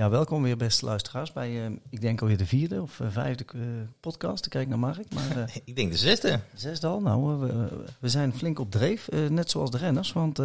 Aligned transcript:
Ja, 0.00 0.10
welkom 0.10 0.42
weer 0.42 0.56
beste 0.56 0.84
luisteraars 0.84 1.32
bij, 1.32 1.68
uh, 1.68 1.76
ik 1.90 2.00
denk 2.00 2.20
alweer 2.20 2.36
de 2.36 2.46
vierde 2.46 2.82
of 2.82 3.00
uh, 3.00 3.10
vijfde 3.10 3.44
uh, 3.56 3.62
podcast. 4.00 4.44
Ik 4.44 4.50
kijk 4.50 4.68
naar 4.68 4.78
Mark. 4.78 5.14
Maar, 5.14 5.50
ik 5.64 5.76
denk 5.76 5.90
de 5.90 5.98
zesde. 5.98 6.40
Zesde 6.54 6.86
al. 6.86 7.00
Nou, 7.00 7.38
we, 7.38 7.68
we 8.00 8.08
zijn 8.08 8.32
flink 8.32 8.58
op 8.58 8.70
dreef, 8.70 9.08
net 9.28 9.50
zoals 9.50 9.70
de 9.70 9.78
renners. 9.78 10.12
Want 10.12 10.42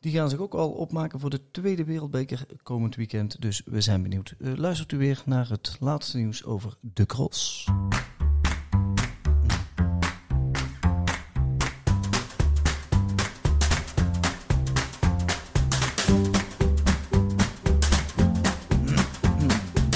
die 0.00 0.12
gaan 0.12 0.30
zich 0.30 0.38
ook 0.38 0.54
al 0.54 0.70
opmaken 0.70 1.20
voor 1.20 1.30
de 1.30 1.50
tweede 1.50 1.84
wereldbeker 1.84 2.46
komend 2.62 2.96
weekend. 2.96 3.40
Dus 3.40 3.62
we 3.64 3.80
zijn 3.80 4.02
benieuwd. 4.02 4.34
luistert 4.38 4.92
u 4.92 4.98
weer 4.98 5.22
naar 5.24 5.48
het 5.48 5.76
laatste 5.78 6.16
nieuws 6.16 6.44
over 6.44 6.76
de 6.80 7.06
cross. 7.06 7.68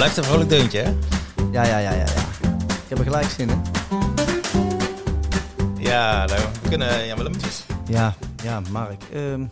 Blijft 0.04 0.22
een 0.22 0.30
vrolijk 0.30 0.50
deuntje, 0.50 0.78
hè? 0.78 0.90
Ja, 1.52 1.64
ja, 1.64 1.78
ja, 1.78 1.92
ja, 1.92 2.04
ja. 2.04 2.22
Ik 2.66 2.88
heb 2.88 2.98
er 2.98 3.04
gelijk 3.04 3.26
zin 3.26 3.48
in. 3.50 3.62
Ja, 5.78 6.24
nou, 6.24 6.40
we 6.62 6.68
kunnen... 6.68 7.04
Ja, 7.04 7.16
Willem. 7.16 7.32
Ja, 7.88 8.14
ja, 8.42 8.60
Mark. 8.70 9.02
Um, 9.14 9.50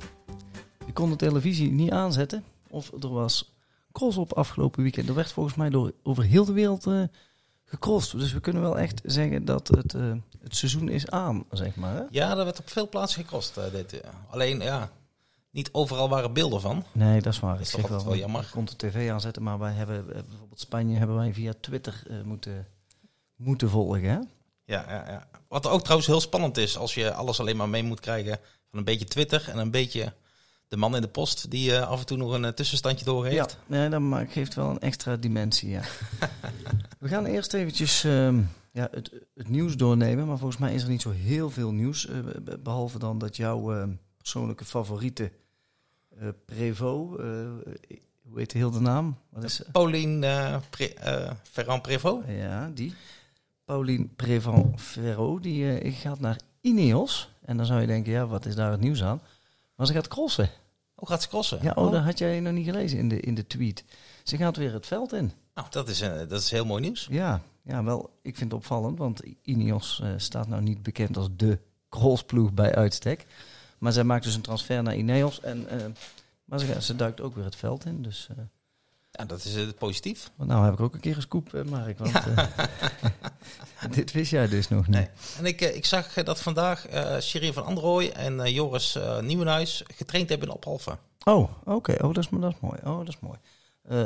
je 0.87 0.93
kon 0.93 1.11
de 1.11 1.17
televisie 1.17 1.71
niet 1.71 1.91
aanzetten. 1.91 2.45
Of 2.71 2.93
er 3.01 3.13
was 3.13 3.53
cross 3.93 4.17
op 4.17 4.33
afgelopen 4.33 4.83
weekend. 4.83 5.09
Er 5.09 5.15
werd 5.15 5.33
volgens 5.33 5.55
mij 5.55 5.71
door, 5.71 5.93
over 6.03 6.25
heel 6.25 6.45
de 6.45 6.53
wereld 6.53 6.87
uh, 6.87 7.03
gecrossed. 7.65 8.21
Dus 8.21 8.33
we 8.33 8.41
kunnen 8.41 8.63
wel 8.63 8.79
echt 8.79 9.01
zeggen 9.05 9.45
dat 9.45 9.69
het, 9.69 9.95
uh, 9.95 10.13
het 10.43 10.57
seizoen 10.57 10.89
is 10.89 11.11
aan, 11.11 11.45
zeg 11.51 11.75
maar. 11.75 11.95
Hè? 11.95 12.03
Ja, 12.11 12.31
er 12.31 12.45
werd 12.45 12.59
op 12.59 12.71
veel 12.71 12.89
plaatsen 12.89 13.23
gecrossed. 13.23 13.57
Uh, 13.57 13.65
dit, 13.73 14.01
alleen, 14.31 14.61
ja, 14.61 14.91
niet 15.53 15.69
overal 15.73 16.09
waren 16.09 16.33
beelden 16.33 16.61
van. 16.61 16.85
Nee, 16.93 17.21
dat 17.21 17.33
is 17.33 17.41
waar. 17.41 17.53
Dat 17.53 17.67
is 17.67 17.71
toch 17.71 17.89
wel, 17.89 18.05
wel 18.05 18.17
jammer. 18.17 18.41
Ik 18.41 18.51
kon 18.51 18.65
de 18.65 18.77
tv 18.77 19.11
aanzetten, 19.11 19.43
maar 19.43 19.59
wij 19.59 19.73
hebben 19.73 20.07
bijvoorbeeld 20.07 20.61
Spanje 20.61 20.97
hebben 20.97 21.17
wij 21.17 21.33
via 21.33 21.53
Twitter 21.61 22.03
uh, 22.11 22.23
moeten, 22.23 22.67
moeten 23.37 23.71
volgen. 23.71 24.03
Hè? 24.03 24.19
Ja, 24.65 24.85
ja, 24.89 25.05
ja. 25.11 25.29
Wat 25.49 25.67
ook 25.67 25.81
trouwens 25.81 26.09
heel 26.09 26.21
spannend 26.21 26.57
is, 26.57 26.77
als 26.77 26.95
je 26.95 27.13
alles 27.13 27.41
alleen 27.41 27.57
maar 27.57 27.69
mee 27.69 27.83
moet 27.83 28.01
krijgen 28.01 28.39
van 28.71 28.79
een 28.79 28.85
beetje 28.85 29.05
Twitter 29.05 29.49
en 29.49 29.59
een 29.59 29.71
beetje 29.71 30.13
de 30.69 30.77
man 30.77 30.95
in 30.95 31.01
de 31.01 31.09
post 31.09 31.51
die 31.51 31.71
uh, 31.71 31.89
af 31.89 32.01
en 32.01 32.07
toe 32.07 32.17
nog 32.17 32.33
een 32.33 32.45
uh, 32.45 32.49
tussenstandje 32.49 33.05
doorgeeft. 33.05 33.59
Ja, 33.67 33.89
nee, 33.89 33.89
dat 33.89 34.31
geeft 34.33 34.55
wel 34.55 34.71
een 34.71 34.81
extra 34.81 35.17
dimensie, 35.17 35.69
ja. 35.69 35.83
We 36.99 37.09
gaan 37.09 37.25
eerst 37.25 37.55
eventjes 37.55 38.05
uh, 38.05 38.39
ja, 38.73 38.89
het, 38.91 39.11
het, 39.35 39.49
nieuws 39.49 39.77
doornemen, 39.77 40.27
maar 40.27 40.39
volgens 40.39 40.61
mij 40.61 40.75
is 40.75 40.83
er 40.83 40.89
niet 40.89 41.03
zo 41.03 41.11
heel 41.11 41.51
veel 41.51 41.73
nieuws, 41.73 42.09
behalve 42.61 42.99
dan 42.99 43.19
dat 43.19 43.37
jouw 43.37 43.75
ehm, 43.75 43.91
persoonlijke 44.17 44.65
favoriete 44.65 45.33
uh, 46.21 46.29
Prevo, 46.45 47.17
uh, 47.21 47.27
hoe 48.23 48.39
heet 48.39 48.53
heel 48.53 48.71
de 48.71 48.81
naam? 48.81 49.17
Wat 49.29 49.45
is, 49.45 49.63
Pauline 49.73 50.61
Pre, 50.71 50.95
Ferrand 51.43 51.83
Prevo. 51.83 52.23
Ja, 52.27 52.71
die. 52.75 52.95
Pauline 53.65 54.07
Prevent 54.17 54.81
Ferro, 54.81 55.41
die 55.41 55.93
gaat 55.93 56.21
naar 56.21 56.39
Ineos. 56.61 57.31
En 57.45 57.57
dan 57.57 57.67
zou 57.67 57.81
je 57.81 57.87
denken, 57.87 58.13
ja, 58.13 58.27
wat 58.27 58.47
is 58.47 58.55
daar 58.55 58.71
het 58.71 58.81
nieuws 58.81 59.03
aan? 59.03 59.21
Maar 59.75 59.87
ze 59.87 59.93
gaat 59.93 60.09
crossen. 60.09 60.51
Hoe 60.95 61.09
gaat 61.09 61.23
ze 61.23 61.29
crossen? 61.29 61.59
Ja, 61.63 61.73
oh, 61.75 61.93
dat 61.93 62.03
had 62.03 62.19
jij 62.19 62.41
nog 62.41 62.53
niet 62.53 62.65
gelezen 62.65 62.99
in 62.99 63.09
de, 63.09 63.21
in 63.21 63.35
de 63.35 63.47
tweet. 63.47 63.85
Ze 64.23 64.37
gaat 64.37 64.57
weer 64.57 64.73
het 64.73 64.87
veld 64.87 65.13
in. 65.13 65.33
Nou, 65.55 65.67
dat 65.71 65.89
is, 65.89 65.99
dat 65.99 66.41
is 66.41 66.51
heel 66.51 66.65
mooi 66.65 66.81
nieuws. 66.81 67.07
Ja, 67.11 67.43
ja, 67.63 67.85
wel, 67.85 68.11
ik 68.23 68.37
vind 68.37 68.53
het 68.53 68.61
opvallend, 68.61 68.99
want 68.99 69.23
Ineos 69.43 70.03
staat 70.17 70.49
nou 70.49 70.63
niet 70.63 70.83
bekend 70.83 71.17
als 71.17 71.29
de 71.37 71.59
crossploeg 71.89 72.53
bij 72.53 72.75
uitstek. 72.75 73.27
Maar 73.83 73.93
zij 73.93 74.05
maakt 74.05 74.25
dus 74.25 74.35
een 74.35 74.41
transfer 74.41 74.83
naar 74.83 74.97
Ineos. 74.97 75.41
En, 75.41 75.67
uh, 75.73 75.85
maar 76.45 76.59
ze, 76.59 76.83
ze, 76.83 76.97
duikt 76.97 77.21
ook 77.21 77.35
weer 77.35 77.45
het 77.45 77.57
veld 77.57 77.85
in. 77.85 78.03
Dus, 78.03 78.29
uh, 78.31 78.45
ja, 79.11 79.25
dat 79.25 79.45
is 79.45 79.57
uh, 79.57 79.69
positief. 79.79 80.31
Nou 80.37 80.65
heb 80.65 80.73
ik 80.73 80.81
ook 80.81 80.95
een 80.95 81.01
keer 81.01 81.17
een 81.17 81.23
scoop, 81.23 81.65
Mark. 81.65 81.99
Want 81.99 82.11
ja. 82.13 82.49
dit 83.97 84.13
wist 84.13 84.31
jij 84.31 84.49
dus 84.49 84.69
nog 84.69 84.87
niet. 84.87 84.97
Nee. 84.97 85.09
En 85.39 85.47
ik, 85.47 85.61
ik 85.61 85.85
zag 85.85 86.13
dat 86.13 86.41
vandaag 86.41 86.93
uh, 87.35 87.53
van 87.53 87.65
Androoy 87.65 88.09
en 88.09 88.53
Joris 88.53 88.99
Nieuwenhuis 89.21 89.83
getraind 89.95 90.29
hebben 90.29 90.49
in 90.49 90.55
Ophalve. 90.55 90.99
Oh, 91.25 91.51
oké. 91.65 91.93
Oh, 91.93 92.15
dat 92.15 92.25
is, 92.25 92.29
dat 92.31 92.53
is 92.53 92.61
mooi. 92.61 92.79
Oh, 92.85 92.99
dat 92.99 93.09
is 93.09 93.19
mooi. 93.21 93.39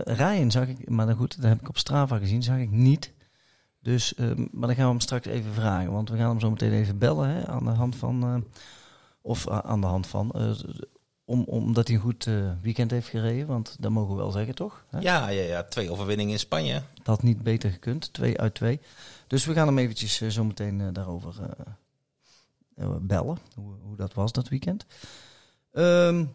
Ryan 0.04 0.50
zag 0.50 0.68
ik, 0.68 0.88
maar 0.88 1.06
dan 1.06 1.16
goed, 1.16 1.36
dat 1.36 1.50
heb 1.50 1.60
ik 1.60 1.68
op 1.68 1.78
Strava 1.78 2.18
gezien, 2.18 2.42
zag 2.42 2.58
ik 2.58 2.70
niet. 2.70 3.12
Dus, 3.80 4.14
maar 4.50 4.66
dan 4.66 4.74
gaan 4.74 4.84
we 4.84 4.90
hem 4.90 5.00
straks 5.00 5.26
even 5.26 5.52
vragen. 5.52 5.92
Want 5.92 6.10
we 6.10 6.16
gaan 6.16 6.28
hem 6.28 6.40
zo 6.40 6.50
meteen 6.50 6.72
even 6.72 6.98
bellen 6.98 7.28
hè, 7.28 7.46
aan 7.46 7.64
de 7.64 7.70
hand 7.70 7.96
van 7.96 8.44
of 9.26 9.48
aan 9.48 9.80
de 9.80 9.86
hand 9.86 10.06
van. 10.06 10.32
Uh, 10.36 10.50
om, 11.24 11.42
omdat 11.42 11.86
hij 11.86 11.96
een 11.96 12.02
goed 12.02 12.26
uh, 12.26 12.52
weekend 12.62 12.90
heeft 12.90 13.08
gereden, 13.08 13.46
want 13.46 13.76
dat 13.80 13.90
mogen 13.90 14.14
we 14.14 14.20
wel 14.20 14.30
zeggen, 14.30 14.54
toch? 14.54 14.84
Hè? 14.88 14.98
Ja, 14.98 15.28
ja, 15.28 15.42
ja, 15.42 15.62
twee 15.62 15.90
overwinningen 15.90 16.32
in 16.32 16.38
Spanje. 16.38 16.82
Dat 16.94 17.06
had 17.06 17.22
niet 17.22 17.42
beter 17.42 17.70
gekund, 17.70 18.12
twee 18.12 18.40
uit 18.40 18.54
twee. 18.54 18.80
Dus 19.26 19.44
we 19.44 19.52
gaan 19.52 19.66
hem 19.66 19.78
eventjes 19.78 20.16
zo 20.16 20.44
meteen 20.44 20.92
daarover 20.92 21.34
bellen, 23.00 23.38
hoe, 23.54 23.74
hoe, 23.82 23.96
dat 23.96 24.14
was 24.14 24.32
dat 24.32 24.48
weekend. 24.48 24.86
Um, 25.72 26.34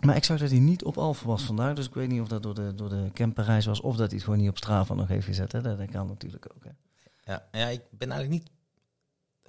maar 0.00 0.16
ik 0.16 0.24
zag 0.24 0.38
dat 0.38 0.50
hij 0.50 0.58
niet 0.58 0.84
op 0.84 0.98
Alfa 0.98 1.26
was 1.26 1.42
vandaag, 1.42 1.74
dus 1.74 1.86
ik 1.86 1.94
weet 1.94 2.08
niet 2.08 2.20
of 2.20 2.28
dat 2.28 2.42
door 2.42 2.54
de, 2.54 2.74
door 2.74 2.88
de 2.88 3.10
camperreis 3.12 3.66
was 3.66 3.80
of 3.80 3.96
dat 3.96 4.06
hij 4.06 4.16
het 4.16 4.24
gewoon 4.24 4.38
niet 4.38 4.48
op 4.48 4.56
Strava 4.56 4.94
nog 4.94 5.08
heeft 5.08 5.26
gezet. 5.26 5.52
Hè? 5.52 5.62
Dat 5.62 5.90
kan 5.90 6.06
natuurlijk 6.06 6.46
ook. 6.54 6.64
Hè? 6.64 6.70
Ja, 7.32 7.48
ja, 7.52 7.66
ik 7.66 7.82
ben 7.90 8.10
eigenlijk 8.10 8.42
niet 8.42 8.50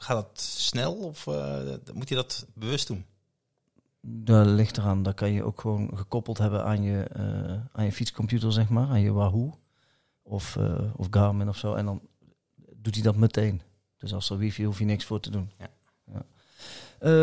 Gaat 0.02 0.16
dat 0.16 0.42
snel 0.42 0.94
of 0.94 1.26
uh, 1.26 1.60
moet 1.94 2.10
je 2.10 2.16
dat 2.16 2.46
bewust 2.54 2.88
doen? 2.88 3.06
Dat 4.02 4.46
ligt 4.46 4.78
eraan. 4.78 5.04
Dat 5.04 5.14
kan 5.14 5.32
je 5.32 5.44
ook 5.44 5.62
gewoon 5.62 5.92
gekoppeld 5.98 6.38
hebben 6.38 6.64
aan 6.64 6.84
je, 6.84 7.08
uh, 7.18 7.60
aan 7.72 7.86
je 7.86 7.92
fietscomputer, 7.92 8.52
zeg 8.52 8.70
maar. 8.70 8.88
Aan 8.88 9.02
je 9.02 9.12
Wahoo 9.12 9.60
of, 10.22 10.56
uh, 10.56 10.80
of 10.96 11.08
Garmin 11.10 11.50
of 11.50 11.58
zo. 11.58 11.74
En 11.74 11.86
dan 11.86 12.02
doet 12.76 12.94
hij 12.94 13.04
dat 13.04 13.16
meteen. 13.16 13.62
Dus 13.98 14.14
als 14.14 14.30
er 14.30 14.38
wifi 14.38 14.66
hoef 14.66 14.80
je 14.80 14.86
niks 14.86 15.06
voor 15.06 15.20
te 15.20 15.30
doen. 15.30 15.52
Ja. 15.58 15.70
ja. 16.06 16.26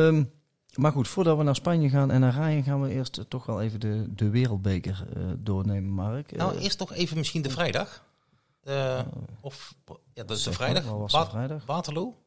Um, 0.06 0.33
maar 0.75 0.93
goed, 0.93 1.09
voordat 1.09 1.37
we 1.37 1.43
naar 1.43 1.55
Spanje 1.56 1.89
gaan 1.89 2.10
en 2.10 2.21
naar 2.21 2.34
Rijn 2.34 2.62
gaan 2.62 2.83
we 2.83 2.91
eerst 2.91 3.25
toch 3.28 3.47
wel 3.47 3.62
even 3.62 3.81
de, 3.81 4.15
de 4.15 4.31
wereldbeker 4.31 5.06
doornemen, 5.39 5.91
Mark. 5.91 6.37
Nou, 6.37 6.59
eerst 6.59 6.78
toch 6.78 6.93
even 6.93 7.16
misschien 7.16 7.43
de 7.43 7.50
vrijdag. 7.50 8.05
of 9.41 9.75
ja, 10.12 10.25
dat 10.25 10.37
is 10.37 10.43
de 10.43 10.53
vrijdag. 10.53 10.84
Was 10.84 11.12
de 11.12 11.27
vrijdag? 11.31 11.66
Waterloo 11.66 12.27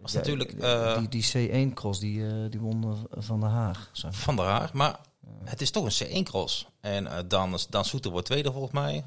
was 0.00 0.12
natuurlijk... 0.12 0.52
Uh, 0.52 0.98
die, 0.98 1.08
die 1.08 1.50
C1-cross, 1.50 2.00
die, 2.00 2.18
uh, 2.18 2.50
die 2.50 2.60
won 2.60 3.06
Van 3.10 3.40
der 3.40 3.48
Haag. 3.48 3.90
Van 4.10 4.36
der 4.36 4.44
Haag, 4.44 4.72
maar 4.72 5.00
het 5.44 5.60
is 5.60 5.70
toch 5.70 6.00
een 6.00 6.06
C1-cross. 6.06 6.66
En 6.80 7.04
uh, 7.04 7.18
Dan, 7.28 7.58
Dan 7.70 7.84
Soeter 7.84 8.10
wordt 8.10 8.26
tweede 8.26 8.52
volgens 8.52 8.72
mij. 8.72 9.04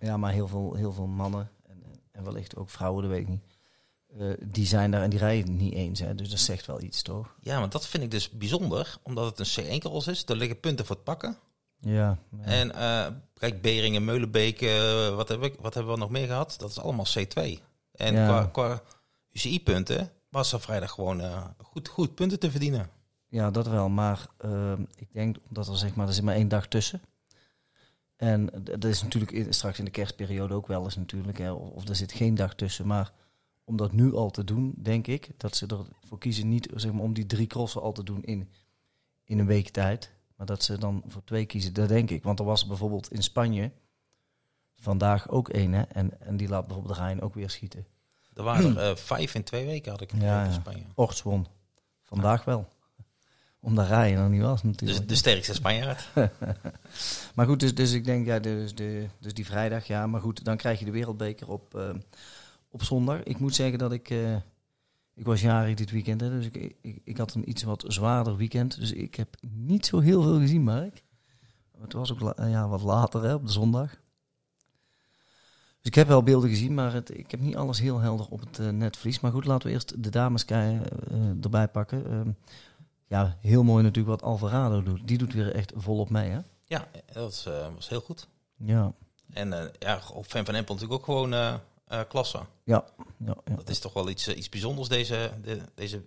ja, 0.00 0.16
maar 0.16 0.32
heel 0.32 0.48
veel, 0.48 0.74
heel 0.74 0.92
veel 0.92 1.06
mannen, 1.06 1.50
en, 1.68 1.82
en 2.12 2.24
wellicht 2.24 2.56
ook 2.56 2.70
vrouwen, 2.70 3.02
dat 3.02 3.10
weet 3.10 3.20
ik 3.20 3.28
niet. 3.28 3.42
die 4.52 4.66
zijn 4.66 4.90
daar 4.90 5.02
en 5.02 5.10
die 5.10 5.18
rijden 5.18 5.56
niet 5.56 5.74
eens. 5.74 6.00
Hè? 6.00 6.14
Dus 6.14 6.30
dat 6.30 6.38
zegt 6.38 6.66
wel 6.66 6.82
iets, 6.82 7.02
toch? 7.02 7.34
Ja, 7.40 7.58
maar 7.58 7.70
dat 7.70 7.86
vind 7.86 8.02
ik 8.02 8.10
dus 8.10 8.30
bijzonder. 8.30 8.96
Omdat 9.02 9.38
het 9.38 9.56
een 9.56 9.64
C1-cross 9.64 10.06
is. 10.06 10.24
Er 10.26 10.36
liggen 10.36 10.60
punten 10.60 10.86
voor 10.86 10.96
het 10.96 11.04
pakken. 11.04 11.38
Ja. 11.80 12.18
ja. 12.30 12.44
En 12.44 12.72
kijk, 13.34 13.62
Beringen, 13.62 14.04
Meulenbeek, 14.04 14.60
wat, 15.14 15.28
heb 15.28 15.42
ik, 15.42 15.54
wat 15.60 15.74
hebben 15.74 15.92
we 15.92 15.98
nog 15.98 16.10
meer 16.10 16.26
gehad? 16.26 16.54
Dat 16.58 16.70
is 16.70 16.78
allemaal 16.78 17.06
C2. 17.18 17.60
En 17.92 18.14
ja. 18.14 18.26
qua, 18.26 18.46
qua 18.46 18.82
UCI-punten 19.36 20.12
was 20.28 20.52
er 20.52 20.60
vrijdag 20.60 20.90
gewoon 20.90 21.20
uh, 21.20 21.44
goed, 21.62 21.88
goed 21.88 22.14
punten 22.14 22.38
te 22.38 22.50
verdienen. 22.50 22.90
Ja, 23.28 23.50
dat 23.50 23.66
wel. 23.66 23.88
Maar 23.88 24.26
uh, 24.44 24.72
ik 24.94 25.12
denk 25.12 25.36
dat 25.48 25.68
er 25.68 25.76
zeg 25.76 25.94
maar, 25.94 26.06
er 26.06 26.12
zit 26.12 26.24
maar 26.24 26.34
één 26.34 26.48
dag 26.48 26.66
tussen. 26.66 27.00
En 28.16 28.50
dat 28.62 28.84
is 28.84 29.02
natuurlijk 29.02 29.54
straks 29.54 29.78
in 29.78 29.84
de 29.84 29.90
kerstperiode 29.90 30.54
ook 30.54 30.66
wel 30.66 30.84
eens 30.84 30.96
natuurlijk. 30.96 31.38
Hè, 31.38 31.52
of, 31.52 31.88
er 31.88 31.96
zit 31.96 32.12
geen 32.12 32.34
dag 32.34 32.54
tussen. 32.54 32.86
Maar 32.86 33.12
om 33.64 33.76
dat 33.76 33.92
nu 33.92 34.14
al 34.14 34.30
te 34.30 34.44
doen, 34.44 34.74
denk 34.76 35.06
ik 35.06 35.30
dat 35.36 35.56
ze 35.56 35.66
ervoor 35.66 36.18
kiezen 36.18 36.48
niet 36.48 36.68
zeg 36.74 36.92
maar, 36.92 37.02
om 37.02 37.14
die 37.14 37.26
drie 37.26 37.46
crossen 37.46 37.82
al 37.82 37.92
te 37.92 38.04
doen 38.04 38.24
in, 38.24 38.48
in 39.24 39.38
een 39.38 39.46
week 39.46 39.68
tijd. 39.68 40.10
Maar 40.36 40.46
dat 40.46 40.62
ze 40.62 40.78
dan 40.78 41.02
voor 41.06 41.24
twee 41.24 41.46
kiezen, 41.46 41.74
dat 41.74 41.88
denk 41.88 42.10
ik. 42.10 42.22
Want 42.22 42.38
er 42.38 42.44
was 42.44 42.66
bijvoorbeeld 42.66 43.12
in 43.12 43.22
Spanje 43.22 43.72
vandaag 44.76 45.28
ook 45.28 45.48
één. 45.48 45.92
En, 45.94 46.20
en 46.20 46.36
die 46.36 46.48
laat 46.48 46.66
bijvoorbeeld 46.66 46.98
Rijn 46.98 47.20
ook 47.20 47.34
weer 47.34 47.50
schieten. 47.50 47.86
Er 48.36 48.42
waren 48.42 48.76
er 48.78 48.90
uh, 48.90 48.96
vijf 48.96 49.34
in 49.34 49.42
twee 49.42 49.66
weken, 49.66 49.90
had 49.90 50.00
ik 50.00 50.12
ja, 50.18 50.44
in 50.44 50.52
Spanje. 50.52 50.82
Orts 50.94 51.22
won. 51.22 51.46
Vandaag 52.02 52.44
wel. 52.44 52.68
Omdat 53.60 53.86
rijden 53.86 54.22
nog 54.22 54.30
niet 54.30 54.40
was 54.42 54.62
natuurlijk. 54.62 54.98
Dus 54.98 55.08
de 55.08 55.14
sterkste 55.14 55.54
Spanjaard. 55.54 56.08
maar 57.34 57.46
goed, 57.46 57.60
dus, 57.60 57.74
dus 57.74 57.92
ik 57.92 58.04
denk, 58.04 58.26
ja, 58.26 58.38
dus, 58.38 58.74
de, 58.74 59.06
dus 59.20 59.34
die 59.34 59.46
vrijdag, 59.46 59.86
ja. 59.86 60.06
Maar 60.06 60.20
goed, 60.20 60.44
dan 60.44 60.56
krijg 60.56 60.78
je 60.78 60.84
de 60.84 60.90
wereldbeker 60.90 61.48
op, 61.50 61.74
uh, 61.74 61.90
op 62.68 62.82
zondag. 62.82 63.22
Ik 63.22 63.38
moet 63.38 63.54
zeggen 63.54 63.78
dat 63.78 63.92
ik... 63.92 64.10
Uh, 64.10 64.36
ik 65.14 65.24
was 65.24 65.40
jarig 65.40 65.74
dit 65.74 65.90
weekend, 65.90 66.20
hè, 66.20 66.30
dus 66.30 66.46
ik, 66.46 66.76
ik, 66.80 67.00
ik, 67.04 67.16
had 67.16 67.34
een 67.34 67.48
iets 67.48 67.62
wat 67.62 67.84
zwaarder 67.86 68.36
weekend. 68.36 68.78
Dus 68.78 68.92
ik 68.92 69.14
heb 69.14 69.36
niet 69.40 69.86
zo 69.86 70.00
heel 70.00 70.22
veel 70.22 70.38
gezien, 70.38 70.62
Mark. 70.62 71.02
Het 71.80 71.92
was 71.92 72.12
ook 72.12 72.34
ja, 72.36 72.68
wat 72.68 72.82
later 72.82 73.22
hè, 73.22 73.34
op 73.34 73.46
de 73.46 73.52
zondag. 73.52 74.00
Dus 75.86 75.94
ik 75.94 76.00
heb 76.00 76.10
wel 76.10 76.22
beelden 76.22 76.50
gezien, 76.50 76.74
maar 76.74 76.92
het, 76.92 77.18
ik 77.18 77.30
heb 77.30 77.40
niet 77.40 77.56
alles 77.56 77.80
heel 77.80 77.98
helder 77.98 78.26
op 78.28 78.40
het 78.40 78.58
uh, 78.58 78.68
netvlies. 78.68 79.20
Maar 79.20 79.32
goed, 79.32 79.44
laten 79.44 79.66
we 79.68 79.72
eerst 79.74 80.02
de 80.02 80.10
dames 80.10 80.44
uh, 80.50 80.80
erbij 81.42 81.68
pakken. 81.68 82.12
Uh, 82.12 82.20
ja, 83.06 83.36
heel 83.40 83.62
mooi 83.62 83.82
natuurlijk 83.82 84.20
wat 84.20 84.30
Alvarado 84.30 84.82
doet. 84.82 85.08
Die 85.08 85.18
doet 85.18 85.32
weer 85.32 85.54
echt 85.54 85.72
volop 85.76 86.10
mee, 86.10 86.30
hè? 86.30 86.38
Ja, 86.64 86.88
dat 87.12 87.48
was 87.74 87.88
heel 87.88 88.00
goed. 88.00 88.28
Ja. 88.56 88.92
En 89.32 89.70
ja, 89.78 90.00
op 90.12 90.26
Fan 90.26 90.44
van 90.44 90.54
Empel 90.54 90.74
natuurlijk 90.74 91.00
ook 91.00 91.04
gewoon 91.04 91.60
klasse. 92.08 92.38
Ja, 92.64 92.84
ja, 93.16 93.36
ja, 93.44 93.54
Dat 93.54 93.68
is 93.68 93.78
toch 93.78 93.92
wel 93.92 94.08
iets, 94.08 94.28
iets 94.28 94.48
bijzonders 94.48 94.88
deze, 94.88 95.30
de, 95.42 95.60
deze 95.74 96.02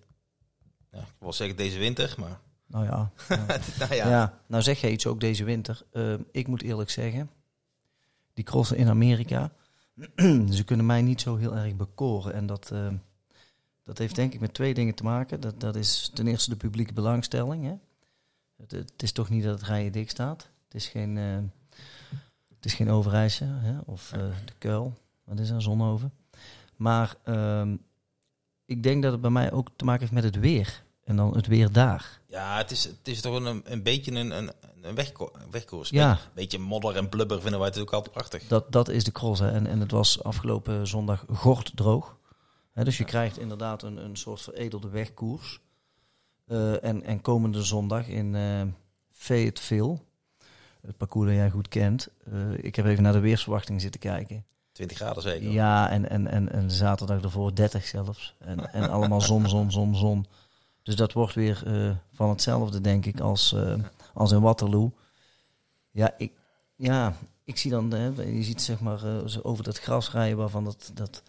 ja, 0.91 0.99
ik 0.99 1.05
wil 1.19 1.33
zeggen 1.33 1.57
deze 1.57 1.77
winter, 1.77 2.15
maar... 2.17 2.39
Nou 2.67 2.85
ja. 2.85 3.11
nou, 3.79 3.95
ja. 3.95 4.09
ja. 4.09 4.39
nou 4.47 4.63
zeg 4.63 4.81
jij 4.81 4.91
iets 4.91 5.07
ook 5.07 5.19
deze 5.19 5.43
winter. 5.43 5.81
ik 6.31 6.47
moet 6.47 6.61
eerlijk 6.61 6.89
zeggen, 6.89 7.29
die 8.33 8.43
crossen 8.43 8.77
in 8.77 8.89
Amerika, 8.89 9.51
ze 10.57 10.63
kunnen 10.66 10.86
mij 10.86 11.01
niet 11.01 11.22
zo 11.22 11.36
heel 11.36 11.56
erg 11.56 11.75
bekoren. 11.75 12.34
En 12.34 12.46
dat, 12.46 12.69
uh, 12.74 12.88
dat 13.84 13.98
heeft 13.98 14.16
denk 14.16 14.34
ik 14.34 14.40
met 14.40 14.54
twee 14.54 14.74
dingen 14.74 14.96
te 14.96 15.04
maken. 15.04 15.40
Dat, 15.40 15.60
dat 15.60 15.75
is 15.75 16.12
ten 16.13 16.28
eerste 16.28 16.50
de 16.50 16.56
publieke 16.56 16.94
belangstelling. 16.94 17.63
Hè? 17.63 17.75
Het, 18.68 19.04
is 19.04 19.12
toch 19.12 19.30
niet 19.30 19.44
dat 19.44 19.60
het 19.60 19.68
rijden 19.69 19.92
dik 19.92 20.10
staat. 20.10 20.50
Het 20.63 20.74
is 20.74 20.88
geen, 20.88 21.16
uh, 21.16 21.38
het 22.56 22.66
is 22.66 22.74
geen 22.74 22.88
hè? 22.88 23.80
of 23.86 24.12
uh, 24.16 24.19
de 24.46 24.54
Kuil. 24.57 24.94
Wat 25.24 25.40
is 25.40 25.50
er? 25.50 25.62
Zonhoven. 25.62 26.13
Maar 26.75 27.16
uh, 27.25 27.74
ik 28.66 28.84
denk 28.84 29.04
dat 29.04 29.12
het 29.12 29.22
bij 29.22 29.30
mij 29.30 29.51
ook 29.51 29.69
te 29.75 29.86
maken 29.86 30.01
heeft 30.01 30.13
met 30.13 30.24
het 30.24 30.40
weer. 30.40 30.84
En 31.09 31.15
dan 31.15 31.35
het 31.35 31.47
weer 31.47 31.71
daar. 31.71 32.19
Ja, 32.27 32.57
het 32.57 32.71
is, 32.71 32.83
het 32.83 33.07
is 33.07 33.21
toch 33.21 33.35
een, 33.35 33.61
een 33.65 33.83
beetje 33.83 34.11
een, 34.11 34.38
een, 34.38 34.51
een 34.81 34.95
wegkoers. 35.51 35.89
Ja. 35.89 36.11
Een 36.11 36.17
beetje 36.33 36.59
modder 36.59 36.95
en 36.95 37.09
blubber 37.09 37.41
vinden 37.41 37.59
wij 37.59 37.69
het 37.69 37.79
ook 37.79 37.94
altijd 37.94 38.13
prachtig. 38.13 38.47
Dat, 38.47 38.71
dat 38.71 38.89
is 38.89 39.03
de 39.03 39.11
cross. 39.11 39.39
Hè. 39.39 39.51
En, 39.51 39.67
en 39.67 39.79
het 39.79 39.91
was 39.91 40.23
afgelopen 40.23 40.88
zondag 40.88 41.25
gort 41.31 41.71
droog. 41.75 42.17
Hè, 42.71 42.83
dus 42.83 42.97
je 42.97 43.03
krijgt 43.03 43.39
inderdaad 43.39 43.83
een, 43.83 43.97
een 43.97 44.15
soort 44.15 44.41
veredelde 44.41 44.89
wegkoers. 44.89 45.59
Uh, 46.47 46.83
en, 46.83 47.03
en 47.03 47.21
komende 47.21 47.63
zondag 47.63 48.07
in 48.07 48.33
uh, 48.33 48.62
Fayetteville, 49.12 49.97
het 50.81 50.97
parcours 50.97 51.27
dat 51.27 51.35
jij 51.35 51.50
goed 51.50 51.67
kent. 51.67 52.07
Uh, 52.33 52.63
ik 52.63 52.75
heb 52.75 52.85
even 52.85 53.03
naar 53.03 53.13
de 53.13 53.19
weersverwachting 53.19 53.81
zitten 53.81 54.00
kijken. 54.00 54.45
20 54.71 54.97
graden 54.97 55.23
zeker? 55.23 55.50
Ja, 55.50 55.89
en, 55.89 56.09
en, 56.09 56.27
en, 56.27 56.51
en 56.51 56.71
zaterdag 56.71 57.21
ervoor 57.21 57.55
30 57.55 57.85
zelfs. 57.85 58.35
En, 58.39 58.73
en 58.73 58.89
allemaal 58.89 59.21
zon, 59.21 59.50
zon, 59.50 59.71
zon, 59.71 59.95
zon. 59.95 60.25
Dus 60.89 60.97
dat 60.97 61.13
wordt 61.13 61.33
weer 61.33 61.63
uh, 61.68 61.95
van 62.13 62.30
hetzelfde, 62.30 62.81
denk 62.81 63.06
ik, 63.06 63.19
als, 63.19 63.53
uh, 63.53 63.74
als 64.13 64.31
in 64.31 64.41
Waterloo. 64.41 64.91
Ja, 65.91 66.13
ik, 66.18 66.31
ja, 66.75 67.15
ik 67.44 67.57
zie 67.57 67.71
dan, 67.71 67.91
hè, 67.91 68.07
je 68.21 68.44
ziet 68.44 68.62
zeg 68.62 68.80
maar 68.80 69.03
uh, 69.06 69.38
over 69.41 69.63
dat 69.63 69.80
gras 69.80 70.12
rijden 70.12 70.38
waarvan 70.38 70.63
dat, 70.63 70.91
dat, 70.94 71.24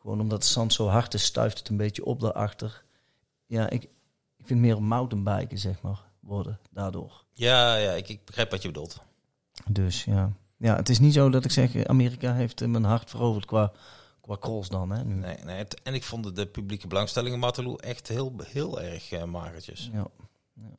gewoon 0.00 0.20
omdat 0.20 0.42
het 0.42 0.52
zand 0.52 0.72
zo 0.72 0.86
hard 0.86 1.14
is, 1.14 1.24
stuift 1.24 1.58
het 1.58 1.68
een 1.68 1.76
beetje 1.76 2.04
op 2.04 2.20
daarachter. 2.20 2.84
Ja, 3.46 3.70
ik, 3.70 3.82
ik 4.36 4.46
vind 4.46 4.60
meer 4.60 4.82
mountainbiken, 4.82 5.58
zeg 5.58 5.82
maar, 5.82 6.02
worden 6.20 6.58
daardoor. 6.70 7.24
Ja, 7.32 7.76
ja 7.76 7.92
ik, 7.92 8.08
ik 8.08 8.24
begrijp 8.24 8.50
wat 8.50 8.62
je 8.62 8.68
bedoelt. 8.68 9.00
Dus 9.68 10.04
ja. 10.04 10.32
ja, 10.56 10.76
het 10.76 10.88
is 10.88 10.98
niet 10.98 11.14
zo 11.14 11.30
dat 11.30 11.44
ik 11.44 11.50
zeg, 11.50 11.84
Amerika 11.84 12.34
heeft 12.34 12.66
mijn 12.66 12.84
hart 12.84 13.10
veroverd 13.10 13.44
qua 13.44 13.72
qua 14.26 14.36
cross 14.40 14.68
dan, 14.68 14.90
hè? 14.90 15.04
Nu. 15.04 15.14
Nee, 15.14 15.36
nee 15.44 15.66
en 15.82 15.94
ik 15.94 16.04
vond 16.04 16.36
de 16.36 16.46
publieke 16.46 16.86
belangstelling 16.86 17.34
in 17.34 17.40
Waterloo 17.40 17.76
echt 17.76 18.08
heel, 18.08 18.32
heel 18.44 18.80
erg 18.80 19.12
uh, 19.12 19.24
magertjes. 19.24 19.90
Ja. 19.92 20.06
ja. 20.54 20.76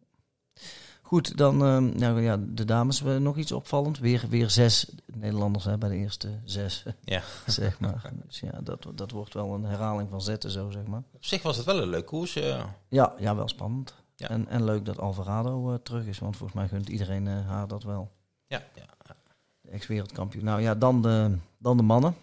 Goed, 1.01 1.37
dan 1.37 1.53
uh, 1.53 1.77
nou, 1.77 2.21
ja, 2.21 2.37
de 2.39 2.65
dames 2.65 2.99
hebben 2.99 3.23
nog 3.23 3.37
iets 3.37 3.51
opvallend. 3.51 3.99
Weer, 3.99 4.25
weer 4.29 4.49
zes 4.49 4.89
Nederlanders 5.05 5.65
hè, 5.65 5.77
bij 5.77 5.89
de 5.89 5.95
eerste 5.95 6.39
zes, 6.43 6.83
ja. 7.03 7.21
zeg 7.45 7.79
maar. 7.79 8.11
Dus 8.25 8.39
ja, 8.39 8.59
dat, 8.63 8.87
dat 8.95 9.11
wordt 9.11 9.33
wel 9.33 9.53
een 9.53 9.63
herhaling 9.63 10.09
van 10.09 10.21
zetten 10.21 10.51
zo, 10.51 10.69
zeg 10.71 10.85
maar. 10.85 11.03
Op 11.13 11.25
zich 11.25 11.41
was 11.41 11.57
het 11.57 11.65
wel 11.65 11.81
een 11.81 11.89
leuk 11.89 12.05
koers. 12.05 12.37
Uh. 12.37 12.63
Ja, 12.89 13.13
ja, 13.19 13.35
wel 13.35 13.47
spannend. 13.47 13.93
Ja. 14.15 14.29
En, 14.29 14.47
en 14.47 14.63
leuk 14.63 14.85
dat 14.85 14.99
Alvarado 14.99 15.71
uh, 15.71 15.77
terug 15.83 16.05
is, 16.05 16.19
want 16.19 16.37
volgens 16.37 16.59
mij 16.59 16.67
gunt 16.67 16.89
iedereen 16.89 17.27
haar 17.27 17.67
dat 17.67 17.83
wel. 17.83 18.11
Ja, 18.47 18.63
ja. 18.75 19.15
De 19.61 19.69
ex-wereldkampioen. 19.69 20.43
Nou 20.43 20.61
ja, 20.61 20.75
dan 20.75 21.01
de, 21.01 21.37
dan 21.57 21.77
de 21.77 21.83
mannen 21.83 22.15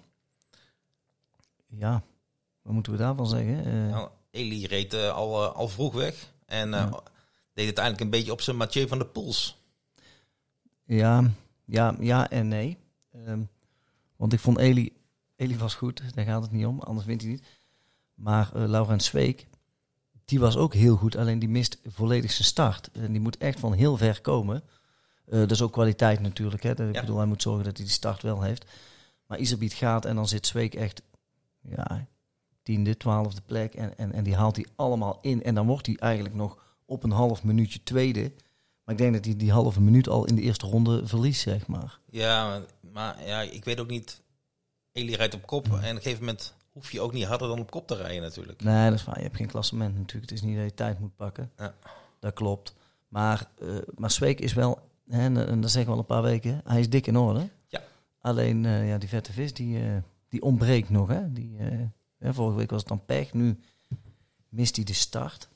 ja, 1.78 2.02
wat 2.62 2.72
moeten 2.72 2.92
we 2.92 2.98
daarvan 2.98 3.26
zeggen? 3.26 3.66
Uh, 3.66 3.90
nou, 3.90 4.08
Eli 4.30 4.66
reed 4.66 4.94
uh, 4.94 5.12
al, 5.12 5.44
uh, 5.44 5.54
al 5.54 5.68
vroeg 5.68 5.94
weg 5.94 6.32
en 6.46 6.70
ja. 6.70 7.02
deed 7.52 7.66
het 7.66 7.78
eigenlijk 7.78 8.00
een 8.00 8.18
beetje 8.18 8.32
op 8.32 8.40
zijn 8.40 8.56
Mathieu 8.56 8.88
van 8.88 8.98
de 8.98 9.06
Poels. 9.06 9.62
Ja, 10.84 11.30
ja, 11.64 11.96
ja 12.00 12.30
en 12.30 12.48
nee. 12.48 12.78
Um, 13.16 13.48
want 14.16 14.32
ik 14.32 14.40
vond 14.40 14.58
Eli, 14.58 14.92
Eli 15.36 15.58
was 15.58 15.74
goed, 15.74 16.14
daar 16.14 16.24
gaat 16.24 16.42
het 16.42 16.50
niet 16.50 16.66
om, 16.66 16.80
anders 16.80 17.06
wint 17.06 17.20
hij 17.20 17.30
niet. 17.30 17.44
Maar 18.14 18.50
uh, 18.56 18.64
Laurent 18.68 19.02
Zweek, 19.02 19.46
die 20.24 20.40
was 20.40 20.56
ook 20.56 20.74
heel 20.74 20.96
goed, 20.96 21.16
alleen 21.16 21.38
die 21.38 21.48
mist 21.48 21.78
volledig 21.86 22.32
zijn 22.32 22.48
start. 22.48 22.90
En 22.92 23.12
die 23.12 23.20
moet 23.20 23.38
echt 23.38 23.60
van 23.60 23.72
heel 23.72 23.96
ver 23.96 24.20
komen. 24.20 24.62
Uh, 25.26 25.38
dat 25.38 25.50
is 25.50 25.62
ook 25.62 25.72
kwaliteit 25.72 26.20
natuurlijk. 26.20 26.62
Hè. 26.62 26.70
Ik 26.70 26.94
ja. 26.94 27.00
bedoel, 27.00 27.16
hij 27.16 27.26
moet 27.26 27.42
zorgen 27.42 27.64
dat 27.64 27.76
hij 27.76 27.84
die 27.84 27.94
start 27.94 28.22
wel 28.22 28.42
heeft. 28.42 28.64
Maar 29.26 29.38
Isabiet 29.38 29.72
gaat 29.72 30.04
en 30.04 30.16
dan 30.16 30.28
zit 30.28 30.46
Zweek 30.46 30.74
echt 30.74 31.02
ja, 31.68 32.06
tiende, 32.62 32.96
twaalfde 32.96 33.40
plek. 33.40 33.74
En, 33.74 33.98
en, 33.98 34.12
en 34.12 34.24
die 34.24 34.34
haalt 34.34 34.56
hij 34.56 34.66
allemaal 34.76 35.18
in. 35.20 35.42
En 35.42 35.54
dan 35.54 35.66
wordt 35.66 35.86
hij 35.86 35.96
eigenlijk 35.96 36.34
nog 36.34 36.58
op 36.84 37.02
een 37.02 37.10
half 37.10 37.44
minuutje 37.44 37.82
tweede. 37.82 38.32
Maar 38.84 38.94
ik 38.94 39.00
denk 39.00 39.14
dat 39.14 39.24
hij 39.24 39.36
die 39.36 39.52
halve 39.52 39.80
minuut 39.80 40.08
al 40.08 40.24
in 40.24 40.34
de 40.34 40.42
eerste 40.42 40.66
ronde 40.66 41.06
verliest, 41.06 41.40
zeg 41.40 41.66
maar. 41.66 41.98
Ja, 42.10 42.48
maar, 42.48 42.62
maar 42.92 43.26
ja, 43.26 43.40
ik 43.40 43.64
weet 43.64 43.80
ook 43.80 43.90
niet. 43.90 44.22
Eli 44.92 45.14
rijdt 45.14 45.34
op 45.34 45.46
kop. 45.46 45.64
En 45.64 45.72
op 45.72 45.82
een 45.82 45.96
gegeven 45.96 46.24
moment 46.24 46.54
hoef 46.72 46.92
je 46.92 47.00
ook 47.00 47.12
niet 47.12 47.24
harder 47.24 47.48
dan 47.48 47.60
op 47.60 47.70
kop 47.70 47.86
te 47.86 47.94
rijden 47.96 48.22
natuurlijk. 48.22 48.62
Nee, 48.62 48.90
dat 48.90 48.98
is 48.98 49.04
waar. 49.04 49.16
Je 49.16 49.22
hebt 49.22 49.36
geen 49.36 49.46
klassement 49.46 49.96
natuurlijk. 49.96 50.30
Het 50.30 50.38
is 50.38 50.44
niet 50.44 50.56
dat 50.56 50.64
je 50.64 50.74
tijd 50.74 51.00
moet 51.00 51.16
pakken. 51.16 51.50
Ja. 51.56 51.74
Dat 52.18 52.34
klopt. 52.34 52.74
Maar, 53.08 53.48
uh, 53.62 53.76
maar 53.96 54.10
Zweek 54.10 54.40
is 54.40 54.52
wel, 54.52 54.78
hè, 55.08 55.20
en, 55.20 55.46
en 55.48 55.60
dat 55.60 55.70
zeggen 55.70 55.90
we 55.90 55.96
al 55.96 56.02
een 56.02 56.14
paar 56.14 56.22
weken, 56.22 56.60
hij 56.64 56.80
is 56.80 56.90
dik 56.90 57.06
in 57.06 57.16
orde. 57.16 57.48
Ja. 57.68 57.82
Alleen 58.20 58.64
uh, 58.64 58.88
ja, 58.88 58.98
die 58.98 59.08
vette 59.08 59.32
vis, 59.32 59.54
die, 59.54 59.78
uh, 59.78 59.96
die 60.34 60.42
ontbreekt 60.42 60.90
nog. 60.90 61.08
Hè? 61.08 61.32
Die, 61.32 61.56
uh, 62.18 62.30
vorige 62.32 62.56
week 62.56 62.70
was 62.70 62.80
het 62.80 62.88
dan 62.88 63.04
pech, 63.04 63.32
nu 63.32 63.58
mist 64.48 64.76
hij 64.76 64.84
de 64.84 64.92
start. 64.92 65.48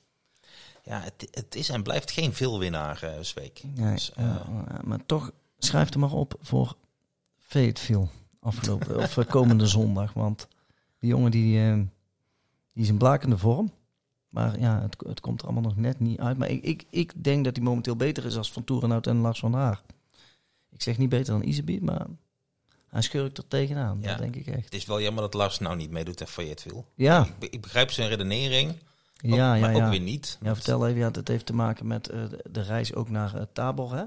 Ja, 0.84 1.00
het, 1.00 1.28
het 1.30 1.54
is 1.54 1.68
en 1.68 1.82
blijft 1.82 2.10
geen 2.10 2.34
veelwinnaar, 2.34 3.00
uh, 3.04 3.10
Zweek. 3.20 3.62
Nee, 3.74 3.92
dus, 3.92 4.12
uh, 4.18 4.36
maar 4.84 5.06
toch 5.06 5.32
schrijf 5.58 5.90
er 5.90 5.98
maar 5.98 6.12
op 6.12 6.34
voor 6.40 6.76
Fayetteville 7.38 8.08
afgelopen 8.40 8.96
of 8.96 9.26
komende 9.26 9.66
zondag. 9.76 10.12
Want 10.12 10.48
die 10.98 11.08
jongen 11.10 11.30
die, 11.30 11.74
die 12.72 12.82
is 12.82 12.88
in 12.88 12.98
blakende 12.98 13.38
vorm. 13.38 13.72
Maar 14.28 14.58
ja, 14.58 14.80
het, 14.80 14.96
het 15.06 15.20
komt 15.20 15.40
er 15.40 15.46
allemaal 15.46 15.62
nog 15.62 15.76
net 15.76 16.00
niet 16.00 16.18
uit. 16.18 16.38
Maar 16.38 16.48
ik, 16.48 16.64
ik, 16.64 16.84
ik 16.90 17.24
denk 17.24 17.44
dat 17.44 17.56
hij 17.56 17.64
momenteel 17.64 17.96
beter 17.96 18.24
is 18.24 18.36
als 18.36 18.52
Van 18.52 18.64
Toerenhout 18.64 19.06
en 19.06 19.16
Lars 19.16 19.38
van 19.38 19.52
Haar. 19.52 19.82
Ik 20.70 20.82
zeg 20.82 20.98
niet 20.98 21.08
beter 21.08 21.32
dan 21.32 21.48
Isebiet, 21.48 21.82
maar 21.82 22.06
hij 22.88 23.02
schurkt 23.02 23.38
er 23.38 23.48
tegenaan, 23.48 23.98
ja. 24.00 24.08
dat 24.08 24.18
denk 24.18 24.36
ik 24.36 24.46
echt. 24.46 24.64
Het 24.64 24.74
is 24.74 24.86
wel 24.86 25.00
jammer 25.00 25.22
dat 25.22 25.34
Lars 25.34 25.58
nou 25.58 25.76
niet 25.76 25.90
meedoet 25.90 26.20
en 26.20 26.26
Fayetteville. 26.26 26.84
Ja. 26.94 27.26
Ik, 27.38 27.52
ik 27.52 27.60
begrijp 27.60 27.90
zijn 27.90 28.08
redenering, 28.08 28.70
ook, 28.70 28.78
ja, 29.34 29.54
ja, 29.54 29.60
maar 29.60 29.76
ja. 29.76 29.84
ook 29.84 29.90
weer 29.90 30.00
niet. 30.00 30.38
Ja, 30.42 30.54
vertel 30.54 30.86
even, 30.86 30.98
ja, 30.98 31.10
dat 31.10 31.28
heeft 31.28 31.46
te 31.46 31.54
maken 31.54 31.86
met 31.86 32.12
uh, 32.12 32.24
de 32.50 32.62
reis 32.62 32.94
ook 32.94 33.08
naar 33.08 33.34
uh, 33.34 33.42
Tabor, 33.52 33.94
hè? 33.94 34.04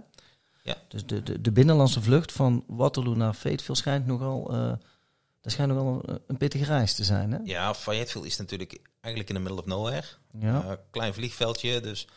Ja. 0.64 0.76
Dus 0.88 1.06
de, 1.06 1.24
de, 1.24 1.42
de 1.42 1.52
binnenlandse 1.52 2.02
vlucht 2.02 2.32
van 2.32 2.64
Waterloo 2.68 3.16
naar 3.16 3.34
Fayetteville 3.34 3.78
schijnt 3.78 4.06
nogal... 4.06 4.54
Uh, 4.54 4.74
dat 5.42 5.52
schijnt 5.52 5.74
nogal 5.74 6.02
een, 6.06 6.20
een 6.28 6.38
pittige 6.38 6.64
reis 6.64 6.94
te 6.94 7.04
zijn, 7.04 7.32
hè? 7.32 7.38
Ja, 7.44 7.74
Fayetteville 7.74 8.26
is 8.26 8.38
natuurlijk 8.38 8.80
eigenlijk 9.00 9.34
in 9.34 9.36
the 9.36 9.42
middle 9.42 9.62
of 9.62 9.68
nowhere. 9.68 10.08
Ja. 10.40 10.80
klein 10.90 11.14
vliegveldje, 11.14 11.80
dus... 11.80 12.08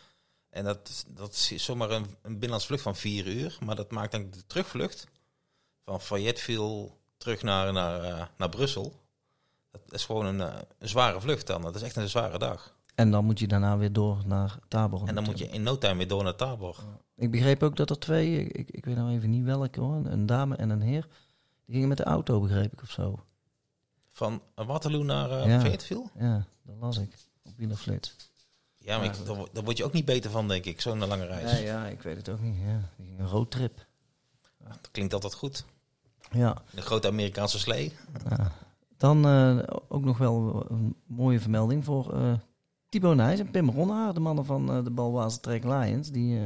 En 0.50 0.64
dat, 0.64 1.04
dat 1.09 1.33
is 1.33 1.64
zomaar 1.64 1.90
een, 1.90 2.06
een 2.23 2.33
binnenlandse 2.33 2.66
vlucht 2.66 2.83
van 2.83 2.97
vier 2.97 3.26
uur. 3.26 3.59
Maar 3.64 3.76
dat 3.76 3.90
maakt 3.90 4.12
dan 4.12 4.30
de 4.30 4.47
terugvlucht 4.47 5.06
van 5.84 6.00
Fayetteville 6.00 6.90
terug 7.16 7.42
naar, 7.42 7.72
naar, 7.72 8.04
uh, 8.04 8.24
naar 8.36 8.48
Brussel. 8.48 8.92
Dat 9.70 9.82
is 9.88 10.04
gewoon 10.04 10.26
een, 10.26 10.38
uh, 10.38 10.54
een, 10.78 10.88
zware 10.88 11.20
vlucht 11.20 11.46
dan. 11.46 11.62
Dat 11.62 11.74
is 11.74 11.82
echt 11.82 11.96
een 11.96 12.08
zware 12.08 12.38
dag. 12.38 12.74
En 12.94 13.10
dan 13.10 13.24
moet 13.24 13.38
je 13.38 13.46
daarna 13.46 13.76
weer 13.76 13.92
door 13.92 14.22
naar 14.26 14.58
Tabor. 14.68 14.98
En 14.98 15.06
dan 15.06 15.14
natuurlijk. 15.14 15.38
moet 15.40 15.50
je 15.50 15.56
in 15.58 15.62
no 15.62 15.78
time 15.78 15.96
weer 15.96 16.08
door 16.08 16.22
naar 16.22 16.34
Tabor. 16.34 16.76
Ik 17.16 17.30
begreep 17.30 17.62
ook 17.62 17.76
dat 17.76 17.90
er 17.90 17.98
twee, 17.98 18.44
ik, 18.44 18.70
ik, 18.70 18.84
weet 18.84 18.96
nou 18.96 19.10
even 19.10 19.30
niet 19.30 19.44
welke 19.44 19.80
hoor, 19.80 20.06
een 20.06 20.26
dame 20.26 20.56
en 20.56 20.70
een 20.70 20.80
heer, 20.80 21.06
die 21.64 21.74
gingen 21.74 21.88
met 21.88 21.96
de 21.96 22.04
auto, 22.04 22.40
begreep 22.40 22.72
ik 22.72 22.82
of 22.82 22.90
zo. 22.90 23.24
Van 24.12 24.42
Waterloo 24.54 25.02
naar 25.02 25.30
uh, 25.30 25.46
ja. 25.46 25.60
Fayetteville? 25.60 26.06
Ja, 26.18 26.46
dat 26.62 26.76
las 26.80 26.98
ik 26.98 27.16
op 27.44 27.52
Wielerflits. 27.56 28.16
Ja, 28.76 28.96
maar 28.96 29.06
ik, 29.06 29.26
daar, 29.26 29.36
daar 29.52 29.64
word 29.64 29.76
je 29.76 29.84
ook 29.84 29.92
niet 29.92 30.04
beter 30.04 30.30
van, 30.30 30.48
denk 30.48 30.64
ik, 30.64 30.80
zo'n 30.80 31.06
lange 31.06 31.26
reis. 31.26 31.50
Ja, 31.50 31.58
ja, 31.58 31.86
ik 31.86 32.02
weet 32.02 32.16
het 32.16 32.28
ook 32.28 32.40
niet. 32.40 32.56
Ja. 32.56 32.90
Een 33.18 33.28
roadtrip. 33.28 33.86
Dat 34.58 34.88
klinkt 34.90 35.14
altijd 35.14 35.34
goed. 35.34 35.64
Ja. 36.34 36.62
Een 36.74 36.82
grote 36.82 37.08
Amerikaanse 37.08 37.58
slee. 37.58 37.92
Ja. 38.28 38.52
Dan 38.96 39.26
uh, 39.26 39.62
ook 39.88 40.04
nog 40.04 40.18
wel 40.18 40.66
een 40.68 40.96
mooie 41.06 41.40
vermelding 41.40 41.84
voor 41.84 42.14
uh, 42.14 42.32
Thibaut 42.88 43.16
Nijs 43.16 43.38
en 43.38 43.50
Pim 43.50 43.70
Ronhaar, 43.70 44.14
de 44.14 44.20
mannen 44.20 44.44
van 44.44 44.76
uh, 44.76 44.84
de 44.84 44.90
Balwaze 44.90 45.40
Trek 45.40 45.64
Lions. 45.64 46.10
Die 46.10 46.38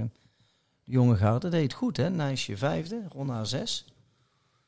de 0.85 0.93
jonge 0.93 1.17
garde 1.17 1.49
deed 1.49 1.73
goed, 1.73 1.97
hè? 1.97 2.11
Nijsje 2.11 2.57
vijfde, 2.57 3.03
Ronhaar 3.09 3.47
zes. 3.47 3.85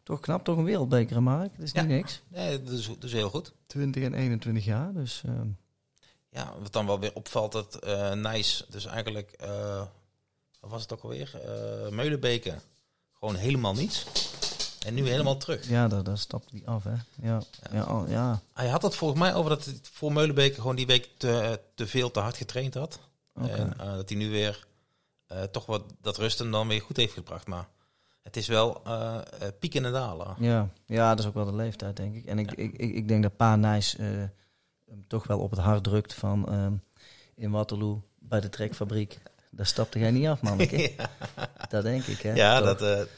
Toch 0.02 0.20
knap, 0.20 0.44
toch 0.44 0.56
een 0.56 0.64
wereldbeker, 0.64 1.22
Mark? 1.22 1.56
Dat 1.56 1.66
is 1.66 1.72
ja. 1.72 1.80
niet 1.80 1.90
niks. 1.90 2.22
Nee, 2.28 2.62
dat 2.62 2.72
is, 2.72 2.86
dat 2.86 3.04
is 3.04 3.12
heel 3.12 3.30
goed. 3.30 3.52
20 3.66 4.02
en 4.02 4.14
21 4.14 4.64
jaar, 4.64 4.92
dus... 4.92 5.22
Ja, 6.32 6.54
wat 6.62 6.72
dan 6.72 6.86
wel 6.86 7.00
weer 7.00 7.14
opvalt, 7.14 7.52
dat 7.52 7.84
Nijs 8.14 8.66
dus 8.68 8.86
eigenlijk 8.86 9.36
wat 10.60 10.70
was 10.70 10.82
het 10.82 10.92
ook 10.92 11.02
alweer? 11.02 11.40
Eh 11.44 11.90
Meulenbeke. 11.90 12.54
Gewoon 13.12 13.34
helemaal 13.34 13.74
niets. 13.74 14.06
En 14.86 14.94
nu 14.94 15.08
helemaal 15.08 15.36
terug. 15.36 15.68
Ja, 15.68 15.88
daar, 15.88 16.02
daar 16.02 16.18
stapt 16.18 16.50
hij 16.50 16.62
af, 16.64 16.84
hè. 16.84 16.94
Ja, 17.28 17.42
ja. 17.72 18.04
ja. 18.08 18.40
Hij 18.52 18.68
had 18.68 18.82
het 18.82 18.94
volgens 18.94 19.20
mij 19.20 19.34
over 19.34 19.50
dat 19.50 19.64
hij 19.64 19.74
voor 19.82 20.12
Meulenbeke 20.12 20.54
gewoon 20.54 20.76
die 20.76 20.86
week 20.86 21.08
te, 21.16 21.60
te 21.74 21.86
veel, 21.86 22.10
te 22.10 22.20
hard 22.20 22.36
getraind 22.36 22.74
had. 22.74 22.98
En 23.34 23.78
eh, 23.78 23.94
dat 23.94 24.08
hij 24.08 24.18
nu 24.18 24.30
weer 24.30 24.66
eh, 25.26 25.42
toch 25.42 25.66
wat 25.66 25.82
dat 26.00 26.16
rusten 26.16 26.50
dan 26.50 26.68
weer 26.68 26.80
goed 26.80 26.96
heeft 26.96 27.12
gebracht. 27.12 27.46
Maar 27.46 27.68
het 28.22 28.36
is 28.36 28.46
wel 28.46 28.80
eh 28.84 29.16
eh, 29.16 29.48
pieken 29.58 29.84
en 29.84 29.92
dalen. 29.92 30.34
Ja, 30.38 30.68
ja, 30.86 31.10
dat 31.10 31.18
is 31.18 31.26
ook 31.26 31.34
wel 31.34 31.44
de 31.44 31.54
leeftijd, 31.54 31.96
denk 31.96 32.14
ik. 32.14 32.24
En 32.24 32.38
ik, 32.38 32.52
ik, 32.52 32.72
ik, 32.72 32.94
ik 32.94 33.08
denk 33.08 33.22
dat 33.22 33.36
Pa 33.36 33.56
Nijs 33.56 33.96
hem 33.96 35.06
toch 35.06 35.26
wel 35.26 35.38
op 35.38 35.50
het 35.50 35.60
hart 35.60 35.84
drukt 35.84 36.14
van 36.14 36.48
ehm, 36.48 36.72
in 37.34 37.50
Waterloo 37.50 38.02
bij 38.18 38.40
de 38.40 38.48
trekfabriek. 38.48 39.18
Daar 39.50 39.66
stapte 39.66 39.98
jij 39.98 40.10
niet 40.10 40.26
af, 40.26 40.42
manneke. 40.42 40.92
Dat 41.68 41.82
denk 41.82 42.04
ik, 42.04 42.20
hè. 42.20 42.32
Ja, 42.32 42.60
Toch? 42.60 42.78
dat, 42.78 43.08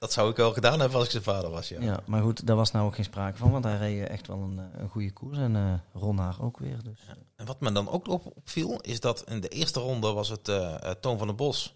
dat 0.00 0.12
zou 0.12 0.30
ik 0.30 0.36
wel 0.36 0.52
gedaan 0.52 0.80
hebben 0.80 0.98
als 0.98 1.04
ik 1.04 1.10
zijn 1.10 1.22
vader 1.22 1.50
was. 1.50 1.68
Ja. 1.68 1.80
Ja, 1.80 2.00
maar 2.06 2.22
goed, 2.22 2.46
daar 2.46 2.56
was 2.56 2.70
nou 2.70 2.86
ook 2.86 2.94
geen 2.94 3.04
sprake 3.04 3.36
van, 3.36 3.50
want 3.50 3.64
hij 3.64 3.76
reed 3.76 4.08
echt 4.08 4.26
wel 4.26 4.38
een, 4.38 4.58
eh, 4.58 4.80
een 4.80 4.88
goede 4.88 5.12
koers. 5.12 5.38
En 5.38 5.56
eh 5.56 6.00
Ron 6.00 6.18
Haar 6.18 6.42
ook 6.42 6.58
weer, 6.58 6.82
dus. 6.82 7.00
En 7.36 7.46
wat 7.46 7.60
me 7.60 7.72
dan 7.72 7.88
ook 7.88 8.08
op, 8.08 8.32
opviel, 8.36 8.80
is 8.80 9.00
dat 9.00 9.24
in 9.30 9.40
de 9.40 9.48
eerste 9.48 9.80
ronde 9.80 10.12
was 10.12 10.28
het 10.28 10.48
eh, 10.48 10.74
Toon 10.74 11.18
van 11.18 11.26
den 11.26 11.36
Bos. 11.36 11.72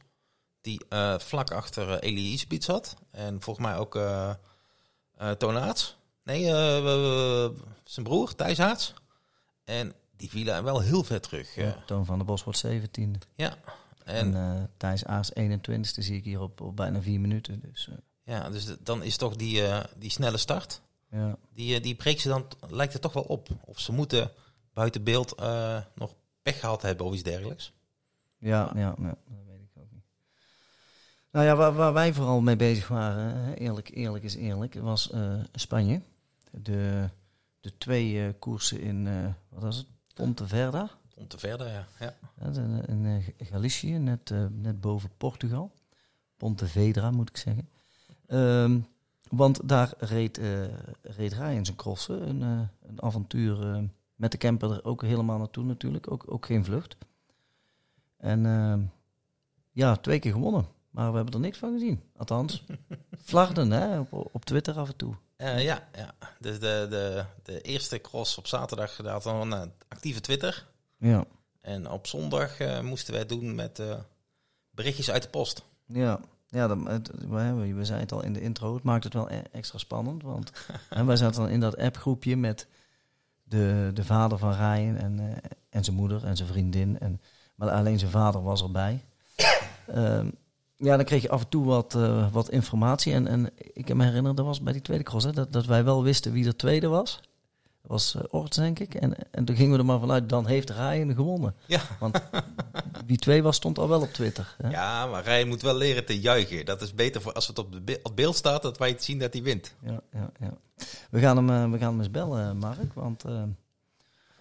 Die 0.61 0.81
vlak 1.19 1.51
achter 1.51 1.99
Elie 1.99 2.33
Isbiet 2.33 2.65
zat. 2.65 2.97
En 3.11 3.41
volgens 3.41 3.67
mij 3.67 3.77
ook 3.77 3.97
eh 3.97 4.31
eh 5.17 5.31
Toon 5.31 5.57
Aerts. 5.57 5.97
Nee, 6.23 6.45
zijn 7.85 8.07
broer, 8.07 8.35
Thijs 8.35 8.61
Aerts. 8.61 8.95
En 9.65 9.93
die 10.17 10.29
vielen 10.29 10.65
wel 10.65 10.81
heel 10.81 11.05
ver 11.05 11.21
terug. 11.21 11.55
Ja. 11.55 11.83
Toon 11.87 12.07
van 12.07 12.17
der 12.17 12.27
Bos 12.27 12.45
wordt 12.45 12.67
17e. 12.67 13.19
ja. 13.35 13.57
En, 14.05 14.35
En, 14.35 14.71
Thijs 14.77 15.05
Aars 15.05 15.31
21e 15.41 15.81
zie 15.81 16.17
ik 16.17 16.25
hier 16.25 16.41
op, 16.41 16.61
op 16.61 16.77
bijna 16.77 17.01
vier 17.01 17.21
minuten. 17.21 17.61
Dus 17.61 17.89
ja, 18.25 18.51
dus 18.51 18.77
dan 18.81 19.03
is 19.03 19.17
toch 19.17 19.37
die, 19.37 19.67
eh, 19.67 19.85
die 19.97 20.11
snelle 20.11 20.37
start. 20.37 20.81
ja. 21.11 21.37
Die, 21.53 21.77
eh, 21.77 21.83
die 21.83 21.95
breekt 21.95 22.21
ze 22.21 22.29
dan, 22.29 22.47
lijkt 22.69 22.93
het 22.93 23.03
toch 23.03 23.13
wel 23.13 23.23
op. 23.23 23.49
Of 23.65 23.81
ze 23.81 23.93
moeten 23.93 24.31
buiten 24.73 25.05
beeld 25.05 25.35
eh, 25.35 25.81
nog 25.95 26.15
pech 26.43 26.61
gehad 26.61 26.83
hebben 26.83 27.07
of 27.07 27.13
iets 27.13 27.23
dergelijks. 27.23 27.73
Ja, 28.39 28.71
ja, 28.75 28.95
ja, 28.99 29.17
dat 29.29 29.45
weet 29.47 29.61
ik 29.61 29.83
ook 29.83 29.91
niet. 29.91 30.05
Nou 31.31 31.47
ja, 31.47 31.57
waar, 31.57 31.75
waar 31.75 31.93
wij 31.93 32.13
vooral 32.13 32.41
mee 32.41 32.57
bezig 32.57 32.89
waren, 32.89 33.55
eerlijk, 33.55 33.91
eerlijk 33.95 34.25
is 34.25 34.35
eerlijk, 34.35 34.75
was 34.75 35.11
Spanje. 35.53 36.01
De, 36.51 37.09
de 37.61 37.79
twee 37.79 38.33
koersen 38.33 38.81
in, 38.81 39.35
wat 39.49 39.63
was 39.63 39.77
het, 39.77 39.87
Ponteverda, 40.15 40.91
Om 41.15 41.29
te 41.29 41.39
verder, 41.39 41.69
ja. 41.69 41.87
ja. 41.99 42.15
in 42.87 43.07
eh, 43.07 43.47
Galicië, 43.47 43.99
net, 43.99 44.35
net 44.51 44.81
boven 44.81 45.11
Portugal. 45.17 45.73
Pontevedra 46.37 47.11
moet 47.11 47.29
ik 47.29 47.37
zeggen. 47.37 47.69
Ehm, 48.35 48.79
want 49.31 49.69
daar 49.69 49.93
reed, 49.99 50.39
eh 50.39 50.65
reed 51.03 51.33
Ryan 51.33 51.65
zijn 51.65 51.77
crossen, 51.77 52.29
een, 52.29 52.43
eh, 52.43 52.89
een 52.89 53.03
avontuur 53.03 53.75
eh, 53.75 53.83
met 54.15 54.33
de 54.33 54.39
camper 54.39 54.71
er 54.71 54.85
ook 54.85 55.03
helemaal 55.03 55.39
naartoe 55.39 55.65
natuurlijk, 55.65 56.11
ook, 56.11 56.25
ook 56.27 56.47
geen 56.47 56.65
vlucht. 56.65 56.97
En 58.17 58.47
ehm, 58.47 58.81
ja, 59.71 59.97
twee 59.97 60.19
keer 60.19 60.33
gewonnen. 60.33 60.67
Maar 60.91 61.11
we 61.11 61.17
hebben 61.17 61.35
er 61.35 61.41
niks 61.41 61.59
van 61.59 61.73
gezien. 61.73 62.03
Althans, 62.17 62.65
Vlagden 63.31 63.71
hè, 63.71 63.99
op, 63.99 64.29
op 64.33 64.45
Twitter 64.45 64.79
af 64.79 64.89
en 64.89 64.97
toe. 64.97 65.15
Ja, 65.37 65.89
ja. 65.93 66.15
Dus 66.39 66.61
de, 66.61 66.87
de, 66.91 67.25
de 67.43 67.61
eerste 67.61 68.01
cross 68.01 68.39
op 68.39 68.47
zaterdag 68.47 68.95
gedaan 68.95 69.23
van 69.23 69.53
een 69.53 69.73
actieve 69.89 70.21
Twitter. 70.21 70.67
Ja, 70.99 71.25
En 71.61 71.91
op 71.91 72.07
zondag 72.07 72.83
moesten 72.83 73.13
wij 73.13 73.21
het 73.21 73.29
doen 73.29 73.55
met 73.55 73.83
berichtjes 74.71 75.11
uit 75.11 75.23
de 75.23 75.29
post. 75.29 75.63
ja. 75.87 76.21
Ja 76.55 76.79
het, 76.85 77.11
we, 77.29 77.75
we 77.75 77.85
zeiden 77.85 78.09
het 78.09 78.13
al 78.13 78.25
in 78.25 78.33
de 78.33 78.41
intro. 78.41 78.75
Het 78.75 78.83
maakt 78.83 79.05
het 79.05 79.15
wel 79.15 79.31
e- 79.31 79.43
extra 79.53 79.79
spannend. 79.79 80.23
Want 80.23 80.53
hè, 80.95 81.05
wij 81.05 81.17
zaten 81.17 81.41
dan 81.41 81.51
in 81.51 81.61
dat 81.61 81.77
appgroepje 81.77 82.37
met 82.37 82.67
de, 83.43 83.91
de 83.95 84.05
vader 84.05 84.39
van 84.39 84.53
Ryan 84.53 84.97
en, 84.97 85.19
eh, 85.19 85.51
en 85.71 85.85
zijn 85.85 85.97
moeder 85.97 86.25
en 86.25 86.37
zijn 86.37 86.49
vriendin. 86.49 86.99
En, 86.99 87.21
maar 87.55 87.71
alleen 87.71 87.99
zijn 87.99 88.11
vader 88.11 88.43
was 88.43 88.63
erbij. 88.63 89.05
Ehm, 89.87 90.31
ja, 90.77 90.97
dan 90.97 91.05
kreeg 91.05 91.23
je 91.23 91.29
af 91.29 91.43
en 91.43 91.49
toe 91.49 91.65
wat, 91.65 91.95
eh, 91.95 92.33
wat 92.33 92.51
informatie. 92.51 93.13
En, 93.13 93.27
en 93.27 93.51
ik 93.73 93.85
kan 93.85 93.97
me 93.97 94.05
herinneren, 94.05 94.37
dat 94.37 94.47
was 94.47 94.63
bij 94.63 94.73
die 94.73 94.83
tweede 94.83 95.05
cross, 95.05 95.25
hè, 95.25 95.33
dat, 95.33 95.53
dat 95.53 95.67
wij 95.67 95.85
wel 95.85 96.03
wisten 96.03 96.33
wie 96.33 96.47
er 96.47 96.57
tweede 96.57 96.89
was. 96.89 97.21
Dat 97.87 97.93
was 97.93 98.15
uh, 98.15 98.23
Orts, 98.31 98.57
denk 98.57 98.79
ik. 98.79 98.95
En, 98.95 99.31
en 99.31 99.45
toen 99.45 99.57
gingen 99.57 99.73
we 99.73 99.79
er 99.79 99.85
maar 99.85 100.01
vanuit, 100.01 100.29
dan 100.29 100.47
heeft 100.47 100.71
Ryan 100.71 101.15
gewonnen. 101.15 101.55
Ja. 101.67 101.81
Want 101.99 102.21
wie 103.07 103.19
twee 103.19 103.43
was, 103.43 103.57
stond 103.57 103.79
al 103.79 103.89
wel 103.89 104.01
op 104.01 104.13
Twitter. 104.13 104.55
Hè? 104.63 104.71
Ja, 104.71 105.07
maar 105.07 105.23
Rijn 105.25 105.49
moet 105.49 105.63
wel 105.63 105.75
leren 105.77 106.05
te 106.05 106.21
juichen. 106.21 106.65
Dat 106.65 106.83
is 106.83 106.95
beter 106.95 107.21
voor 107.21 107.33
als 107.33 107.47
het 107.47 107.59
op, 107.59 107.73
de 107.73 107.81
be- 107.81 108.01
op 108.03 108.17
beeld 108.17 108.37
staat, 108.37 108.63
dat 108.63 108.79
wij 108.79 108.89
het 108.89 109.05
zien 109.05 109.19
dat 109.19 109.33
hij 109.33 109.43
wint. 109.43 109.75
Ja, 109.81 110.01
ja, 110.13 110.31
ja. 110.41 110.55
We, 111.11 111.21
gaan 111.21 111.37
hem, 111.37 111.51
eh, 111.51 111.71
we 111.71 111.79
gaan 111.79 111.91
hem 111.91 111.99
eens 111.99 112.11
bellen, 112.11 112.57
Mark. 112.57 112.93
Want 112.95 113.25
eh 113.25 113.31
Nou, 113.33 113.49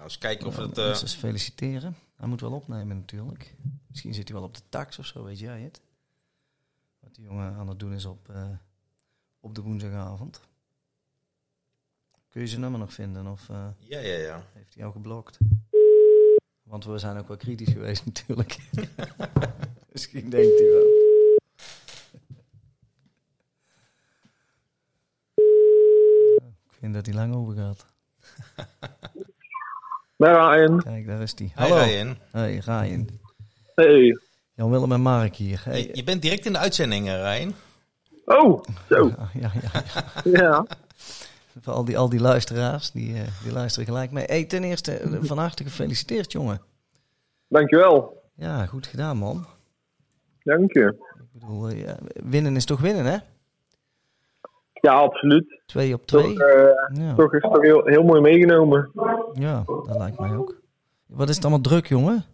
eens 0.03 0.17
kijken 0.17 0.47
of 0.47 0.55
het... 0.55 0.77
uh, 0.77 0.89
eh, 0.91 1.01
eens 1.01 1.13
feliciteren. 1.13 1.95
Hij 2.15 2.27
moet 2.27 2.41
wel 2.41 2.51
opnemen 2.51 2.97
natuurlijk. 2.97 3.55
Misschien 3.87 4.13
zit 4.13 4.27
hij 4.27 4.37
wel 4.37 4.47
op 4.47 4.55
de 4.55 4.61
tax 4.69 4.99
of 4.99 5.05
zo, 5.05 5.23
weet 5.23 5.39
jij 5.39 5.61
het? 5.61 5.81
Wat 6.99 7.15
die 7.15 7.25
jongen 7.25 7.53
aan 7.55 7.67
het 7.67 7.79
doen 7.79 7.93
is 7.93 8.05
op, 8.05 8.29
uh, 8.31 8.43
op 9.39 9.55
de 9.55 9.61
woensdagavond. 9.61 10.41
Kun 12.33 12.41
je 12.41 12.47
zijn 12.47 12.61
nummer 12.61 12.79
nog 12.79 12.93
vinden 12.93 13.27
of 13.27 13.47
uh, 13.51 13.67
ja, 13.77 13.99
ja, 13.99 14.17
ja. 14.17 14.43
heeft 14.53 14.73
hij 14.73 14.83
jou 14.83 14.91
geblokt? 14.91 15.37
Want 16.63 16.85
we 16.85 16.97
zijn 16.97 17.17
ook 17.17 17.27
wel 17.27 17.37
kritisch 17.37 17.73
geweest 17.73 18.05
natuurlijk. 18.13 18.57
Misschien 19.91 20.29
denkt 20.29 20.59
hij 20.59 20.69
wel. 20.69 20.85
Ik 26.63 26.77
vind 26.79 26.93
dat 26.93 27.05
hij 27.05 27.15
lang 27.15 27.35
over 27.35 27.55
gaat. 27.55 27.85
Ryan. 30.17 30.83
Kijk, 30.83 31.07
daar 31.07 31.21
is 31.21 31.33
hij. 31.35 31.51
Hallo. 31.55 31.75
Ryan. 31.75 32.17
Hey, 32.31 32.57
Ryan. 32.57 33.09
Hey. 33.75 34.17
Jan 34.53 34.69
Willem 34.69 34.91
en 34.91 35.01
Mark 35.01 35.35
hier. 35.35 35.61
Hey. 35.65 35.81
Je, 35.81 35.95
je, 35.95 36.03
bent 36.03 36.21
direct 36.21 36.45
in 36.45 36.53
de 36.53 36.59
uitzending, 36.59 37.07
Ryan. 37.07 37.53
Oh, 38.25 38.63
zo. 38.89 39.07
Ja, 39.07 39.29
ja, 39.33 39.51
ja. 39.61 39.83
ja. 40.23 40.41
ja. 40.41 40.65
Voor 41.61 41.73
al 41.73 41.85
die, 41.85 41.97
al 41.97 42.09
die 42.09 42.21
luisteraars, 42.21 42.91
die, 42.91 43.13
uh, 43.13 43.21
die 43.43 43.53
luisteren 43.53 43.87
gelijk 43.87 44.11
mee. 44.11 44.25
Hey, 44.25 44.45
ten 44.45 44.63
eerste, 44.63 45.01
van 45.21 45.37
harte 45.37 45.63
gefeliciteerd, 45.63 46.31
jongen. 46.31 46.61
Dankjewel. 47.47 48.21
Ja, 48.35 48.65
goed 48.65 48.87
gedaan, 48.87 49.17
man. 49.17 49.45
Dank 50.43 50.73
je. 50.73 50.95
Ik 51.33 51.39
bedoel, 51.39 51.69
uh, 51.69 51.81
ja, 51.81 51.97
winnen 52.23 52.55
is 52.55 52.65
toch 52.65 52.81
winnen, 52.81 53.05
hè? 53.05 53.17
Ja, 54.73 54.93
absoluut. 54.93 55.61
Twee 55.65 55.93
op 55.93 56.05
twee. 56.05 56.33
Toch, 56.33 56.47
uh, 56.47 57.05
ja. 57.05 57.13
toch 57.15 57.33
is 57.33 57.41
toch 57.41 57.61
heel, 57.61 57.85
heel 57.85 58.03
mooi 58.03 58.21
meegenomen. 58.21 58.91
Ja, 59.33 59.63
dat 59.65 59.97
lijkt 59.97 60.19
mij 60.19 60.35
ook. 60.35 60.55
Wat 61.05 61.29
is 61.29 61.35
het 61.35 61.45
allemaal 61.45 61.63
druk, 61.63 61.85
jongen? 61.85 62.25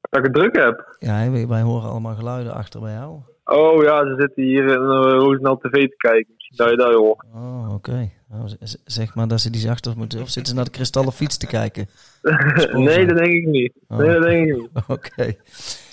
Dat 0.00 0.20
ik 0.20 0.24
het 0.24 0.34
druk 0.34 0.56
heb? 0.56 0.96
Ja, 0.98 1.30
wij, 1.30 1.46
wij 1.46 1.62
horen 1.62 1.90
allemaal 1.90 2.14
geluiden 2.14 2.54
achter 2.54 2.80
bij 2.80 2.92
jou. 2.92 3.20
Oh 3.44 3.82
ja, 3.82 4.04
ze 4.04 4.14
zitten 4.18 4.42
hier 4.42 4.64
in 4.64 4.80
uh, 4.80 5.18
Roosendaal 5.18 5.58
TV 5.58 5.88
te 5.88 5.96
kijken. 5.96 6.34
Dat 6.56 6.70
je 6.70 6.76
dat 6.76 6.94
hoort. 6.94 7.24
Oh, 7.34 7.64
oké. 7.64 7.90
Okay. 7.90 8.12
Nou, 8.28 8.48
zeg 8.84 9.14
maar 9.14 9.28
dat 9.28 9.40
ze 9.40 9.50
die 9.50 9.60
zachter 9.60 9.92
moeten... 9.96 10.20
Of 10.20 10.28
zitten 10.28 10.46
ze 10.46 10.54
naar 10.54 10.64
de 10.64 10.70
kristallen 10.70 11.12
fiets 11.12 11.36
te 11.36 11.46
kijken? 11.46 11.88
nee, 12.72 13.06
dat 13.06 13.16
denk 13.16 13.32
ik 13.32 13.46
niet. 13.46 13.72
Oh. 13.88 13.98
Nee, 13.98 14.12
dat 14.12 14.22
denk 14.22 14.48
ik 14.48 14.56
niet. 14.56 14.68
Oké. 14.88 14.92
Okay. 14.92 15.38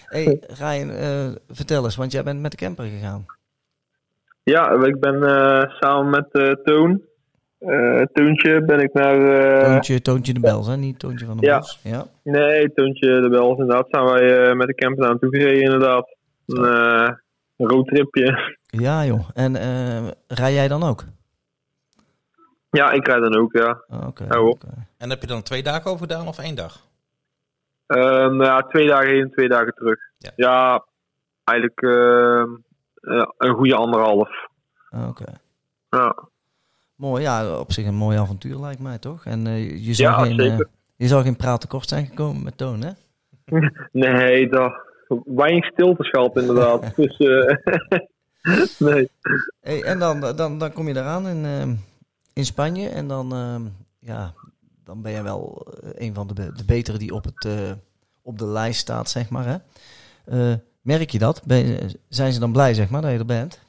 hey, 0.05 0.39
Ryan, 0.47 0.89
uh, 0.89 1.35
vertel 1.49 1.83
eens, 1.83 1.95
want 1.95 2.11
jij 2.11 2.23
bent 2.23 2.41
met 2.41 2.51
de 2.51 2.57
camper 2.57 2.85
gegaan. 2.85 3.25
Ja, 4.43 4.71
ik 4.71 4.99
ben 4.99 5.15
uh, 5.15 5.63
samen 5.79 6.09
met 6.09 6.27
uh, 6.31 6.51
Toon, 6.63 7.01
Toontje, 8.13 8.63
ben 8.65 8.79
ik 8.79 8.93
naar... 8.93 9.63
Toontje, 9.63 10.01
Toontje 10.01 10.33
de 10.33 10.39
Bels, 10.39 10.67
hè? 10.67 10.77
Niet 10.77 10.99
Toontje 10.99 11.25
van 11.25 11.37
de 11.37 11.45
ja. 11.45 11.57
Bos? 11.57 11.79
Ja. 11.83 12.05
Nee, 12.23 12.73
Toontje 12.73 13.21
de 13.21 13.29
Bels, 13.29 13.57
inderdaad. 13.57 13.87
Zijn 13.89 14.05
wij 14.05 14.55
met 14.55 14.67
de 14.67 14.75
camper 14.75 15.01
naar 15.01 15.09
naartoe 15.09 15.35
gereden, 15.35 15.63
inderdaad. 15.63 16.15
Een, 16.45 16.63
een 17.57 17.67
roadtripje. 17.67 18.57
Ja, 18.79 19.05
joh. 19.05 19.29
En 19.33 19.55
uh, 19.55 20.07
rij 20.27 20.53
jij 20.53 20.67
dan 20.67 20.83
ook? 20.83 21.03
Ja, 22.69 22.91
ik 22.91 23.07
rijd 23.07 23.21
dan 23.21 23.35
ook, 23.35 23.53
ja. 23.53 23.83
Oké. 23.87 24.05
Okay, 24.05 24.27
ja, 24.27 24.41
okay. 24.41 24.87
En 24.97 25.09
heb 25.09 25.21
je 25.21 25.27
dan 25.27 25.43
twee 25.43 25.63
dagen 25.63 25.91
over 25.91 26.07
gedaan 26.07 26.27
of 26.27 26.39
één 26.39 26.55
dag? 26.55 26.85
Uh, 27.87 27.97
nou 28.03 28.43
ja, 28.43 28.61
twee 28.61 28.87
dagen 28.87 29.07
heen 29.07 29.21
en 29.21 29.31
twee 29.31 29.47
dagen 29.47 29.73
terug. 29.73 29.99
Ja, 30.17 30.31
ja 30.35 30.85
eigenlijk 31.43 31.81
uh, 31.81 32.43
een 33.37 33.55
goede 33.55 33.75
anderhalf. 33.75 34.29
Oké. 34.91 35.07
Okay. 35.07 35.33
Ja. 35.89 36.15
Mooi, 36.95 37.21
ja, 37.21 37.59
op 37.59 37.71
zich 37.71 37.85
een 37.85 37.95
mooi 37.95 38.17
avontuur 38.17 38.59
lijkt 38.59 38.81
mij 38.81 38.97
toch? 38.97 39.25
En 39.25 39.45
uh, 39.45 39.85
je 39.85 39.93
zou 39.93 40.09
ja, 40.09 40.23
geen, 40.23 40.39
zeker. 40.39 40.67
je 40.95 41.07
zou 41.07 41.23
geen 41.23 41.35
praat 41.35 41.61
tekort 41.61 41.89
zijn 41.89 42.05
gekomen 42.05 42.43
met 42.43 42.57
Toon, 42.57 42.81
hè? 42.81 42.91
nee, 43.91 44.49
dat 44.49 44.73
weinig 45.25 45.65
stilteschap 45.65 46.37
inderdaad. 46.37 46.81
dus 46.95 47.19
uh, 47.19 47.55
nee. 48.89 49.09
Hey, 49.61 49.83
en 49.83 49.99
dan, 49.99 50.19
dan, 50.35 50.59
dan 50.59 50.73
kom 50.73 50.87
je 50.87 50.95
eraan 50.95 51.27
in, 51.27 51.43
uh, 51.43 51.75
in 52.33 52.45
Spanje 52.45 52.89
en 52.89 53.07
dan, 53.07 53.33
uh, 53.33 53.55
ja, 53.99 54.33
dan 54.83 55.01
ben 55.01 55.11
je 55.11 55.23
wel 55.23 55.67
een 55.95 56.13
van 56.13 56.27
de, 56.27 56.33
de 56.33 56.65
betere 56.65 56.97
die 56.97 57.13
op, 57.13 57.23
het, 57.23 57.45
uh, 57.45 57.71
op 58.21 58.39
de 58.39 58.47
lijst 58.47 58.79
staat, 58.79 59.09
zeg 59.09 59.29
maar. 59.29 59.45
Hè? 59.45 59.57
Uh, 60.51 60.55
Merk 60.85 61.09
je 61.09 61.19
dat? 61.19 61.43
Ben 61.47 61.89
zijn 62.09 62.31
ze 62.31 62.39
dan 62.39 62.51
blij, 62.51 62.73
zeg 62.73 62.89
maar, 62.89 63.01
dat 63.01 63.11
je 63.11 63.17
er 63.17 63.25
bent? 63.25 63.63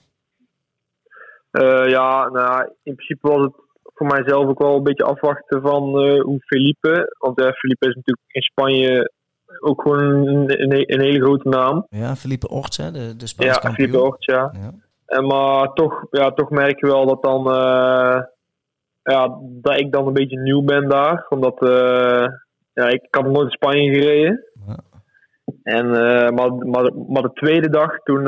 Eh, 1.50 1.88
ja, 1.88 2.28
nou, 2.28 2.72
in 2.82 2.94
principe 2.94 3.28
was 3.28 3.42
het 3.42 3.54
voor 3.82 4.06
mijzelf 4.06 4.46
ook 4.46 4.58
wel 4.58 4.76
een 4.76 4.82
beetje 4.82 5.04
afwachten 5.04 5.60
van 5.60 5.82
eh, 5.82 6.20
hoe 6.20 6.40
Felipe. 6.40 7.16
Want 7.18 7.34
Felipe 7.34 7.88
is 7.88 7.94
natuurlijk 7.94 8.26
in 8.26 8.42
Spanje 8.42 9.12
ook 9.60 9.82
gewoon 9.82 9.98
een, 9.98 10.62
een, 10.92 11.00
hele 11.00 11.20
grote 11.20 11.48
naam. 11.48 11.86
Ja, 11.90 12.16
Felipe 12.16 12.48
Orts, 12.48 12.76
hè, 12.76 12.90
de, 12.90 13.16
de 13.16 13.26
Spaanse 13.26 13.60
Ja. 13.62 13.72
Felipe 13.72 14.00
Ort, 14.00 14.24
ja. 14.24 14.52
Ja. 14.52 14.72
En 15.06 15.26
maar 15.26 15.72
toch, 15.72 16.06
ja, 16.10 16.30
toch 16.30 16.50
merk 16.50 16.80
je 16.80 16.86
wel 16.86 17.06
dat 17.06 17.22
dan 17.22 17.50
eh, 17.50 18.22
ja, 19.02 19.38
dat 19.40 19.78
ik 19.78 19.92
dan 19.92 20.06
een 20.06 20.12
beetje 20.12 20.40
nieuw 20.40 20.62
ben 20.62 20.88
daar. 20.88 21.26
Omdat 21.28 21.62
eh, 21.62 22.26
ja, 22.72 22.88
ik, 22.88 23.06
had 23.10 23.24
nog 23.24 23.32
nooit 23.32 23.46
in 23.46 23.50
Spanje 23.50 23.92
gereden. 23.92 24.44
Ja. 24.66 24.76
En, 25.62 25.86
eh, 25.86 26.30
maar, 26.30 26.54
maar, 26.54 26.92
maar 27.08 27.22
de 27.22 27.32
tweede 27.32 27.68
dag 27.68 27.98
toen, 28.02 28.26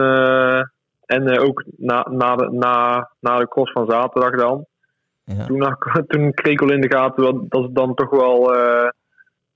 en 1.07 1.39
ook 1.39 1.65
na, 1.77 2.07
na, 2.11 2.37
de, 2.37 2.49
na, 2.51 3.11
na 3.21 3.39
de 3.39 3.49
cross 3.49 3.73
van 3.73 3.91
zaterdag 3.91 4.37
dan, 4.41 4.67
Ja. 5.25 5.47
toen, 5.47 5.77
toen 6.11 6.35
kreeg 6.35 6.53
ik 6.53 6.63
al 6.63 6.73
in 6.73 6.81
de 6.81 6.91
gaten 6.97 7.23
wel 7.23 7.47
dat 7.49 7.65
ze 7.65 7.73
dan 7.73 7.95
toch 7.95 8.11
wel 8.11 8.55
eh, 8.55 8.89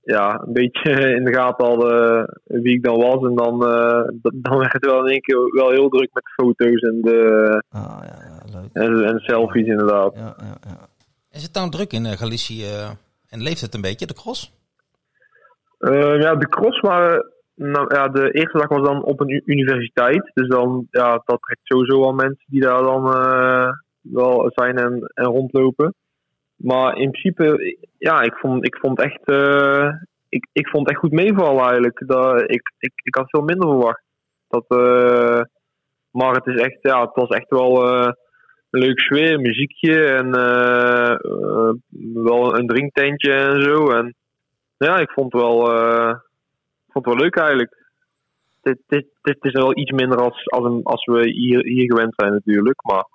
ja, 0.03 0.41
een 0.45 0.53
beetje 0.53 0.91
in 1.17 1.23
de 1.23 1.33
gaten 1.33 1.65
hadden 1.65 2.25
wie 2.43 2.73
ik 2.73 2.83
dan 2.83 2.97
was. 2.97 3.23
En 3.23 3.35
dan, 3.35 3.65
eh, 3.67 4.07
dan 4.33 4.57
werd 4.57 4.73
het 4.73 4.85
wel 4.85 5.05
in 5.05 5.11
één 5.11 5.21
keer 5.21 5.37
wel 5.37 5.69
heel 5.69 5.89
druk 5.89 6.09
met 6.13 6.23
de 6.23 6.43
foto's 6.43 6.81
en 6.81 7.01
de, 7.01 7.63
Ah, 7.69 7.99
ja, 8.01 8.17
ja, 8.25 8.59
leuk. 8.59 8.69
en, 8.73 9.03
en 9.05 9.19
selfies 9.19 9.67
inderdaad. 9.67 10.13
Ja, 10.15 10.35
ja, 10.37 10.57
ja. 10.67 10.87
Is 11.31 11.43
het 11.43 11.53
nou 11.53 11.69
druk 11.69 11.91
in 11.93 12.05
eh, 12.05 12.11
Galicië 12.11 12.63
eh, 12.63 12.89
en 13.29 13.41
leeft 13.41 13.61
het 13.61 13.73
een 13.73 13.81
beetje, 13.81 14.05
de 14.05 14.13
cross? 14.13 14.53
Eh, 15.77 16.21
ja, 16.21 16.35
de 16.35 16.49
cross 16.49 16.79
waren. 16.79 17.31
Nou, 17.55 17.95
ja, 17.95 18.07
de 18.07 18.31
eerste 18.31 18.57
dag 18.57 18.67
was 18.67 18.87
dan 18.87 19.03
op 19.03 19.19
een 19.19 19.41
universiteit. 19.45 20.31
Dus 20.33 20.47
dan, 20.47 20.87
ja, 20.89 21.11
dat 21.25 21.41
trekt 21.41 21.59
sowieso 21.63 22.03
al 22.03 22.13
mensen 22.13 22.45
die 22.47 22.61
daar 22.61 22.81
dan 22.81 23.03
wel 24.01 24.51
zijn 24.53 24.77
en, 24.77 25.11
en 25.13 25.25
rondlopen. 25.25 25.93
Maar 26.63 26.97
in 26.97 27.09
principe, 27.09 27.77
ja, 27.97 28.21
ik 28.21 28.33
vond, 28.33 28.65
ik 28.65 28.77
vond 28.77 28.99
echt. 28.99 29.23
eh, 29.23 29.89
ik, 30.29 30.47
ik 30.51 30.67
vond 30.67 30.89
echt 30.89 30.99
goed 30.99 31.11
meevallen 31.11 31.63
eigenlijk. 31.63 32.03
Dat, 32.07 32.41
ik, 32.41 32.73
ik, 32.79 32.91
ik 33.03 33.15
had 33.15 33.29
veel 33.29 33.41
minder 33.41 33.69
verwacht. 33.69 34.03
Dat, 34.47 34.65
eh, 34.67 35.41
maar 36.11 36.33
het 36.33 36.45
is 36.45 36.61
echt, 36.61 36.77
ja, 36.81 37.01
het 37.01 37.15
was 37.15 37.29
echt 37.29 37.49
wel 37.49 37.87
eh, 37.87 38.11
een 38.69 38.79
leuk 38.79 38.99
sfeer, 38.99 39.39
muziekje 39.39 40.05
en 40.05 40.31
wel 42.23 42.57
een 42.57 42.67
drinktentje 42.67 43.33
en 43.33 43.61
zo. 43.61 43.91
En 43.91 44.15
ja, 44.77 44.97
ik 44.97 45.11
vond 45.11 45.33
het 45.33 45.41
wel, 45.41 45.65
vond 46.89 47.05
het 47.05 47.13
wel 47.13 47.23
leuk 47.23 47.35
eigenlijk. 47.35 47.91
Dit, 48.61 48.77
dit, 48.87 49.05
dit 49.21 49.37
is 49.39 49.51
wel 49.51 49.77
iets 49.77 49.91
minder 49.91 50.17
als, 50.17 50.49
als, 50.49 50.83
als 50.83 51.05
we 51.05 51.29
hier, 51.29 51.65
hier 51.65 51.91
gewend 51.91 52.13
zijn 52.15 52.31
natuurlijk. 52.31 52.83
Maar, 52.83 53.05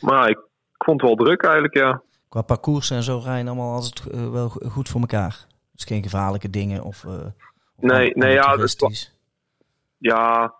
maar 0.00 0.28
ik, 0.28 0.49
ik 0.80 0.86
vond 0.86 1.00
het 1.00 1.10
wel 1.10 1.26
druk 1.26 1.42
eigenlijk, 1.42 1.76
ja. 1.76 2.02
Qua 2.28 2.42
parcours 2.42 2.90
en 2.90 3.02
zo 3.02 3.20
rijden 3.24 3.46
allemaal 3.46 3.74
altijd 3.74 4.10
eh, 4.10 4.30
wel 4.30 4.48
go- 4.48 4.68
goed 4.68 4.88
voor 4.88 5.00
elkaar. 5.00 5.46
Dus 5.72 5.84
geen 5.84 6.02
gevaarlijke 6.02 6.50
dingen 6.50 6.82
of... 6.82 7.04
of 7.04 7.32
Nee, 7.76 8.10
nee, 8.14 8.32
ja. 8.32 8.56
Ja, 9.98 10.54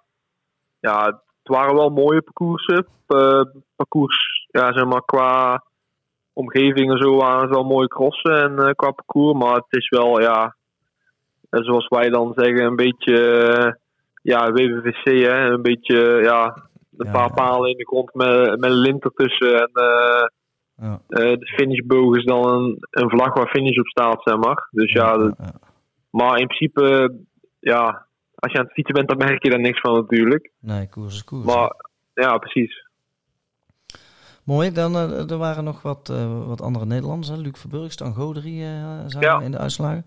ja 0.81 1.05
het 1.07 1.19
waren 1.43 1.75
wel 1.75 1.91
mooie 1.91 2.23
parcoursen. 2.23 2.87
Eh, 3.07 3.43
parcours, 3.77 4.47
ja, 4.51 4.73
zeg 4.73 4.85
maar, 4.85 5.05
qua 5.05 5.65
omgeving 6.33 6.91
en 6.91 6.99
zo 6.99 7.17
waren 7.17 7.41
het 7.41 7.51
wel 7.51 7.65
mooie 7.65 7.89
crossen 7.89 8.59
en 8.59 8.75
qua 8.75 8.91
parcours. 8.91 9.39
Maar 9.39 9.55
het 9.55 9.67
is 9.69 9.89
wel, 9.89 10.21
ja, 10.21 10.57
zoals 11.51 11.89
wij 11.89 12.09
dan 12.11 12.33
zeggen, 12.37 12.65
een 12.65 12.77
beetje, 12.77 13.79
ja, 14.23 14.53
WWVC, 14.53 15.05
hè. 15.05 15.51
Een 15.51 15.63
beetje, 15.63 16.21
ja, 16.23 16.69
een 17.01 17.13
paar 17.13 17.33
palen 17.33 17.71
in 17.71 17.77
de 17.77 17.87
grond 17.87 18.15
met, 18.15 18.61
met 18.61 18.71
een 18.71 18.77
lint 18.77 19.05
ertussen. 19.05 19.55
En 19.61 19.71
eh, 19.73 20.27
Ja. 20.83 21.01
eh, 21.09 21.39
de 21.39 21.47
finishboog 21.57 22.17
is 22.17 22.25
dan 22.25 22.47
een, 22.49 22.77
een 22.91 23.11
vlag 23.11 23.35
waar 23.35 23.49
finish 23.49 23.79
op 23.79 23.87
staat, 23.87 24.21
zeg 24.25 24.37
maar. 24.37 24.69
Dus 24.71 24.93
ja, 24.93 25.17
dat- 25.17 25.35
ja. 25.39 25.53
maar 26.11 26.39
in 26.39 26.47
principe, 26.47 27.15
ja, 27.61 28.07
als 28.35 28.53
je 28.53 28.59
aan 28.59 28.65
het 28.65 28.73
fietsen 28.73 28.95
bent, 28.95 29.09
dan 29.09 29.19
merk 29.19 29.43
je 29.43 29.51
daar 29.51 29.61
niks 29.61 29.81
van 29.81 29.95
natuurlijk. 29.95 30.51
Nee, 30.61 30.89
koers 30.89 31.15
is 31.15 31.25
koers. 31.25 31.45
Maar 31.45 31.73
ja, 32.15 32.39
precies. 32.39 32.89
Mooi, 34.45 34.73
dan 34.73 34.95
eh, 34.97 35.31
er 35.31 35.37
waren 35.37 35.65
nog 35.65 35.83
wat, 35.83 36.13
wat 36.47 36.61
andere 36.61 36.85
Nederlanders. 36.87 37.29
Hè? 37.29 37.37
Luc 37.37 37.59
Verburg, 37.59 37.93
Stan 37.93 38.15
Goderie 38.15 38.61
we 39.09 39.41
in 39.45 39.51
de 39.51 39.59
uitslagen. 39.59 40.07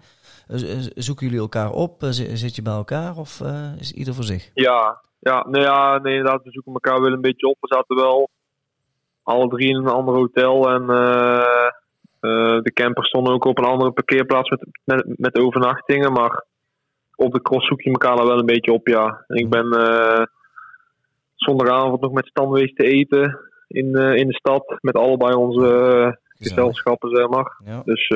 Zoeken 0.95 1.25
jullie 1.25 1.41
elkaar 1.41 1.71
op? 1.71 1.95
Zi- 2.09 2.35
zit 2.35 2.55
je 2.55 2.61
bij 2.61 2.73
elkaar 2.73 3.15
of 3.17 3.41
is 3.79 3.91
ieder 3.91 4.13
voor 4.13 4.23
zich? 4.23 4.51
Ja, 4.53 5.01
ja, 5.23 5.45
nee, 5.49 5.61
ja, 5.61 5.97
nee, 5.97 6.17
inderdaad, 6.17 6.43
we 6.43 6.51
zoeken 6.51 6.73
elkaar 6.73 7.01
wel 7.01 7.11
een 7.11 7.21
beetje 7.21 7.47
op. 7.47 7.57
We 7.59 7.67
zaten 7.67 7.95
wel 7.95 8.29
alle 9.23 9.47
drie 9.47 9.69
in 9.69 9.75
een 9.75 9.87
ander 9.87 10.15
hotel 10.15 10.69
en 10.69 10.89
eh, 10.89 11.67
eh, 12.19 12.61
de 12.61 12.71
campers 12.73 13.07
stonden 13.07 13.33
ook 13.33 13.45
op 13.45 13.57
een 13.57 13.65
andere 13.65 13.91
parkeerplaats 13.91 14.49
met, 14.49 14.67
met, 14.83 15.19
met 15.19 15.37
overnachtingen. 15.37 16.11
Maar 16.11 16.45
op 17.15 17.33
de 17.33 17.41
cross 17.41 17.67
zoek 17.67 17.81
je 17.81 17.91
elkaar 17.91 18.15
daar 18.15 18.27
wel 18.27 18.39
een 18.39 18.45
beetje 18.45 18.73
op, 18.73 18.87
ja. 18.87 19.23
En 19.27 19.35
ik 19.35 19.49
ben 19.49 19.71
eh, 19.71 20.23
zondagavond 21.35 22.01
nog 22.01 22.11
met 22.11 22.27
Stan 22.27 22.47
geweest 22.47 22.75
te 22.75 22.83
eten 22.83 23.39
in, 23.67 23.95
in 23.95 24.27
de 24.27 24.35
stad 24.35 24.77
met 24.81 24.95
allebei 24.95 25.33
onze 25.33 26.17
gezelschappen, 26.37 27.09
zeg 27.09 27.27
maar. 27.27 27.61
Ja. 27.65 27.81
Dus 27.85 28.07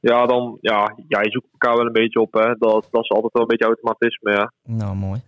ja, 0.00 0.26
dan, 0.26 0.58
ja, 0.60 0.96
ja, 1.08 1.20
je 1.20 1.30
zoekt 1.30 1.52
elkaar 1.52 1.76
wel 1.76 1.86
een 1.86 1.92
beetje 1.92 2.20
op, 2.20 2.32
hè. 2.32 2.54
Dat, 2.58 2.88
dat 2.90 3.02
is 3.02 3.10
altijd 3.10 3.32
wel 3.32 3.42
een 3.42 3.48
beetje 3.48 3.66
automatisme, 3.66 4.32
ja. 4.32 4.52
Nou, 4.64 4.96
mooi. 4.96 5.20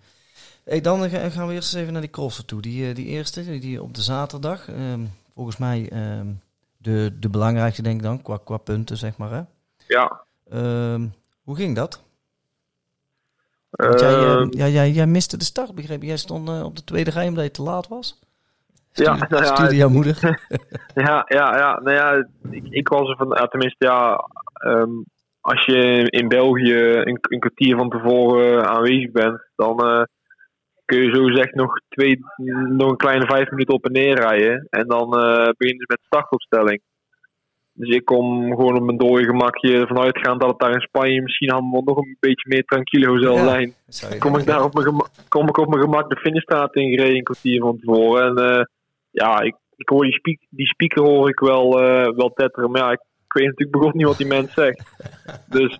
Hey, 0.64 0.80
dan 0.80 1.08
ga- 1.10 1.28
gaan 1.30 1.46
we 1.46 1.52
eerst 1.54 1.72
eens 1.72 1.80
even 1.82 1.92
naar 1.92 2.02
die 2.02 2.10
crossen 2.10 2.46
toe. 2.46 2.60
Die, 2.62 2.88
eh, 2.88 2.94
die 2.94 3.06
eerste, 3.06 3.58
die, 3.58 3.82
op 3.82 3.94
de 3.94 4.02
zaterdag. 4.02 4.68
ehm, 4.68 5.00
volgens 5.34 5.56
mij 5.56 5.88
ehm, 5.92 6.26
de, 6.78 7.16
de 7.20 7.28
belangrijkste, 7.28 7.82
denk 7.82 7.96
ik 7.96 8.02
dan, 8.02 8.22
qua, 8.22 8.38
qua 8.44 8.56
punten, 8.56 8.96
zeg 8.96 9.16
maar. 9.16 9.30
Hè? 9.30 9.40
Ja, 9.88 10.20
Ehm, 10.50 11.06
hoe 11.44 11.56
ging 11.56 11.76
dat? 11.76 12.02
Jij, 13.70 14.14
eh, 14.14 14.46
ja, 14.50 14.66
jij, 14.68 14.90
jij 14.90 15.06
miste 15.06 15.36
de 15.36 15.44
start, 15.44 15.74
begreep. 15.74 16.02
Jij 16.02 16.16
stond 16.16 16.48
eh, 16.48 16.64
op 16.64 16.76
de 16.76 16.84
tweede 16.84 17.10
rij 17.10 17.28
omdat 17.28 17.44
je 17.44 17.50
te 17.50 17.62
laat 17.62 17.88
was. 17.88 18.18
Ja, 18.92 19.14
nou 19.28 19.44
ja, 19.44 19.54
stuurde 19.54 19.76
jouw 19.76 19.88
moeder. 19.88 20.18
Ja, 20.94 21.24
ja, 21.28 21.56
ja. 21.56 21.80
Nou 21.80 21.96
ja, 21.96 22.26
ik, 22.50 22.64
ik 22.68 22.88
was 22.88 23.08
er 23.08 23.16
van, 23.16 23.28
ja, 23.28 23.46
tenminste, 23.46 23.84
ja, 23.86 24.28
als 25.40 25.64
je 25.64 26.10
in 26.10 26.28
België 26.28 26.74
een, 26.74 27.18
een 27.20 27.38
kwartier 27.40 27.76
van 27.76 27.88
tevoren 27.90 28.68
aanwezig 28.68 29.10
bent, 29.10 29.40
dan 29.56 30.06
kun 30.84 31.02
je 31.02 31.14
zo 31.14 31.24
gezegd 31.24 31.54
nog, 31.54 31.80
twee, 31.88 32.20
nog 32.68 32.90
een 32.90 32.96
kleine 32.96 33.26
vijf 33.26 33.50
minuten 33.50 33.74
op 33.74 33.84
en 33.84 33.92
neer 33.92 34.20
rijden. 34.20 34.66
En 34.70 34.86
dan 34.86 35.18
eh 35.18 35.48
beginnen 35.56 35.86
ze 35.86 35.92
met 35.94 35.98
de 35.98 36.06
startopstelling. 36.06 36.80
Dus 37.74 37.88
ik 37.88 38.04
kom 38.04 38.54
gewoon 38.54 38.76
op 38.76 38.82
mijn 38.82 38.98
dode 38.98 39.24
gemakje 39.24 39.80
ervan 39.80 39.98
uitgaan 39.98 40.38
dat 40.38 40.48
het 40.48 40.58
daar 40.58 40.72
in 40.72 40.80
Spanje 40.80 41.22
misschien 41.22 41.50
allemaal 41.50 41.82
nog 41.82 41.96
een 41.96 42.16
beetje 42.20 42.48
meer 42.48 42.64
tranquilo 42.64 43.18
zal 43.18 43.36
zijn 43.36 43.74
kom 44.18 44.38
ik 44.38 44.46
daar 44.46 44.64
op 44.64 44.74
mijn 44.74 44.86
gemak, 44.86 45.08
kom 45.28 45.48
ik 45.48 45.56
op 45.56 45.68
mijn 45.68 45.82
gemak 45.82 46.10
de 46.10 46.16
finishstraat 46.16 46.74
ingereden 46.74 47.16
een 47.16 47.22
kwartier 47.22 47.60
van 47.60 47.78
tevoren. 47.78 48.26
En 48.26 48.50
eh, 48.50 48.64
ja, 49.10 49.40
ik, 49.40 49.54
ik 49.76 49.88
hoor 49.88 50.04
die, 50.04 50.12
speak, 50.12 50.38
die 50.50 50.66
speaker 50.66 51.02
hoor 51.02 51.28
ik 51.28 51.38
wel, 51.38 51.82
eh, 51.82 52.16
wel 52.16 52.32
tetteren. 52.34 52.70
Maar 52.70 52.80
ja, 52.80 52.90
ik, 52.90 53.00
ik 53.26 53.32
weet 53.32 53.46
natuurlijk 53.46 53.78
begon 53.78 53.92
niet 53.94 54.06
wat 54.06 54.16
die 54.16 54.26
mens 54.26 54.52
zegt. 54.52 54.82
Dus, 55.58 55.78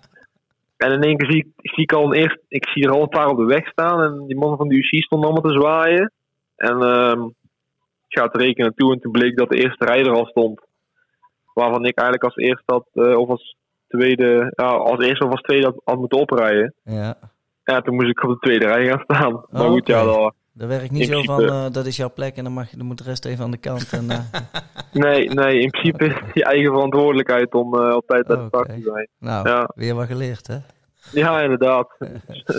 en 0.83 0.91
in 0.91 1.01
één 1.01 1.17
keer 1.17 1.31
zie 1.31 1.45
ik, 1.45 1.71
zie 1.71 1.83
ik 1.83 1.93
al 1.93 2.03
een 2.03 2.13
eerst, 2.13 2.39
ik 2.47 2.67
zie 2.67 2.83
er 2.83 2.91
al 2.91 3.01
een 3.01 3.09
paar 3.09 3.27
op 3.27 3.37
de 3.37 3.45
weg 3.45 3.67
staan. 3.67 4.01
En 4.01 4.27
die 4.27 4.37
mannen 4.37 4.57
van 4.57 4.67
de 4.67 4.75
UC 4.75 5.03
stonden 5.03 5.29
allemaal 5.29 5.51
te 5.51 5.59
zwaaien. 5.59 6.11
En 6.55 6.81
ehm, 6.81 7.21
ik 8.07 8.17
ga 8.17 8.23
het 8.23 8.35
rekenen 8.35 8.73
toe 8.75 8.93
en 8.93 8.99
toen 8.99 9.11
bleek 9.11 9.37
dat 9.37 9.49
de 9.49 9.57
eerste 9.57 9.85
rijder 9.85 10.13
al 10.13 10.25
stond. 10.25 10.61
Waarvan 11.53 11.85
ik 11.85 11.97
eigenlijk 11.97 12.23
als 12.23 12.35
eerste 12.35 12.73
had, 12.73 12.87
eh, 12.93 13.17
of 13.17 13.29
als 13.29 13.55
tweede, 13.87 14.53
ja, 14.55 14.65
als 14.65 15.05
eerste 15.05 15.25
of 15.25 15.31
als 15.31 15.41
tweede 15.41 15.65
had, 15.65 15.81
had 15.83 15.97
moeten 15.97 16.19
oprijden. 16.19 16.73
Ja, 16.83 17.17
Ja, 17.63 17.81
toen 17.81 17.95
moest 17.95 18.09
ik 18.09 18.23
op 18.23 18.29
de 18.29 18.39
tweede 18.39 18.65
rij 18.67 18.85
gaan 18.85 19.03
staan. 19.03 19.31
maar 19.49 19.61
Oh, 19.61 19.71
goed, 19.71 19.87
ja, 19.87 20.03
dat, 20.03 20.33
dat 20.53 20.67
werkt 20.67 20.91
niet 20.91 21.01
In 21.01 21.13
zo 21.13 21.21
van, 21.23 21.43
eh, 21.43 21.65
dat 21.71 21.85
is 21.85 21.95
jouw 21.97 22.13
plek 22.13 22.35
en 22.37 22.43
dan, 22.43 22.53
mag 22.53 22.71
je, 22.71 22.77
dan 22.77 22.85
moet 22.85 22.97
de 22.97 23.03
rest 23.03 23.25
even 23.25 23.43
aan 23.43 23.51
de 23.51 23.57
kant. 23.57 23.89
En, 23.93 24.09
eh, 24.09 24.19
nee, 25.03 25.29
nee, 25.29 25.59
in 25.59 25.69
principe 25.69 26.05
is 26.05 26.13
het 26.13 26.33
je 26.33 26.43
eigen 26.43 26.71
verantwoordelijkheid 26.71 27.53
om 27.53 27.73
eh, 27.79 27.95
op 27.95 28.07
tijd 28.07 28.27
bij 28.27 28.35
de 28.35 28.43
Oké. 28.51 28.73
te 28.73 28.81
zijn. 28.81 29.09
nou, 29.19 29.49
Ja. 29.49 29.69
weer 29.75 29.95
wat 29.95 30.07
geleerd, 30.07 30.47
hè? 30.47 30.57
Ja, 31.11 31.41
inderdaad. 31.41 31.95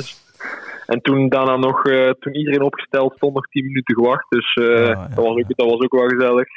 en 0.86 1.00
toen 1.00 1.28
daarna 1.28 1.56
nog, 1.56 1.82
toen 2.18 2.34
iedereen 2.34 2.62
opgesteld 2.62 3.14
stond, 3.16 3.34
nog 3.34 3.46
10 3.48 3.64
minuten 3.64 3.94
gewacht. 3.94 4.26
Dus 4.30 4.54
Oh, 4.54 4.64
ja, 4.64 5.08
dat, 5.08 5.14
was 5.24 5.36
ook, 5.36 5.56
dat 5.56 5.70
was 5.70 5.80
ook 5.80 5.92
wel 5.92 6.08
gezellig. 6.08 6.48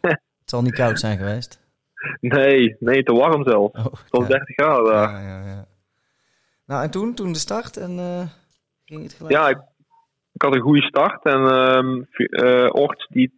Het 0.40 0.54
zal 0.54 0.62
niet 0.62 0.74
koud 0.74 0.98
zijn 0.98 1.18
geweest. 1.18 1.60
Nee, 2.20 2.76
nee, 2.78 3.02
te 3.02 3.12
warm 3.12 3.44
zelfs. 3.48 3.78
Oh, 3.78 3.84
Het 3.84 4.10
was 4.10 4.22
ja. 4.26 4.28
30 4.28 4.54
graden 4.54 4.84
daar. 4.84 5.10
Ja, 5.10 5.20
ja, 5.20 5.46
ja. 5.46 5.66
Nou, 6.66 6.82
en 6.82 6.90
toen, 6.90 7.14
toen 7.14 7.32
de 7.32 7.38
start 7.38 7.76
en 7.76 7.98
ging 8.84 9.02
het 9.02 9.12
gelijk? 9.12 9.34
Ja, 9.34 9.48
ik, 9.48 9.58
ik 10.36 10.42
had 10.42 10.54
een 10.54 10.60
goede 10.60 10.82
start. 10.82 11.24
En 11.24 11.42
ehm 11.46 12.02
eh, 12.16 12.68
Orts 12.72 13.06
die 13.08 13.32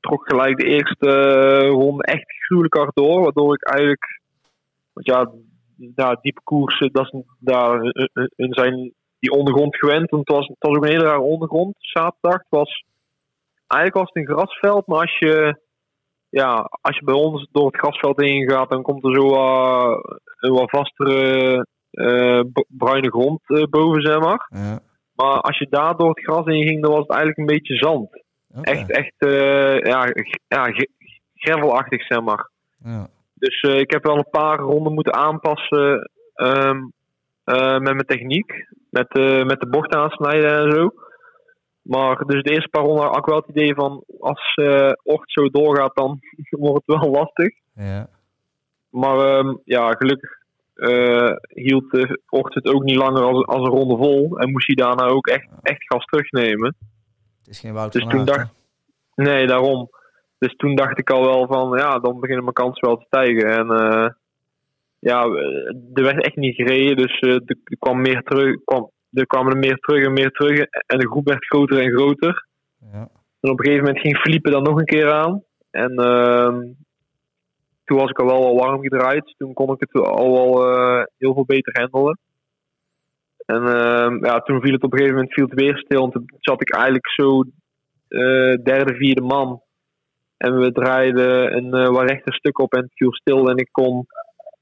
trok 0.00 0.28
gelijk 0.28 0.56
de 0.56 0.66
eerste 0.66 1.08
eh, 1.08 1.68
ronde 1.68 2.02
echt 2.02 2.32
gruwelijk 2.46 2.74
hard 2.74 2.94
door. 2.94 3.22
Waardoor 3.22 3.54
ik 3.54 3.68
eigenlijk... 3.68 4.20
Want 4.92 5.06
ja, 5.06 5.30
ja 5.94 6.18
die 6.22 6.32
parcoursen, 6.32 6.92
dat 6.92 7.12
daar, 7.38 7.80
hun 8.36 8.54
zijn 8.54 8.92
die 9.18 9.30
ondergrond 9.30 9.76
gewend. 9.76 10.10
Het 10.10 10.28
was, 10.28 10.46
het 10.46 10.56
was 10.58 10.76
ook 10.76 10.84
een 10.84 10.90
hele 10.90 11.04
rare 11.04 11.20
ondergrond. 11.20 11.74
Zaterdag 11.78 12.42
was 12.48 12.84
eigenlijk 13.66 13.94
was 13.94 14.10
het 14.12 14.16
een 14.16 14.36
grasveld, 14.36 14.86
maar 14.86 15.00
als 15.00 15.18
je, 15.18 15.60
ja, 16.28 16.68
als 16.80 16.96
je 16.98 17.04
bij 17.04 17.14
ons 17.14 17.48
door 17.52 17.66
het 17.66 17.76
grasveld 17.76 18.20
heen 18.20 18.50
gaat, 18.50 18.70
dan 18.70 18.82
komt 18.82 19.04
er 19.04 19.14
zo 19.14 19.34
uh, 19.34 19.98
een 20.38 20.52
wat 20.52 20.70
vastere 20.70 21.66
uh, 21.92 22.40
bruine 22.68 23.10
grond 23.10 23.40
uh, 23.46 23.64
boven, 23.64 24.02
zeg 24.02 24.18
maar. 24.18 24.48
Ja. 24.48 24.80
Maar 25.20 25.40
als 25.40 25.58
je 25.58 25.66
daar 25.70 25.96
door 25.96 26.08
het 26.08 26.24
gras 26.24 26.44
heen 26.44 26.66
ging, 26.66 26.82
dan 26.82 26.90
was 26.90 27.00
het 27.00 27.10
eigenlijk 27.10 27.38
een 27.38 27.56
beetje 27.56 27.76
zand. 27.76 28.22
Echt, 28.62 28.90
echt, 28.90 29.14
uh, 29.18 29.78
ja, 29.78 30.06
ja 30.48 30.74
gravelachtig, 31.34 32.06
zeg 32.06 32.20
maar. 32.20 32.50
Ja. 32.84 33.08
Dus 33.34 33.62
uh, 33.62 33.78
ik 33.78 33.90
heb 33.90 34.04
wel 34.04 34.16
een 34.16 34.30
paar 34.30 34.58
ronden 34.58 34.94
moeten 34.94 35.14
aanpassen 35.14 36.10
um, 36.34 36.92
uh, 37.44 37.78
met 37.78 37.82
mijn 37.82 38.06
techniek. 38.06 38.68
Met, 38.90 39.14
met 39.44 39.60
de 39.60 39.68
bocht 39.70 39.94
aansnijden 39.94 40.58
en 40.58 40.70
zo. 40.70 40.90
Maar 41.82 42.16
dus 42.26 42.42
de 42.42 42.50
eerste 42.50 42.68
paar 42.68 42.82
ronden 42.82 43.04
had 43.04 43.16
ik 43.16 43.24
wel 43.24 43.36
het 43.36 43.48
idee 43.48 43.74
van... 43.74 44.04
als 44.20 44.54
Ocht 45.02 45.32
zo 45.32 45.48
doorgaat, 45.48 45.94
dan 45.94 46.18
wordt 46.66 46.86
het 46.86 47.00
wel 47.00 47.10
lastig. 47.10 47.54
Ja. 47.74 48.08
Maar 48.90 49.38
um, 49.38 49.60
ja, 49.64 49.90
gelukkig 49.90 50.39
uh, 50.80 51.36
hield 51.48 51.90
de 51.90 52.20
Ocht 52.28 52.54
het 52.54 52.66
ook 52.66 52.82
niet 52.82 52.96
langer 52.96 53.22
als, 53.22 53.46
als 53.46 53.60
een 53.60 53.74
ronde 53.74 53.96
vol. 53.96 54.38
En 54.38 54.50
moest 54.50 54.66
hij 54.66 54.74
daarna 54.74 55.04
ook 55.04 55.26
echt, 55.26 55.48
echt 55.62 55.84
gas 55.84 56.04
terugnemen. 56.04 56.76
Het 57.38 57.48
is 57.48 57.60
geen 57.60 57.72
Wout 57.72 57.92
Dus 57.92 58.06
toen 58.06 58.24
dacht 58.24 58.52
Nee, 59.14 59.46
daarom. 59.46 59.90
Dus 60.38 60.56
toen 60.56 60.74
dacht 60.74 60.98
ik 60.98 61.10
al 61.10 61.24
wel 61.24 61.46
van, 61.46 61.78
ja, 61.78 61.98
dan 61.98 62.20
beginnen 62.20 62.44
mijn 62.44 62.54
kansen 62.54 62.88
wel 62.88 62.96
te 62.96 63.04
stijgen. 63.06 63.48
En 63.50 63.66
uh, 63.66 64.08
ja, 64.98 65.24
er 65.92 66.02
werd 66.02 66.24
echt 66.24 66.36
niet 66.36 66.54
gereden, 66.54 66.96
dus 66.96 67.20
uh, 67.20 67.34
er, 67.34 67.56
kwam 67.78 68.00
meer 68.00 68.22
terug, 68.22 68.64
kwam, 68.64 68.90
er 69.12 69.26
kwamen 69.26 69.52
er 69.52 69.58
meer 69.58 69.76
terug 69.76 70.04
en 70.04 70.12
meer 70.12 70.30
terug. 70.30 70.58
En 70.86 70.98
de 70.98 71.08
groep 71.08 71.28
werd 71.28 71.46
groter 71.46 71.78
en 71.78 71.90
groter. 71.90 72.46
Ja. 72.92 73.08
En 73.40 73.50
op 73.50 73.58
een 73.58 73.64
gegeven 73.64 73.84
moment 73.84 74.02
ging 74.02 74.16
Felipe 74.16 74.50
dan 74.50 74.62
nog 74.62 74.78
een 74.78 74.84
keer 74.84 75.12
aan. 75.12 75.42
En 75.70 75.92
uh, 76.00 76.58
toen 77.90 77.98
was 77.98 78.10
ik 78.10 78.18
al 78.18 78.26
wel 78.26 78.46
al 78.46 78.56
warm 78.56 78.82
gedraaid. 78.82 79.34
Toen 79.36 79.52
kon 79.52 79.72
ik 79.74 79.80
het 79.80 80.02
al 80.02 80.32
wel 80.32 80.72
uh, 80.72 81.02
heel 81.18 81.34
veel 81.34 81.44
beter 81.44 81.80
handelen. 81.80 82.18
En 83.46 83.62
uh, 83.62 84.20
ja, 84.20 84.40
toen 84.40 84.60
viel 84.60 84.72
het 84.72 84.82
op 84.82 84.92
een 84.92 84.98
gegeven 84.98 85.14
moment 85.14 85.32
viel 85.32 85.46
weer 85.48 85.76
stil. 85.76 86.04
En 86.04 86.10
toen 86.10 86.24
zat 86.38 86.60
ik 86.60 86.74
eigenlijk 86.74 87.10
zo 87.10 87.44
uh, 88.08 88.54
derde, 88.62 88.94
vierde 88.94 89.22
man. 89.22 89.62
En 90.36 90.58
we 90.58 90.72
draaiden 90.72 91.56
een 91.56 91.74
uh, 91.76 91.88
wat 91.88 92.10
rechter 92.10 92.34
stuk 92.34 92.58
op 92.58 92.74
en 92.74 92.82
het 92.82 92.94
viel 92.94 93.12
stil. 93.12 93.48
En 93.48 93.56
ik 93.56 93.68
kon, 93.72 94.06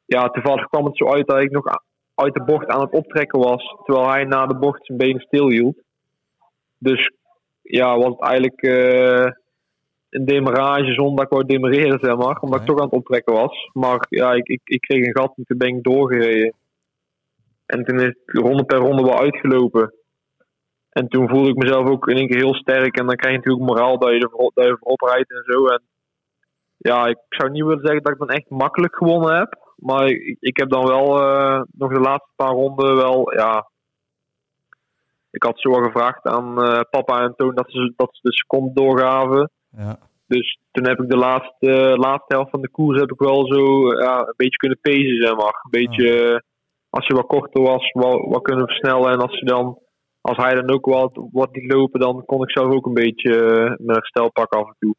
ja, 0.07 0.29
toevallig 0.29 0.67
kwam 0.67 0.85
het 0.85 0.97
zo 0.97 1.13
uit 1.13 1.27
dat 1.27 1.43
ik 1.43 1.51
nog 1.51 1.65
uit 2.15 2.35
de 2.35 2.45
bocht 2.45 2.67
aan 2.67 2.81
het 2.81 2.93
optrekken 2.93 3.39
was. 3.39 3.77
Terwijl 3.85 4.11
hij 4.11 4.25
na 4.25 4.47
de 4.47 4.59
bocht 4.59 4.87
zijn 4.87 4.99
benen 4.99 5.21
stil 5.21 5.49
hield. 5.49 5.83
Dus 6.79 7.13
ja, 7.63 7.97
was 7.97 8.13
het 8.19 8.23
eigenlijk 8.23 8.61
een 10.11 10.25
demarage 10.25 10.93
zonder 10.93 11.17
dat 11.17 11.25
ik 11.25 11.31
wou 11.31 11.45
demareren, 11.45 11.99
zeg 12.03 12.17
maar. 12.17 12.39
Omdat 12.41 12.61
ik 12.61 12.67
toch 12.67 12.79
aan 12.79 12.85
het 12.85 12.95
optrekken 12.95 13.35
was. 13.35 13.71
Maar 13.73 14.07
ja, 14.09 14.33
ik, 14.33 14.49
ik, 14.49 14.61
ik 14.65 14.81
kreeg 14.81 15.07
een 15.07 15.17
gat 15.17 15.33
en 15.37 15.45
toen 15.45 15.59
ben 15.59 15.69
ik 15.69 15.83
doorgereden. 15.83 16.55
En 17.67 17.85
toen 17.85 18.01
is 18.01 18.05
het 18.05 18.19
ronde 18.25 18.65
per 18.65 18.79
ronde 18.79 19.03
wel 19.03 19.19
uitgelopen. 19.19 19.95
En 20.91 21.09
toen 21.09 21.29
voelde 21.29 21.49
ik 21.49 21.57
mezelf 21.57 21.89
ook 21.89 22.09
in 22.09 22.17
één 22.17 22.29
keer 22.29 22.37
heel 22.37 22.55
sterk. 22.55 22.97
En 22.97 23.07
dan 23.07 23.17
krijg 23.17 23.35
je 23.35 23.41
natuurlijk 23.41 23.71
moraal 23.71 23.99
dat 23.99 24.09
je, 24.09 24.19
er, 24.19 24.31
dat 24.55 24.65
je 24.65 24.77
voorop 24.81 25.01
rijdt 25.01 25.31
en 25.31 25.43
zo. 25.45 25.67
En 25.67 25.83
ja, 26.77 27.07
ik 27.07 27.19
zou 27.29 27.51
niet 27.51 27.65
willen 27.65 27.85
zeggen 27.85 28.03
dat 28.03 28.13
ik 28.13 28.19
dan 28.19 28.29
echt 28.29 28.51
makkelijk 28.51 28.97
gewonnen 28.97 29.37
heb. 29.37 29.59
Maar 29.77 30.07
ik, 30.07 30.37
ik 30.41 30.57
heb 30.57 30.69
dan 30.71 30.87
wel 30.87 31.21
uh, 31.23 31.63
nog 31.73 31.93
de 31.93 32.01
laatste 32.01 32.33
paar 32.37 32.53
ronden 32.53 32.97
wel, 32.97 33.35
ja... 33.35 33.71
Ik 35.31 35.43
had 35.43 35.61
zo 35.61 35.73
al 35.73 35.83
gevraagd 35.83 36.25
aan 36.27 36.65
uh, 36.65 36.81
papa 36.91 37.21
en 37.21 37.35
Toon 37.37 37.55
dat 37.55 37.71
ze, 37.71 37.93
dat 37.97 38.09
ze 38.13 38.21
de 38.23 38.33
seconde 38.33 38.73
doorgaven. 38.73 39.51
Ja. 39.77 39.99
Dus 40.27 40.59
toen 40.71 40.87
heb 40.87 41.01
ik 41.01 41.09
de 41.09 41.17
laatste, 41.17 41.97
laatste 41.97 42.35
helft 42.35 42.51
van 42.51 42.61
de 42.61 42.71
koers 42.71 43.01
heb 43.01 43.11
ik 43.11 43.19
wel 43.19 43.47
zo 43.47 43.93
ja, 43.99 44.19
een 44.19 44.35
beetje 44.37 44.57
kunnen 44.57 44.79
pezen, 44.81 45.17
zeg 45.27 45.37
maar. 45.37 45.61
Een 45.63 45.87
beetje, 45.87 46.33
oh. 46.35 46.39
als 46.91 47.07
je 47.07 47.15
wat 47.15 47.27
korter 47.27 47.63
was, 47.63 47.91
wat, 47.93 48.25
wat 48.29 48.43
kunnen 48.43 48.67
versnellen. 48.67 49.13
En 49.13 49.21
als 49.21 49.39
je 49.39 49.45
dan 49.45 49.79
als 50.21 50.37
hij 50.37 50.55
dan 50.55 50.71
ook 50.71 50.87
wat, 50.87 51.29
wat 51.33 51.49
liet 51.53 51.73
lopen, 51.73 52.01
dan 52.01 52.23
kon 52.25 52.43
ik 52.43 52.51
zelf 52.51 52.73
ook 52.73 52.87
een 52.87 52.95
beetje 52.95 53.31
uh, 53.31 53.59
mijn 53.59 53.99
herstel 53.99 54.31
pakken 54.31 54.61
af 54.61 54.67
en 54.67 54.77
toe. 54.79 54.95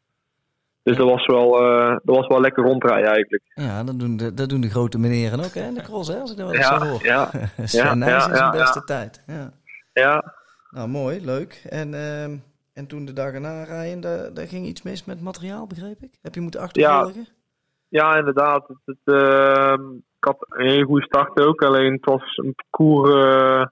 Dus 0.84 0.98
dat 0.98 1.10
was 1.10 1.26
wel, 1.26 1.64
uh, 1.64 1.98
dat 2.04 2.16
was 2.16 2.28
wel 2.28 2.42
lekker 2.42 2.64
rondrijden 2.64 3.10
eigenlijk. 3.10 3.44
Ja, 3.54 3.84
dat 3.84 4.00
doen 4.00 4.18
de, 4.18 4.34
dat 4.34 4.50
doen 4.50 4.62
de 4.62 4.70
grote 4.70 5.00
meneren 5.00 5.40
ook 5.40 5.54
hè, 5.54 5.74
de 5.74 5.82
cross, 5.82 6.10
hè, 6.10 6.20
als 6.20 6.32
ik 6.32 6.38
dat 6.38 6.52
wel 6.52 6.56
ja, 6.56 6.80
zo 6.80 6.86
hoor. 6.86 7.04
Ja, 7.04 7.30
ja, 7.32 7.40
ja, 7.56 7.92
in 7.92 7.98
zijn 7.98 8.00
ja, 8.00 8.50
beste 8.50 8.80
ja. 8.80 8.86
tijd. 8.86 9.24
Ja. 9.28 9.52
ja. 9.94 10.34
Nou, 10.70 10.88
mooi, 10.88 11.26
leuk. 11.26 11.66
En, 11.70 11.94
uh, 11.94 12.38
en 12.74 12.88
toen 12.88 13.06
de 13.06 13.14
dag 13.14 13.34
erna 13.34 13.64
rijden, 13.64 14.00
daar, 14.02 14.34
daar 14.34 14.48
ging 14.48 14.66
iets 14.66 14.82
mis 14.82 15.06
met 15.06 15.22
materiaal, 15.22 15.68
begreep 15.68 16.02
ik? 16.02 16.18
Heb 16.22 16.36
je 16.36 16.42
moeten 16.42 16.62
achtervolgen? 16.62 17.28
Ja, 17.88 18.18
inderdaad. 18.18 18.68
Het, 18.68 18.78
het, 18.86 19.22
uh, 19.22 19.74
ik 20.18 20.24
had 20.24 20.46
een 20.50 20.68
hele 20.68 20.86
goede 20.86 21.06
start 21.06 21.40
ook, 21.40 21.62
alleen 21.62 21.94
het 21.94 22.06
was 22.06 22.38
een 22.38 22.56
parcours 22.56 23.10
uh, 23.10 23.66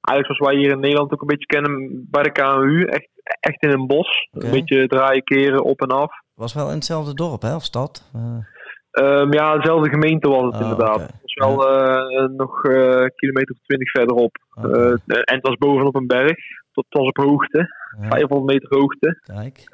eigenlijk 0.00 0.26
zoals 0.26 0.38
wij 0.38 0.56
hier 0.56 0.70
in 0.70 0.80
Nederland 0.80 1.12
ook 1.12 1.20
een 1.20 1.26
beetje 1.26 1.46
kennen 1.46 2.06
bij 2.10 2.22
de 2.22 2.32
KMU. 2.32 2.84
Echt, 2.84 3.08
echt 3.40 3.62
in 3.62 3.70
een 3.70 3.86
bos. 3.86 4.28
Okay. 4.32 4.48
Een 4.48 4.54
beetje 4.54 4.86
draaien, 4.86 5.24
keren, 5.24 5.64
op 5.64 5.80
en 5.80 5.88
af. 5.88 6.12
Was 6.34 6.54
wel 6.54 6.68
in 6.68 6.74
hetzelfde 6.74 7.14
dorp, 7.14 7.42
hè, 7.42 7.54
of 7.54 7.64
stad? 7.64 8.10
Uh... 8.16 8.44
Um, 8.92 9.32
ja, 9.32 9.56
dezelfde 9.56 9.90
gemeente 9.90 10.28
was 10.28 10.44
het 10.44 10.54
oh, 10.54 10.60
inderdaad. 10.60 10.94
Okay. 10.94 11.06
Het 11.06 11.20
was 11.22 11.34
wel 11.34 11.70
ja. 11.70 12.22
uh, 12.22 12.28
nog 12.36 12.64
uh, 12.64 13.06
kilometer 13.16 13.54
of 13.54 13.62
twintig 13.62 13.90
verderop. 13.90 14.36
Okay. 14.54 14.98
en 15.04 15.34
het 15.34 15.46
was 15.46 15.56
bovenop 15.56 15.94
een 15.94 16.06
berg. 16.06 16.38
Tot, 16.72 16.86
was 16.88 17.06
op 17.06 17.16
hoogte. 17.16 17.58
Ja. 18.00 18.08
500 18.08 18.52
meter 18.52 18.78
hoogte. 18.78 19.20
Kijk. 19.22 19.64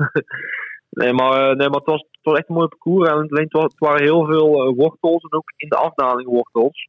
nee, 1.01 1.13
maar, 1.13 1.57
nee, 1.57 1.69
maar 1.69 1.79
het, 1.79 1.91
was, 1.91 2.01
het 2.11 2.21
was 2.23 2.39
echt 2.39 2.49
een 2.49 2.55
mooi 2.55 2.69
parcours. 2.69 3.09
En 3.09 3.15
alleen, 3.15 3.45
het, 3.45 3.53
was, 3.53 3.63
het 3.63 3.79
waren 3.79 4.03
heel 4.03 4.25
veel 4.27 4.75
wortels 4.75 5.23
en 5.23 5.33
ook 5.33 5.53
in 5.57 5.69
de 5.69 5.77
afdaling 5.77 6.29
wortels. 6.29 6.89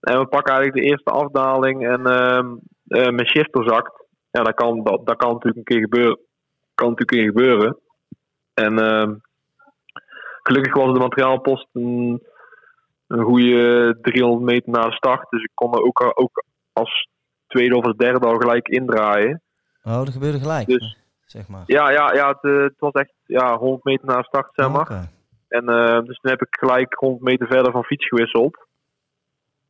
En 0.00 0.18
we 0.18 0.26
pakken 0.26 0.54
eigenlijk 0.54 0.84
de 0.84 0.90
eerste 0.90 1.10
afdaling 1.10 1.86
en 1.86 2.00
uh, 2.00 3.10
mijn 3.10 3.28
shifter 3.28 3.64
zakt. 3.64 4.06
Ja, 4.30 4.42
dat 4.42 4.54
kan, 4.54 4.84
dat, 4.84 5.06
dat 5.06 5.16
kan 5.16 5.32
natuurlijk 5.32 5.56
een 5.56 5.74
keer 5.74 5.80
gebeuren. 5.80 6.18
Kan 6.74 6.88
natuurlijk 6.88 7.10
een 7.10 7.18
keer 7.18 7.26
gebeuren. 7.26 7.78
En 8.54 8.78
uh, 8.78 9.16
gelukkig 10.42 10.74
was 10.74 10.92
de 10.92 10.98
materiaalpost 10.98 11.68
een, 11.72 12.22
een 13.06 13.24
goede 13.24 13.98
300 14.02 14.44
meter 14.44 14.70
na 14.70 14.88
de 14.88 14.92
start. 14.92 15.30
Dus 15.30 15.42
ik 15.42 15.50
kon 15.54 15.72
er 15.72 15.82
ook, 15.82 16.12
ook 16.14 16.44
als 16.72 17.08
tweede 17.50 17.76
of 17.76 17.84
als 17.84 17.96
derde 17.96 18.26
al 18.26 18.36
gelijk 18.36 18.68
indraaien. 18.68 19.42
Oh, 19.82 19.96
dat 19.96 20.10
gebeurde 20.10 20.38
gelijk? 20.38 20.66
Dus, 20.66 20.96
zeg 21.26 21.48
maar. 21.48 21.62
Ja, 21.66 21.90
ja, 21.90 22.12
ja 22.14 22.28
het, 22.28 22.42
het, 22.42 22.74
was 22.78 22.92
echt 22.92 23.12
ja, 23.26 23.56
100 23.56 23.84
meter 23.84 24.06
na 24.06 24.16
de 24.16 24.24
start, 24.24 24.50
zeg 24.54 24.70
maar. 24.70 24.80
Okay. 24.80 25.08
En 25.48 25.70
uh, 25.70 26.00
dus 26.02 26.18
toen 26.20 26.30
heb 26.30 26.42
ik 26.42 26.56
gelijk 26.58 26.94
100 26.94 27.22
meter 27.22 27.46
verder 27.46 27.72
van 27.72 27.84
fiets 27.84 28.08
gewisseld. 28.08 28.66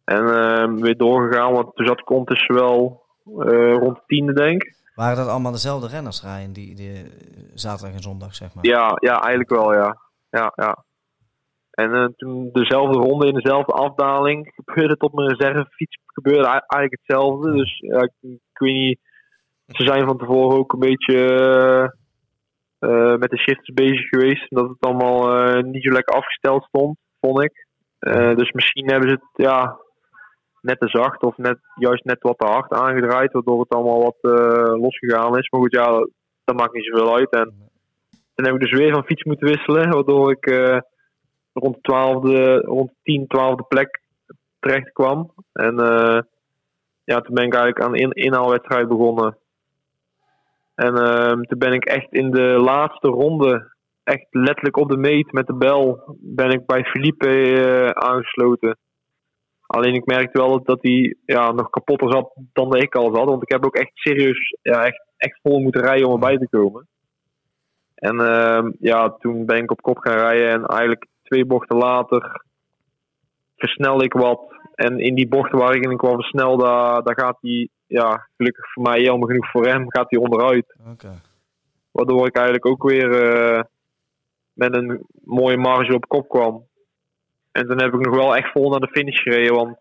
En 0.05 0.23
uh, 0.23 0.83
weer 0.83 0.97
doorgegaan, 0.97 1.53
want 1.53 1.77
toen 1.77 1.87
zat 1.87 1.99
ik 1.99 2.11
ondertussen 2.11 2.55
wel 2.55 3.05
uh, 3.27 3.75
rond 3.75 3.97
de 3.97 4.03
tiende, 4.07 4.33
denk 4.33 4.63
ik. 4.63 4.75
Waren 4.95 5.17
dat 5.17 5.29
allemaal 5.29 5.53
dezelfde 5.53 5.89
renners 5.89 6.23
rijden, 6.23 6.53
die, 6.53 6.75
die 6.75 7.13
zaterdag 7.55 7.97
en 7.97 8.03
zondag, 8.03 8.35
zeg 8.35 8.55
maar? 8.55 8.65
Ja, 8.67 8.97
ja 9.01 9.21
eigenlijk 9.21 9.51
wel, 9.51 9.75
ja. 9.75 9.97
ja, 10.31 10.53
ja. 10.55 10.85
En 11.81 11.95
uh, 11.95 12.05
toen 12.17 12.51
dezelfde 12.53 12.99
ronde 12.99 13.27
in 13.27 13.35
dezelfde 13.35 13.73
afdaling 13.73 14.53
gebeurde 14.55 14.93
het 14.93 15.03
op 15.03 15.13
mijn 15.13 15.29
reservefiets 15.29 15.99
gebeurde 16.07 16.47
eigenlijk 16.47 16.97
hetzelfde. 17.03 17.53
Dus 17.53 17.79
ja, 17.79 17.99
ik, 17.99 18.13
ik, 18.21 18.59
weet 18.59 18.75
niet, 18.75 18.99
ze 19.67 19.85
zijn 19.85 20.07
van 20.07 20.19
tevoren 20.19 20.59
ook 20.59 20.73
een 20.73 20.79
beetje 20.79 21.19
uh, 22.81 23.17
met 23.17 23.31
de 23.31 23.39
shifts 23.39 23.73
bezig 23.75 24.09
geweest. 24.09 24.47
Dat 24.49 24.69
het 24.69 24.81
allemaal 24.81 25.49
uh, 25.49 25.63
niet 25.63 25.85
zo 25.85 25.93
lekker 25.93 26.15
afgesteld 26.15 26.65
stond, 26.65 26.99
vond 27.21 27.43
ik. 27.43 27.67
dus 28.37 28.53
misschien 28.53 28.91
hebben 28.91 29.09
ze 29.09 29.15
het 29.15 29.47
ja, 29.47 29.79
net 30.61 30.81
te 30.81 30.89
zacht 30.89 31.23
of 31.23 31.37
net, 31.37 31.59
juist 31.75 32.05
net 32.05 32.23
wat 32.23 32.39
te 32.39 32.47
hard 32.47 32.73
aangedraaid, 32.73 33.33
waardoor 33.33 33.61
het 33.61 33.75
allemaal 33.75 34.03
wat 34.03 34.19
losgegaan 34.81 35.39
is. 35.39 35.49
Maar 35.49 35.61
goed, 35.61 35.73
ja, 35.73 35.87
dat, 35.87 36.11
dat 36.45 36.57
maakt 36.57 36.73
niet 36.73 36.85
zoveel 36.85 37.17
uit. 37.17 37.31
En 37.31 37.53
toen 38.35 38.47
heb 38.47 38.55
ik 38.55 38.61
dus 38.61 38.79
weer 38.79 38.93
van 38.93 39.05
fiets 39.05 39.25
moeten 39.25 39.49
wisselen, 39.49 39.91
waardoor 39.91 40.31
ik 40.31 40.47
rond 41.61 41.75
de 41.75 41.81
twaalfde, 41.81 42.61
rond 42.61 42.89
de 42.89 42.97
10, 43.03 43.25
12e 43.25 43.69
plek 43.69 44.01
terecht 44.59 44.93
kwam. 44.93 45.33
En 45.53 45.81
uh, 45.81 46.19
ja, 47.05 47.21
toen 47.21 47.35
ben 47.35 47.45
ik 47.45 47.55
eigenlijk 47.55 47.81
aan 47.81 47.93
de 47.93 47.99
in 47.99 48.11
inhaalwedstrijd 48.11 48.89
begonnen. 48.89 49.39
En 50.75 50.95
uh, 50.97 51.31
toen 51.31 51.59
ben 51.59 51.73
ik 51.73 51.85
echt 51.85 52.13
in 52.13 52.31
de 52.31 52.59
laatste 52.59 53.09
ronde, 53.09 53.73
echt 54.05 54.27
letterlijk 54.31 54.77
op 54.77 54.89
de 54.89 54.97
meet 54.97 55.33
met 55.33 55.47
de 55.47 55.55
bel, 55.55 56.17
ben 56.21 56.51
ik 56.51 56.67
bij 56.67 56.85
Felipe 56.85 57.29
uh, 57.29 57.89
aangesloten. 57.89 58.79
Alleen 59.67 59.95
ik 59.95 60.07
merkte 60.07 60.39
wel 60.39 60.63
dat, 60.63 60.79
hij 60.83 61.17
ja, 61.25 61.53
nog 61.53 61.71
kapotter 61.71 62.13
zat 62.13 62.33
dan 62.53 62.77
ik 62.77 62.95
al 62.95 63.15
zat. 63.15 63.29
Want 63.29 63.43
ik 63.43 63.51
heb 63.51 63.65
ook 63.65 63.77
echt 63.77 63.91
serieus, 63.95 64.57
ja, 64.63 64.85
echt, 64.85 65.03
echt 65.17 65.41
vol 65.43 65.61
moeten 65.61 65.83
rijden 65.83 66.07
om 66.07 66.13
erbij 66.13 66.39
te 66.39 66.49
komen. 66.49 66.89
En 67.95 68.15
uh, 68.15 68.71
ja, 68.79 69.11
toen 69.11 69.47
ben 69.47 69.63
ik 69.63 69.71
op 69.71 69.81
kop 69.81 69.99
gaan 69.99 70.19
rijden 70.19 70.51
en 70.51 70.65
eigenlijk 70.65 71.07
twee 71.31 71.45
bochten 71.45 71.77
later 71.77 72.43
versnelde 73.57 74.05
ik 74.05 74.13
wat. 74.13 74.41
En 74.75 74.99
in 74.99 75.15
die 75.15 75.29
bochten 75.29 75.59
waar 75.59 75.75
ik 75.75 75.85
in 75.85 75.97
kwam 75.97 76.15
versnel, 76.15 76.57
daar, 76.57 77.03
daar 77.03 77.21
gaat 77.21 77.39
hij 77.41 77.69
ja, 77.87 78.27
gelukkig 78.37 78.73
voor 78.73 78.83
mij, 78.83 79.01
jammer 79.01 79.29
genoeg 79.29 79.51
voor 79.51 79.67
hem, 79.67 79.91
gaat 79.91 80.11
hij 80.11 80.19
onderuit. 80.19 80.75
Waardoor 81.91 82.27
ik 82.27 82.35
eigenlijk 82.35 82.67
ook 82.67 82.83
weer 82.83 83.23
eh, 83.23 83.63
met 84.53 84.75
een 84.75 85.07
mooie 85.25 85.57
marge 85.57 85.95
op 85.95 86.09
kop 86.09 86.29
kwam. 86.29 86.67
En 87.53 87.67
toen 87.67 87.83
heb 87.83 87.95
ik 87.95 88.01
nog 88.01 88.17
wel 88.17 88.37
echt 88.37 88.51
vol 88.53 88.71
naar 88.71 88.81
de 88.81 88.91
finish 88.93 89.23
gereden. 89.23 89.55
Want 89.55 89.77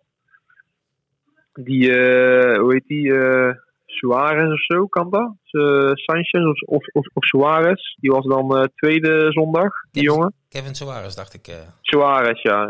die, 1.53 1.91
eh, 1.91 2.59
hoe 2.59 2.73
heet 2.73 2.87
die, 2.87 3.13
eh 3.13 3.55
Suarez 3.91 4.51
of 4.51 4.63
zo, 4.63 4.85
kan 4.87 5.09
dat? 5.09 5.33
Eh, 5.51 5.91
Sanchez 5.93 6.45
of, 6.45 6.61
of, 6.61 6.87
of, 6.91 7.07
of 7.13 7.23
Suarez. 7.25 7.95
Die 7.99 8.11
was 8.11 8.25
dan 8.25 8.57
eh, 8.57 8.63
tweede 8.75 9.31
zondag, 9.31 9.71
die 9.91 10.03
jongen. 10.03 10.33
Kevin 10.49 10.75
Soares, 10.75 11.15
dacht 11.15 11.33
ik. 11.33 11.47
eh. 11.47 11.55
Suarez, 11.81 12.41
ja. 12.41 12.65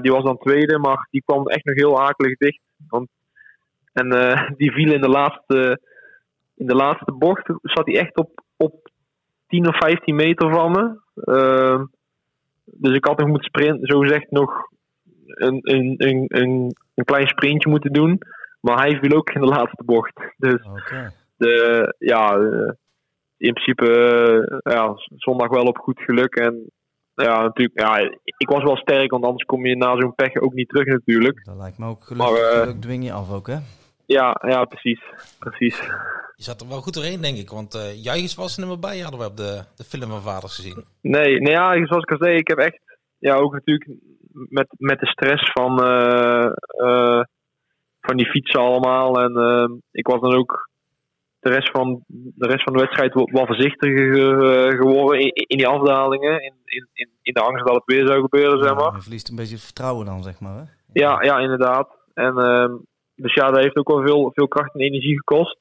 Die 0.00 0.12
was 0.12 0.24
dan 0.24 0.38
tweede, 0.38 0.78
maar 0.78 1.08
die 1.10 1.22
kwam 1.26 1.46
echt 1.46 1.64
nog 1.64 1.74
heel 1.76 2.00
akelig 2.00 2.36
dicht. 2.36 2.60
Want, 2.88 3.08
en 3.92 4.08
die 4.58 4.72
viel 4.72 4.92
in 4.92 5.00
de 5.00 5.08
laatste, 5.08 5.80
in 6.56 6.66
de 6.66 6.74
laatste 6.74 7.12
bocht, 7.12 7.46
zat 7.62 7.86
hij 7.86 7.98
echt 7.98 8.16
op, 8.16 8.42
op 8.56 8.88
10 9.48 9.68
of 9.68 9.76
15 9.76 10.14
meter 10.14 10.52
van 10.52 10.70
me. 10.70 11.00
Eh, 11.14 11.82
dus 12.64 12.96
ik 12.96 13.04
had 13.04 13.18
nog 13.18 13.28
moeten 13.28 13.48
sprinten, 13.48 13.86
zo 13.86 13.98
gezegd 14.00 14.30
nog 14.30 14.68
een, 15.26 15.58
een, 15.62 15.94
een, 15.96 16.24
een, 16.28 16.76
een 16.94 17.04
klein 17.04 17.28
sprintje 17.28 17.70
moeten 17.70 17.92
doen. 17.92 18.18
Maar 18.64 18.78
hij 18.78 18.98
viel 18.98 19.16
ook 19.16 19.30
in 19.30 19.40
de 19.40 19.46
laatste 19.46 19.84
bocht. 19.84 20.20
Dus 20.36 20.62
Oké. 20.62 21.12
de, 21.36 21.94
ja, 21.98 22.36
eh, 22.36 22.72
in 23.36 23.52
principe 23.52 23.86
eh, 24.62 24.74
ja, 24.74 24.94
zondag 25.16 25.48
wel 25.48 25.64
op 25.64 25.78
goed 25.78 26.00
geluk. 26.00 26.34
En 26.34 26.70
ja, 27.14 27.42
natuurlijk, 27.42 27.80
ja, 27.80 27.98
ik 28.36 28.48
was 28.48 28.62
wel 28.62 28.76
sterk, 28.76 29.10
want 29.10 29.24
anders 29.24 29.44
kom 29.44 29.66
je 29.66 29.76
na 29.76 30.00
zo'n 30.00 30.14
pech 30.14 30.34
ook 30.34 30.52
niet 30.52 30.68
terug 30.68 30.86
natuurlijk. 30.86 31.44
Dat 31.44 31.56
lijkt 31.56 31.78
me 31.78 31.86
ook 31.86 32.04
gelukkig. 32.04 32.32
Maar, 32.32 32.50
eh, 32.50 32.60
geluk 32.60 32.80
dwing 32.80 33.04
je 33.04 33.12
af 33.12 33.32
ook, 33.32 33.46
hè? 33.46 33.56
Ja, 34.06 34.40
ja 34.46 34.64
precies. 34.64 35.00
precies. 35.38 35.80
Je 36.34 36.42
zat 36.42 36.60
er 36.60 36.68
wel 36.68 36.80
goed 36.80 36.94
doorheen, 36.94 37.20
denk 37.20 37.36
ik. 37.36 37.50
Want 37.50 37.74
eh 37.74 38.02
Juichens 38.02 38.34
was 38.34 38.54
er 38.54 38.60
niet 38.60 38.70
meer 38.70 38.90
bij, 38.90 38.98
hadden 38.98 39.20
we 39.20 39.26
op 39.26 39.36
de, 39.36 39.64
de 39.76 39.84
film 39.84 40.10
van 40.10 40.22
vaders 40.22 40.54
gezien. 40.54 40.84
Nee, 41.00 41.40
nee 41.40 41.52
ja, 41.52 41.86
zoals 41.86 42.02
ik 42.02 42.10
al 42.10 42.18
zei, 42.20 42.36
ik 42.36 42.48
heb 42.48 42.58
echt, 42.58 42.80
ja, 43.18 43.34
ook 43.34 43.52
natuurlijk 43.52 43.90
met, 44.32 44.66
met 44.78 45.00
de 45.00 45.06
stress 45.06 45.52
van, 45.52 45.82
eh, 45.82 46.46
eh, 46.66 47.24
van 48.06 48.16
die 48.16 48.30
fietsen 48.30 48.60
allemaal. 48.60 49.20
En 49.20 49.36
eh, 49.36 49.76
ik 49.92 50.06
was 50.06 50.20
dan 50.20 50.34
ook 50.34 50.68
de 51.40 51.50
rest 51.50 51.70
van 51.70 52.04
de, 52.08 52.46
rest 52.46 52.62
van 52.62 52.72
de 52.72 52.78
wedstrijd 52.78 53.14
wel, 53.14 53.46
voorzichtiger 53.46 54.42
eh, 54.42 54.78
geworden 54.78 55.20
in, 55.20 55.32
in 55.32 55.56
die 55.56 55.68
afdalingen. 55.68 56.42
In, 56.42 56.54
in, 56.64 57.08
in, 57.22 57.32
de 57.32 57.40
angst 57.40 57.66
dat 57.66 57.74
het 57.74 57.84
weer 57.84 58.06
zou 58.06 58.20
gebeuren, 58.20 58.62
zeg 58.62 58.74
maar. 58.74 58.94
Je 58.94 59.02
verliest 59.02 59.28
een 59.28 59.36
beetje 59.36 59.58
vertrouwen 59.58 60.06
dan, 60.06 60.22
zeg 60.22 60.40
maar, 60.40 60.56
hè? 60.56 60.62
Ja, 60.92 61.22
ja, 61.22 61.38
inderdaad. 61.38 61.88
En, 62.14 62.38
ehm, 62.38 62.72
dus 63.16 63.34
ja, 63.34 63.50
dat 63.50 63.62
heeft 63.62 63.76
ook 63.76 63.88
wel 63.88 64.02
veel, 64.02 64.30
veel 64.34 64.48
kracht 64.48 64.74
en 64.74 64.80
energie 64.80 65.16
gekost. 65.16 65.58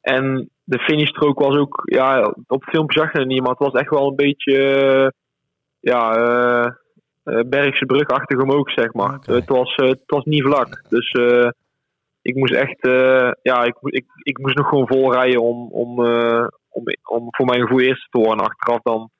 En 0.00 0.50
de 0.64 0.78
finishstrook 0.78 1.38
was 1.38 1.56
ook, 1.56 1.82
ja, 1.84 2.34
op 2.46 2.64
filmpjes 2.64 3.02
zag 3.02 3.12
je 3.12 3.18
het 3.18 3.28
niet, 3.28 3.40
maar 3.40 3.50
het 3.50 3.58
was 3.58 3.72
echt 3.72 3.90
wel 3.90 4.08
een 4.08 4.16
beetje, 4.16 4.58
eh, 4.58 5.08
ja, 5.80 6.16
eh, 6.16 6.72
Bergse 7.46 7.86
brugachtig 7.86 8.40
omhoog, 8.40 8.70
zeg 8.70 8.92
maar. 8.92 9.14
Oké. 9.14 9.34
Het, 9.34 9.48
was, 9.48 9.74
eh, 9.74 9.88
het 9.88 10.02
was 10.06 10.24
niet 10.24 10.42
vlak. 10.42 10.82
Dus 10.88 11.10
eh, 11.10 11.48
ik 12.22 12.34
moest 12.34 12.54
echt, 12.54 12.80
eh, 12.80 13.30
ja, 13.42 13.62
ik, 13.64 13.76
ik, 13.80 14.04
ik 14.22 14.38
moest 14.38 14.56
nog 14.56 14.68
gewoon 14.68 14.86
vol 14.86 15.12
rijden 15.12 15.42
om, 15.42 15.68
om, 15.70 16.04
eh, 16.06 16.46
om, 16.68 16.82
om 17.08 17.26
voor 17.30 17.46
mijn 17.46 17.60
gevoel 17.60 17.80
eerste 17.80 18.08
te 18.10 18.18
worden. 18.18 18.38
En 18.38 18.50
achteraf 18.50 18.82
dan 18.82 19.10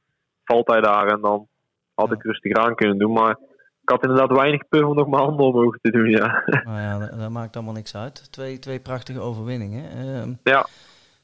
valt 0.45 0.69
hij 0.69 0.81
daar 0.81 1.07
en 1.07 1.21
dan 1.21 1.47
had 1.95 2.13
ik 2.13 2.23
rustig 2.23 2.53
aan 2.57 2.75
kunnen 2.75 2.99
doen. 2.99 3.13
Maar 3.13 3.39
ik 3.83 3.89
had 3.91 4.03
inderdaad 4.03 4.37
weinig 4.37 4.69
puff 4.69 4.85
om 4.85 4.95
nog 4.95 5.09
mijn 5.09 5.23
handen 5.23 5.47
omhoog 5.47 5.77
te 5.81 5.91
doen, 5.91 6.11
ja. 6.11 6.43
Nou 6.65 6.81
ja, 6.81 6.99
dat, 6.99 7.19
dat 7.19 7.31
maakt 7.31 7.57
allemaal 7.57 7.75
niks 7.75 7.97
uit. 7.97 8.33
Twee, 8.33 8.59
twee 8.59 8.81
prachtige 8.81 9.21
overwinningen. 9.21 9.91
Ehm, 9.91 10.33
Ja. 10.43 10.67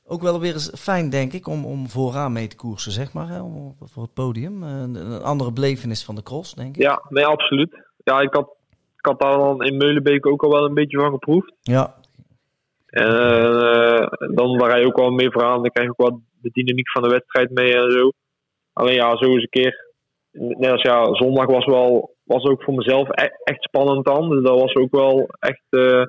Ook 0.07 0.23
wel 0.23 0.41
weer 0.41 0.53
eens 0.53 0.71
fijn, 0.81 1.11
denk 1.11 1.33
ik, 1.33 1.47
om, 1.47 1.65
om 1.65 1.89
vooraan 1.89 2.33
mee 2.33 2.47
te 2.47 2.57
koersen, 2.57 2.93
zeg 2.93 3.13
maar, 3.13 3.29
hè, 3.29 3.41
om, 3.41 3.75
voor 3.81 4.03
het 4.03 4.15
podium. 4.15 4.63
Eh, 4.63 4.69
Een, 4.71 4.95
een 4.95 5.23
andere 5.23 5.53
belevenis 5.53 6.05
van 6.05 6.15
de 6.15 6.23
cross, 6.23 6.55
denk 6.55 6.77
ik. 6.77 6.83
Ja, 6.83 7.03
nee, 7.09 7.27
absoluut. 7.27 7.77
Ja, 8.05 8.21
ik 8.21 8.35
had, 8.35 8.49
ik 8.99 9.07
had 9.07 9.21
daar 9.21 9.37
dan 9.37 9.63
in 9.65 9.77
Meulenbeek 9.77 10.27
ook 10.27 10.43
al 10.43 10.51
wel 10.51 10.65
een 10.65 10.75
beetje 10.75 10.99
van 10.99 11.11
geproefd. 11.13 11.53
Ja, 11.63 11.95
En 12.87 13.07
eh, 13.07 14.07
dan 14.35 14.65
rij 14.65 14.81
je 14.81 14.87
ook 14.87 14.97
wel 14.97 15.11
mee 15.11 15.31
vooraan. 15.31 15.63
Dan 15.63 15.71
krijg 15.71 15.87
je 15.89 15.95
ook 15.97 16.09
wel 16.11 16.21
de 16.41 16.51
dynamiek 16.53 16.91
van 16.91 17.03
de 17.03 17.09
wedstrijd 17.09 17.51
mee 17.51 17.75
en 17.77 17.91
zo. 17.91 18.11
Alleen 18.73 18.95
ja, 18.95 19.17
zo 19.17 19.25
eens 19.25 19.43
een 19.43 19.49
keer. 19.49 19.93
Net 20.33 20.71
als 20.71 20.83
ja, 20.83 21.15
zondag 21.15 21.47
was 21.47 21.65
wel 21.65 22.13
was 22.25 22.45
ook 22.45 22.63
voor 22.63 22.75
mezelf 22.75 23.09
e- 23.09 23.29
echt 23.45 23.63
spannend 23.63 24.05
dan. 24.05 24.29
Dus 24.31 24.43
dat 24.43 24.61
was 24.61 24.75
ook 24.75 24.91
wel 24.91 25.29
echt, 25.39 25.63
eh, 25.71 26.03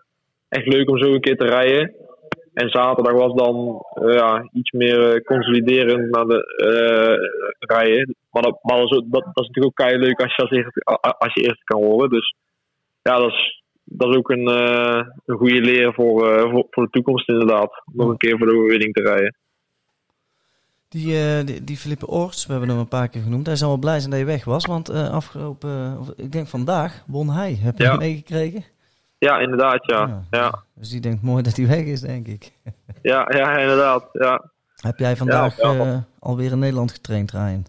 echt 0.50 0.68
leuk 0.68 0.90
om 0.90 0.98
zo 0.98 1.14
een 1.14 1.22
keer 1.22 1.38
te 1.38 1.46
rijden. 1.46 1.94
En 2.56 2.70
zaterdag 2.70 3.14
was 3.14 3.34
dan 3.34 3.84
eh, 3.94 4.14
ja, 4.16 4.50
iets 4.54 4.72
meer 4.72 5.14
eh, 5.14 5.22
consoliderend 5.24 6.12
naar 6.12 6.26
de 6.26 6.40
eh, 6.56 7.78
rijden. 7.78 8.16
Maar, 8.32 8.44
dat, 8.44 8.58
maar 8.62 8.78
dat, 8.78 8.92
is, 8.92 8.98
ook- 8.98 9.12
dat, 9.12 9.24
dat 9.34 9.44
is 9.44 9.48
natuurlijk 9.48 9.66
ook 9.66 9.76
keihard 9.88 10.04
leuk 10.04 10.22
als 10.22 10.36
je 10.36 10.42
als 10.84 11.16
als 11.18 11.34
je 11.34 11.42
eerste 11.42 11.64
kan 11.64 11.84
horen. 11.84 12.10
Dus 12.10 12.36
ja, 13.02 13.18
dat 13.18 13.32
is, 13.32 13.64
dat 13.84 14.10
is 14.10 14.16
ook 14.16 14.30
een, 14.30 14.48
eh, 14.48 15.08
een 15.26 15.38
goede 15.38 15.62
leer 15.62 15.94
voor, 15.94 16.32
eh, 16.32 16.52
voor, 16.52 16.68
voor 16.70 16.84
de 16.84 16.90
toekomst 16.90 17.30
inderdaad. 17.30 17.84
Om 17.86 17.94
Nog 17.96 18.10
een 18.10 18.18
keer 18.18 18.38
voor 18.38 18.48
de 18.48 18.54
overwinning 18.56 18.94
te 18.94 19.02
rijden. 19.02 19.36
die, 20.90 21.16
eh, 21.18 21.46
die, 21.46 21.64
die 21.64 21.78
Philippe 21.78 22.08
Oorts, 22.08 22.46
we 22.46 22.52
hebben 22.52 22.70
hem 22.70 22.80
een 22.80 22.88
paar 22.88 23.10
keer 23.10 23.22
genoemd. 23.22 23.46
Hij 23.46 23.56
zal 23.56 23.68
wel 23.70 23.78
blij 23.78 24.00
zijn 24.00 24.10
dat 24.12 24.20
hij 24.20 24.28
weg 24.30 24.46
was, 24.46 24.66
want 24.66 24.90
eh, 24.90 25.10
afgelopen, 25.14 25.98
of 26.00 26.10
ik 26.18 26.32
denk 26.32 26.48
vandaag, 26.48 27.04
won 27.08 27.30
hij. 27.30 27.54
Heb 27.62 27.78
je 27.78 27.84
Ja. 27.84 27.90
hem 27.90 28.00
meegekregen? 28.00 28.64
Ja, 29.26 29.40
inderdaad, 29.40 29.86
ja. 29.86 30.08
Ja. 30.08 30.24
Ja, 30.30 30.64
Dus 30.74 30.90
die 30.90 31.00
denkt 31.02 31.22
mooi 31.24 31.44
dat 31.44 31.56
hij 31.56 31.68
weg 31.68 31.84
is, 31.86 32.02
denk 32.02 32.28
ik. 32.28 32.52
ja, 33.12 33.26
ja, 33.30 33.58
inderdaad. 33.58 34.10
Ja. 34.12 34.42
Heb 34.76 34.98
jij 35.00 35.16
vandaag 35.16 35.58
Ja, 35.58 35.74
eh, 35.76 35.98
alweer 36.20 36.52
in 36.52 36.60
Nederland 36.60 36.92
getraind, 36.92 37.32
Ryan? 37.32 37.66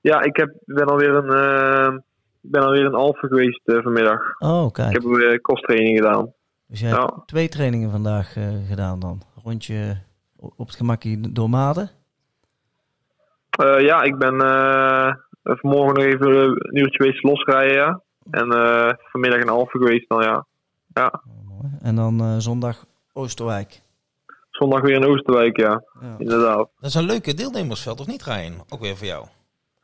Ja, 0.00 0.22
ik 0.22 0.36
heb, 0.36 0.52
ben 0.64 0.86
alweer 0.86 1.14
een, 1.14 1.30
eh, 1.30 1.98
ben 2.40 2.62
alweer 2.62 2.84
een 2.84 2.94
Alphen 2.94 3.28
geweest 3.28 3.60
eh, 3.64 3.82
vanmiddag. 3.82 4.20
Oh, 4.38 4.66
Ik 4.66 4.72
kijk. 4.72 4.92
heb 4.92 5.02
weer 5.02 5.40
kosttraining 5.40 5.96
gedaan. 5.98 6.32
Dus 6.66 6.80
jij 6.80 6.90
hebt 6.90 7.12
twee 7.26 7.48
trainingen 7.48 7.90
vandaag 7.90 8.36
eh, 8.36 8.48
gedaan 8.68 9.00
dan. 9.00 9.22
Rondje 9.44 9.96
op 10.36 10.66
het 10.66 10.76
gemakkie 10.76 11.32
door 11.32 11.50
Maden. 11.50 11.90
Ja, 13.78 14.02
ik 14.02 14.18
ben 14.18 14.36
vanmorgen 15.42 15.94
nog 15.94 16.04
even 16.04 16.36
een 16.36 16.76
uurtje 16.78 16.96
geweest 17.02 17.22
losrijden, 17.22 17.74
ja. 17.74 18.00
En 18.30 18.46
vanmiddag 19.10 19.40
een 19.40 19.48
Alphen 19.48 19.80
geweest 19.80 20.08
dan, 20.08 20.22
ja. 20.22 20.46
Ja, 20.94 21.22
Oh, 21.26 21.48
mooi. 21.48 21.72
En 21.82 21.94
dan 21.94 22.20
eh, 22.20 22.34
zondag 22.38 22.84
Oosterwijk. 23.12 23.82
zondag 24.50 24.80
weer 24.80 24.94
in 24.96 25.04
Oosterwijk, 25.04 25.56
ja. 25.56 25.82
Ja. 26.00 26.14
Inderdaad. 26.18 26.56
Dat 26.56 26.90
is 26.90 26.94
een 26.94 27.04
leuke 27.04 27.34
deelnemersveld, 27.34 28.00
of 28.00 28.06
niet, 28.06 28.22
Rijn? 28.24 28.54
Ook 28.68 28.80
weer 28.80 28.96
voor 28.96 29.06
jou. 29.06 29.26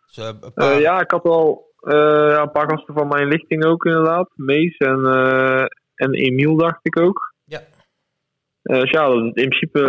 Dus, 0.07 0.17
een 0.17 0.39
paar- 0.55 0.73
Eh, 0.73 0.81
ja, 0.81 1.01
ik 1.01 1.11
had 1.11 1.23
wel 1.23 1.65
eh, 1.81 1.93
ja, 2.31 2.43
een 2.43 2.51
paar 2.53 2.71
gasten 2.71 2.95
van 2.95 3.09
mijn 3.09 3.29
lichting 3.29 3.65
ook 3.65 3.85
inderdaad. 3.85 4.29
Mees 4.35 4.77
en, 4.77 5.05
eh, 5.05 5.65
en 5.95 6.13
Emiel 6.15 6.57
dacht 6.57 6.79
ik 6.83 7.01
ook. 7.01 7.35
Ja. 7.45 7.61
Eh, 8.63 8.81
dus 8.81 8.91
ja, 8.91 9.07
dat 9.09 9.17
is 9.17 9.23
in 9.43 9.49
principe 9.49 9.81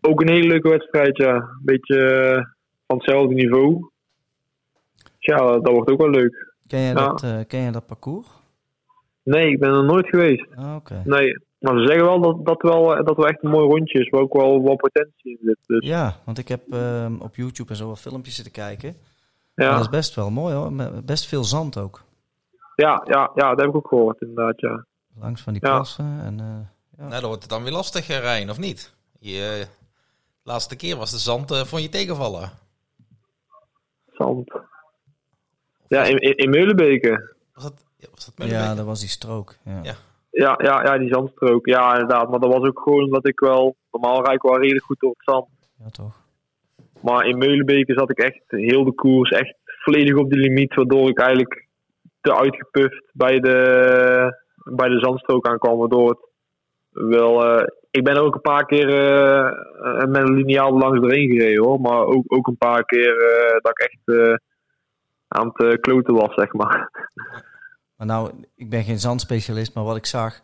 ook 0.00 0.20
een 0.20 0.28
hele 0.28 0.46
leuke 0.48 0.68
wedstrijd, 0.68 1.16
ja. 1.16 1.34
Een 1.34 1.58
beetje 1.62 2.54
van 2.86 2.96
hetzelfde 2.96 3.34
niveau. 3.34 3.90
Dus 5.02 5.12
ja, 5.18 5.36
dat, 5.36 5.68
wordt 5.72 5.90
ook 5.90 6.00
wel 6.00 6.10
leuk. 6.10 6.52
Ken 6.66 6.80
jij, 6.80 6.88
Ja. 6.88 6.94
dat, 6.94 7.22
eh, 7.22 7.38
ken 7.46 7.62
jij 7.62 7.70
dat 7.70 7.86
parcours? 7.86 8.26
Nee, 9.22 9.50
ik 9.50 9.58
ben 9.60 9.70
er 9.74 9.84
nooit 9.84 10.08
geweest. 10.08 10.46
Ah, 10.54 10.74
Oké. 10.76 11.02
Nee. 11.04 11.38
Maar 11.58 11.78
ze 11.78 11.86
zeggen 11.86 12.04
wel 12.04 12.20
dat 12.20 12.44
dat 12.46 12.62
wel, 12.62 13.04
dat 13.04 13.16
wel 13.16 13.28
echt 13.28 13.42
een 13.42 13.50
mooi 13.50 13.66
rondje 13.66 13.98
is, 14.00 14.08
waar 14.08 14.20
ook 14.20 14.32
wel 14.32 14.62
wat 14.62 14.76
potentie 14.76 15.30
in 15.30 15.38
zit. 15.42 15.58
Dus 15.66 15.86
Ja, 15.88 16.16
want 16.24 16.38
ik 16.38 16.48
heb 16.48 16.60
ehm, 16.72 17.14
op 17.20 17.34
YouTube 17.36 17.70
en 17.70 17.76
zo 17.76 17.88
wat 17.88 18.00
filmpjes 18.00 18.34
zitten 18.34 18.52
kijken. 18.52 18.96
ja, 19.54 19.70
Dat 19.72 19.80
is 19.80 19.88
best 19.88 20.14
wel 20.14 20.30
mooi 20.30 20.54
hoor. 20.54 20.72
Met 20.72 21.06
best 21.06 21.26
veel 21.26 21.44
zand 21.44 21.78
ook. 21.78 22.02
ja, 22.76 23.02
ja, 23.04 23.30
ja, 23.34 23.48
dat 23.48 23.58
heb 23.60 23.68
ik 23.68 23.76
ook 23.76 23.88
gehoord 23.88 24.20
inderdaad, 24.20 24.60
ja. 24.60 24.84
Langs 25.20 25.42
van 25.42 25.52
die 25.52 25.66
Ja. 25.66 25.74
plassen. 25.74 26.20
En, 26.24 26.40
eh, 26.40 26.46
ja. 26.98 27.08
Nou, 27.08 27.10
dan 27.20 27.26
wordt 27.28 27.42
het 27.42 27.50
dan 27.50 27.62
weer 27.62 27.72
lastig, 27.72 28.08
eh, 28.08 28.18
Rijn, 28.18 28.50
of 28.50 28.58
niet? 28.58 28.94
Je, 29.18 29.58
eh, 29.60 29.66
laatste 30.42 30.76
keer 30.76 30.96
was 30.96 31.10
de 31.10 31.18
zand 31.18 31.50
eh 31.50 31.60
van 31.64 31.82
je 31.82 31.88
tegenvallen. 31.88 32.50
Zand. 34.12 34.52
Ja, 35.88 36.02
in, 36.04 36.16
in, 36.18 36.36
in 36.36 36.50
Meulenbeke. 36.50 37.34
Was 37.54 37.62
dat, 37.64 37.84
was 38.10 38.32
dat 38.34 38.48
ja, 38.48 38.74
dat 38.74 38.86
was 38.86 39.00
die 39.00 39.08
strook. 39.08 39.54
Ja. 39.64 39.80
Ja. 39.82 39.94
Ja, 40.30 40.58
ja, 40.62 40.82
ja, 40.84 40.98
die 40.98 41.12
zandstrook. 41.14 41.66
Ja, 41.66 41.92
inderdaad. 41.92 42.30
Maar 42.30 42.40
dat 42.40 42.52
was 42.52 42.68
ook 42.68 42.80
gewoon 42.80 43.04
omdat 43.04 43.26
ik 43.26 43.40
wel... 43.40 43.76
Normaal 43.90 44.24
rijd 44.24 44.36
ik 44.36 44.42
wel 44.42 44.58
redelijk 44.60 44.84
goed 44.84 45.00
door 45.00 45.14
het 45.16 45.34
zand. 45.34 45.46
ja, 45.78 45.88
toch. 45.90 46.20
Maar 47.00 47.26
in 47.26 47.38
Meulenbeke 47.38 47.92
zat 47.92 48.10
ik 48.10 48.18
echt 48.18 48.42
heel 48.46 48.84
de 48.84 48.92
koers 48.92 49.30
echt 49.30 49.54
volledig 49.64 50.16
op 50.16 50.30
de 50.30 50.36
limiet. 50.36 50.74
Waardoor 50.74 51.08
ik 51.08 51.18
eigenlijk 51.18 51.66
te 52.20 52.36
uitgepuft 52.36 53.04
bij 53.12 53.40
de, 53.40 54.36
bij 54.64 54.88
de 54.88 54.98
zandstrook 54.98 55.46
aankwam. 55.46 55.78
Waardoor 55.78 56.08
het 56.08 56.18
wel... 56.90 57.44
eh, 57.44 57.66
ik 57.90 58.04
ben 58.04 58.16
ook 58.16 58.34
een 58.34 58.40
paar 58.40 58.66
keer 58.66 58.88
eh, 58.88 60.08
met 60.08 60.22
een 60.22 60.34
lineaal 60.34 60.78
langs 60.78 61.00
doorheen 61.00 61.30
gereden 61.30 61.64
hoor. 61.64 61.80
Maar 61.80 62.04
ook, 62.04 62.24
ook 62.26 62.46
een 62.46 62.56
paar 62.56 62.84
keer 62.84 63.16
eh, 63.16 63.60
dat 63.60 63.70
ik 63.70 63.78
echt 63.78 64.18
eh, 64.18 64.34
aan 65.28 65.50
het 65.54 65.80
kloten 65.80 66.14
was, 66.14 66.34
zeg 66.34 66.52
maar. 66.52 66.90
Maar 68.02 68.10
nou, 68.16 68.32
ik 68.54 68.70
ben 68.70 68.84
geen 68.84 69.00
zandspecialist, 69.00 69.74
maar 69.74 69.84
wat 69.84 69.96
ik 69.96 70.06
zag, 70.06 70.40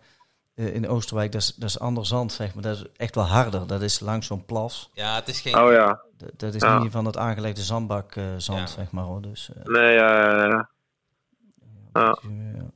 eh, 0.54 0.74
in 0.74 0.88
Oosterwijk, 0.88 1.32
dat 1.32 1.40
is, 1.40 1.54
dat 1.54 1.68
is 1.68 1.78
ander 1.78 2.06
zand, 2.06 2.32
zeg 2.32 2.54
maar. 2.54 2.62
Dat 2.62 2.76
is 2.76 2.84
echt 2.96 3.14
wel 3.14 3.24
harder. 3.24 3.66
Dat 3.66 3.82
is 3.82 4.00
langs 4.00 4.26
zo'n 4.26 4.44
plas. 4.44 4.90
Ja, 4.92 5.14
het 5.14 5.28
is 5.28 5.40
geen... 5.40 5.58
Oh 5.58 5.72
ja. 5.72 6.00
Dat, 6.16 6.30
dat 6.36 6.54
is 6.54 6.62
Ja. 6.62 6.78
niet 6.78 6.92
van 6.92 7.04
het 7.04 7.16
aangelegde 7.16 7.62
zandbak 7.62 8.16
eh, 8.16 8.24
zand, 8.36 8.58
Ja. 8.58 8.66
zeg 8.66 8.90
maar. 8.90 9.04
Hoor. 9.04 9.22
Dus, 9.22 9.50
eh, 9.54 9.64
Nee, 9.64 9.92
ja, 9.94 10.18
ja, 10.18 10.46
ja. 10.46 10.68
Ja. 11.92 12.18
ja. 12.54 12.70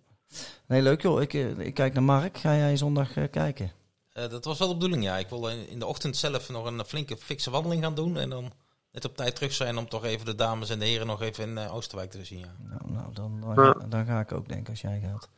Nee, 0.66 0.82
leuk 0.82 1.02
joh. 1.02 1.22
Ik, 1.22 1.32
ik 1.58 1.74
kijk 1.74 1.92
naar 1.94 2.02
Mark. 2.02 2.38
Ga 2.38 2.56
jij 2.56 2.76
zondag 2.76 3.16
eh, 3.16 3.30
kijken? 3.30 3.72
Eh, 4.12 4.28
dat 4.28 4.44
was 4.44 4.58
wel 4.58 4.68
de 4.68 4.74
bedoeling, 4.74 5.02
ja. 5.02 5.16
Ik 5.16 5.28
wil 5.28 5.48
in 5.48 5.68
in 5.68 5.78
de 5.78 5.86
ochtend 5.86 6.16
zelf 6.16 6.48
nog 6.48 6.64
een 6.66 6.84
flinke 6.84 7.16
fikse 7.16 7.50
wandeling 7.50 7.82
gaan 7.82 7.94
doen. 7.94 8.16
En 8.16 8.30
dan 8.30 8.52
net 8.92 9.04
op 9.04 9.16
tijd 9.16 9.34
terug 9.34 9.52
zijn 9.52 9.76
om 9.78 9.88
toch 9.88 10.04
even 10.04 10.26
de 10.26 10.34
dames 10.34 10.70
en 10.70 10.78
de 10.78 10.84
heren 10.84 11.06
nog 11.06 11.22
even 11.22 11.44
in 11.48 11.58
eh, 11.58 11.74
Oosterwijk 11.74 12.10
te 12.10 12.24
zien. 12.24 12.38
Ja. 12.38 12.46
Nou, 12.68 12.92
nou 12.92 13.12
dan, 13.12 13.40
dan, 13.40 13.56
ga, 13.56 13.86
dan 13.88 14.04
ga 14.04 14.20
ik 14.20 14.32
ook 14.32 14.48
denken 14.48 14.70
als 14.70 14.80
jij 14.80 15.00
gaat. 15.10 15.28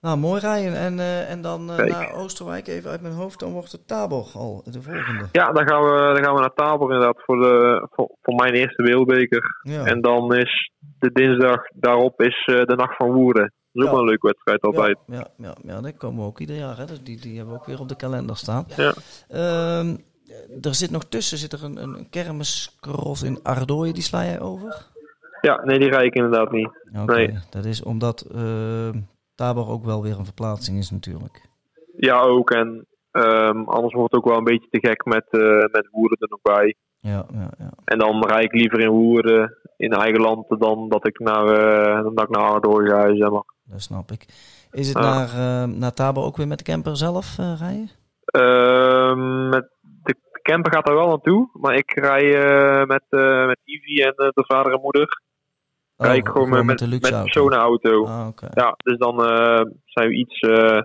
Nou, 0.00 0.18
mooi 0.18 0.40
rijden. 0.40 0.76
En, 0.76 0.98
eh, 0.98 1.30
en 1.30 1.42
dan 1.42 1.70
eh, 1.70 1.86
naar 1.86 2.12
Oosterwijk, 2.12 2.66
even 2.66 2.90
uit 2.90 3.00
mijn 3.00 3.14
hoofd, 3.14 3.38
dan 3.38 3.52
wordt 3.52 3.72
het 3.72 3.86
Tabor 3.88 4.26
al 4.34 4.62
de 4.64 4.82
volgende. 4.82 5.28
Ja, 5.32 5.52
dan 5.52 5.68
gaan 5.68 5.82
we, 5.82 6.12
dan 6.14 6.24
gaan 6.24 6.34
we 6.34 6.40
naar 6.40 6.54
Tabor 6.54 6.92
inderdaad 6.92 7.22
voor, 7.24 7.36
de, 7.36 7.86
voor, 7.90 8.10
voor 8.22 8.34
mijn 8.34 8.54
eerste 8.54 8.82
wereldbeker. 8.82 9.60
Ja. 9.62 9.84
En 9.84 10.00
dan 10.00 10.34
is 10.36 10.70
de 10.98 11.12
dinsdag 11.12 11.60
daarop 11.74 12.20
is 12.20 12.44
eh, 12.46 12.64
de 12.64 12.74
Nacht 12.76 12.96
van 12.96 13.12
Woerden. 13.12 13.42
Dat 13.42 13.52
is 13.72 13.80
ook 13.82 13.86
Ja. 13.86 13.90
wel 13.90 14.00
een 14.00 14.08
leuke 14.08 14.26
wedstrijd 14.26 14.62
altijd. 14.62 14.98
Ja, 15.06 15.14
ja, 15.14 15.26
ja, 15.36 15.54
ja, 15.62 15.80
dat 15.80 15.96
komen 15.96 16.20
we 16.20 16.26
ook 16.26 16.38
ieder 16.40 16.56
jaar. 16.56 16.76
Hè. 16.78 16.84
Dus 16.86 17.02
die, 17.02 17.20
die 17.20 17.36
hebben 17.36 17.54
we 17.54 17.60
ook 17.60 17.66
weer 17.66 17.80
op 17.80 17.88
de 17.88 17.96
kalender 17.96 18.36
staan. 18.36 18.66
Ja. 18.76 18.94
Ehm, 19.28 19.96
er 20.60 20.74
zit 20.74 20.90
nog 20.90 21.04
tussen 21.04 21.38
zit 21.38 21.52
er 21.52 21.64
een, 21.64 21.82
een 21.82 22.08
in 23.22 23.42
Ardooien. 23.42 23.94
Die 23.94 24.02
sla 24.02 24.24
jij 24.24 24.40
over? 24.40 24.86
Ja, 25.40 25.64
nee, 25.64 25.78
die 25.78 25.90
rij 25.90 26.04
ik 26.04 26.14
inderdaad 26.14 26.52
niet. 26.52 26.70
Nee. 27.06 27.38
dat 27.50 27.64
is 27.64 27.82
omdat 27.82 28.20
ehm 28.34 28.98
Tabor 29.34 29.68
ook 29.68 29.84
wel 29.84 30.02
weer 30.02 30.18
een 30.18 30.24
verplaatsing 30.24 30.78
is 30.78 30.90
natuurlijk. 30.90 31.48
Ja, 31.96 32.20
ook. 32.20 32.50
En 32.50 32.86
ehm, 33.10 33.62
anders 33.64 33.94
wordt 33.94 34.12
het 34.12 34.20
ook 34.22 34.28
wel 34.28 34.38
een 34.38 34.44
beetje 34.44 34.68
te 34.70 34.88
gek 34.88 35.04
met, 35.04 35.26
eh, 35.30 35.40
met 35.72 35.88
Woerden 35.90 36.18
er 36.18 36.28
nog 36.28 36.40
bij. 36.42 36.74
Ja, 36.98 37.26
ja, 37.32 37.50
ja. 37.58 37.70
En 37.84 37.98
dan 37.98 38.26
rijd 38.26 38.44
ik 38.44 38.52
liever 38.52 38.80
in 38.80 38.90
Woerden, 38.90 39.56
in 39.76 39.92
eigen 39.92 40.20
land, 40.20 40.46
dan 40.58 40.88
dat 40.88 41.06
ik 41.06 41.18
naar, 41.18 41.46
eh 41.46 42.02
dan 42.02 42.14
dat 42.14 42.24
ik 42.24 42.36
naar 42.36 42.50
Ardooien 42.50 42.90
ga, 42.90 43.16
zeg 43.16 43.30
maar. 43.30 43.54
Dat 43.64 43.82
snap 43.82 44.10
ik. 44.12 44.24
Is 44.70 44.88
het 44.88 44.98
Ja. 44.98 45.14
naar, 45.14 45.68
naar 45.68 45.92
Tabor 45.94 46.24
ook 46.24 46.36
weer 46.36 46.48
met 46.48 46.58
de 46.58 46.64
camper 46.64 46.96
zelf 46.96 47.38
eh, 47.38 47.52
rijden? 47.58 47.90
Ehm, 48.24 49.48
met 49.48 49.68
camper 50.42 50.72
gaat 50.72 50.88
er 50.88 50.94
wel 50.94 51.08
naartoe, 51.08 51.48
maar 51.52 51.74
ik 51.74 51.92
rij 51.92 52.34
eh, 52.34 52.86
met, 52.86 53.02
eh 53.08 53.46
met 53.46 53.60
Ivy 53.64 54.02
en 54.02 54.14
eh, 54.14 54.28
de 54.28 54.44
vader 54.46 54.72
en 54.72 54.80
moeder. 54.80 55.20
Oh, 55.96 56.06
rij 56.06 56.16
ik 56.16 56.28
gewoon, 56.28 56.48
met, 56.48 56.64
met, 56.64 56.80
een 56.80 56.90
auto. 56.92 57.22
personenauto. 57.22 58.06
Ah, 58.06 58.26
oké. 58.26 58.48
Ja, 58.54 58.74
dus 58.76 58.98
dan 58.98 59.24
eh, 59.24 59.60
zijn 59.84 60.08
we 60.08 60.14
iets, 60.14 60.38
eh, 60.40 60.80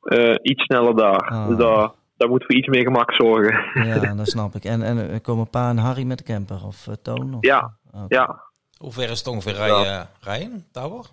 eh, 0.00 0.36
iets 0.42 0.62
sneller 0.62 0.96
daar. 0.96 1.28
Ah. 1.28 1.48
Dus 1.48 1.56
daar, 1.56 1.90
daar 2.16 2.28
moeten 2.28 2.48
we 2.48 2.54
iets 2.54 2.68
meer 2.68 2.82
gemak 2.82 3.12
zorgen. 3.12 3.84
Ja, 3.86 4.14
dat 4.14 4.28
snap 4.28 4.54
ik. 4.54 4.64
En, 4.64 4.82
en 4.82 5.10
er 5.10 5.20
komen 5.20 5.50
Pa 5.50 5.68
en 5.68 5.78
Harry 5.78 6.04
met 6.04 6.18
de 6.18 6.24
camper? 6.24 6.64
Of 6.66 6.88
Toon? 7.02 7.34
Of, 7.34 7.40
Ja. 7.40 7.72
Ja, 8.08 8.42
Hoe 8.78 8.92
ver 8.92 9.10
is 9.10 9.18
het 9.18 9.26
ongeveer 9.28 9.54
rijden, 9.54 10.08
rijden 10.20 10.66
Tabor? 10.72 11.06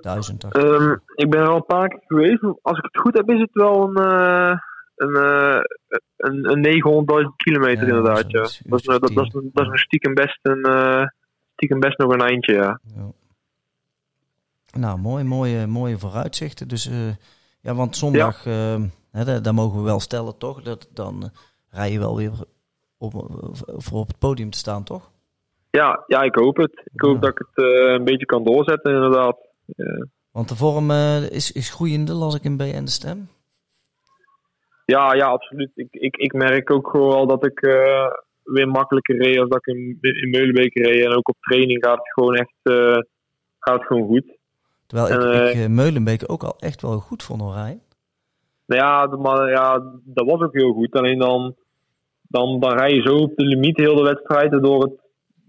Duizend, 0.00 0.40
dacht 0.40 0.56
ik. 0.56 0.62
Ehm, 0.62 0.96
ik 1.14 1.30
ben 1.30 1.40
er 1.40 1.48
al 1.48 1.56
een 1.56 1.64
paar 1.64 1.88
keer 1.88 2.02
geweest. 2.06 2.42
Als 2.42 2.78
ik 2.78 2.84
het 2.84 3.00
goed 3.00 3.16
heb, 3.16 3.30
is 3.30 3.40
het 3.40 3.52
wel 3.52 3.88
een, 3.88 3.96
eh, 3.96 4.58
een, 5.02 5.14
eh, 5.16 5.60
een, 6.16 6.50
een 6.50 6.62
900.000 6.62 7.36
kilometer 7.36 7.86
Ja, 7.86 7.94
inderdaad. 7.94 8.30
Ja. 8.30 8.40
Dat, 8.40 8.50
is, 8.50 8.62
dat, 8.62 9.00
dat, 9.00 9.10
is, 9.10 9.32
dat 9.52 9.64
is 9.64 9.70
een 9.70 9.78
stiekem 9.78 10.14
best, 10.14 10.38
een, 10.42 10.62
eh, 10.62 11.06
stiekem 11.54 11.80
best 11.80 11.98
nog 11.98 12.12
een 12.12 12.20
eindje, 12.20 12.54
ja. 12.54 12.80
Ja. 12.94 13.10
Nou, 14.78 14.98
mooi, 14.98 15.24
mooie, 15.24 15.66
mooie 15.66 15.98
vooruitzichten. 15.98 16.68
Dus 16.68 16.86
eh, 16.86 17.14
ja, 17.60 17.74
want 17.74 17.96
zondag, 17.96 18.44
hè, 18.44 19.24
daar, 19.24 19.42
daar 19.42 19.54
mogen 19.54 19.78
we 19.78 19.84
wel 19.84 20.00
stellen, 20.00 20.38
toch? 20.38 20.62
Dat, 20.62 20.88
dan 20.94 21.30
rij 21.70 21.92
je 21.92 21.98
wel 21.98 22.16
weer 22.16 22.32
op, 22.98 23.12
voor 23.76 23.98
op 23.98 24.08
het 24.08 24.18
podium 24.18 24.50
te 24.50 24.58
staan, 24.58 24.84
toch? 24.84 25.10
Ja, 25.70 26.04
ja, 26.06 26.22
ik 26.22 26.34
hoop 26.34 26.56
het. 26.56 26.82
Ik 26.92 27.00
hoop 27.00 27.20
dat 27.20 27.30
ik 27.30 27.38
het 27.38 27.64
een 27.64 28.04
beetje 28.04 28.26
kan 28.26 28.44
doorzetten, 28.44 28.94
inderdaad. 28.94 29.36
Want 30.30 30.48
de 30.48 30.56
vorm 30.56 30.90
is, 31.30 31.52
is 31.52 31.70
groeiende, 31.70 32.12
las 32.12 32.34
ik 32.34 32.44
in 32.44 32.56
BN 32.56 32.84
de 32.84 32.90
Stem. 32.90 33.28
Ja, 34.84 35.14
ja, 35.14 35.26
absoluut. 35.26 35.70
Ik, 35.74 35.88
ik, 35.90 36.16
ik 36.16 36.32
merk 36.32 36.70
ook 36.70 36.88
gewoon 36.88 37.08
wel 37.08 37.26
dat 37.26 37.46
ik 37.46 37.60
eh, 37.62 38.06
weer 38.42 38.68
makkelijker 38.68 39.16
reed 39.16 39.38
als 39.38 39.48
dat 39.48 39.58
ik 39.58 39.74
in, 39.74 39.98
in 40.00 40.30
Meulenbeek 40.30 40.74
reed. 40.74 41.04
En 41.04 41.16
ook 41.16 41.28
op 41.28 41.36
training 41.40 41.84
gaat 41.84 41.98
het 41.98 42.12
gewoon 42.12 42.34
echt 42.34 42.58
eh, 42.62 42.98
gaat 43.58 43.78
het 43.78 43.86
gewoon 43.86 44.06
goed. 44.06 44.36
Terwijl 44.86 45.12
ik, 45.12 45.52
Eh, 45.54 45.62
ik 45.62 45.68
Meulenbeek 45.68 46.22
ook 46.26 46.42
al 46.42 46.56
echt 46.58 46.82
wel 46.82 46.98
goed 46.98 47.22
vond 47.22 47.40
hoor, 47.40 47.52
Rijn. 47.52 47.80
Nou 48.66 48.80
ja, 48.80 49.16
maar 49.16 49.50
ja, 49.50 49.82
dat 50.04 50.26
was 50.26 50.40
ook 50.40 50.54
heel 50.54 50.72
goed. 50.72 50.92
Alleen 50.92 51.18
dan, 51.18 51.54
dan, 52.22 52.60
dan 52.60 52.78
rij 52.78 52.94
je 52.94 53.02
zo 53.02 53.16
op 53.16 53.36
de 53.36 53.44
limiet 53.44 53.76
heel 53.76 53.96
de 53.96 54.02
wedstrijd, 54.02 54.50
waardoor 54.50 54.82
het 54.82 55.00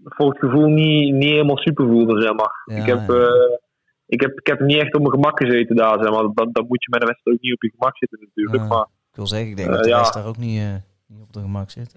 voor 0.04 0.28
het 0.28 0.38
gevoel 0.38 0.66
niet, 0.66 1.14
niet 1.14 1.30
helemaal 1.30 1.58
super 1.58 1.86
voelde, 1.86 2.20
zeg 2.20 2.34
maar. 2.34 2.62
Ja, 2.64 2.76
ik, 2.76 2.86
heb, 2.86 3.08
ja. 3.08 3.58
ik, 4.06 4.20
heb, 4.20 4.38
ik 4.38 4.46
heb 4.46 4.60
niet 4.60 4.80
echt 4.80 4.94
op 4.94 5.00
mijn 5.00 5.14
gemak 5.14 5.42
gezeten 5.42 5.76
daar, 5.76 6.02
zeg 6.02 6.10
maar. 6.10 6.22
Dan, 6.34 6.48
dan 6.52 6.66
moet 6.68 6.84
je 6.84 6.90
met 6.90 7.00
de 7.00 7.06
wedstrijd 7.06 7.36
ook 7.36 7.42
niet 7.42 7.54
op 7.54 7.62
je 7.62 7.72
gemak 7.78 7.96
zitten 7.96 8.18
natuurlijk. 8.20 8.62
Ja. 8.62 8.68
Maar 8.68 8.86
Ik 9.14 9.20
wil 9.20 9.28
zeggen, 9.28 9.48
ik 9.50 9.56
denk 9.56 9.68
Eh, 9.68 9.74
dat 9.74 9.84
de 9.84 9.90
ja. 9.90 9.98
rest 9.98 10.14
daar 10.14 10.26
ook 10.26 10.36
niet, 10.36 10.60
eh, 10.60 10.74
niet 11.06 11.22
op 11.22 11.32
de 11.32 11.40
gemak 11.40 11.70
zit. 11.70 11.94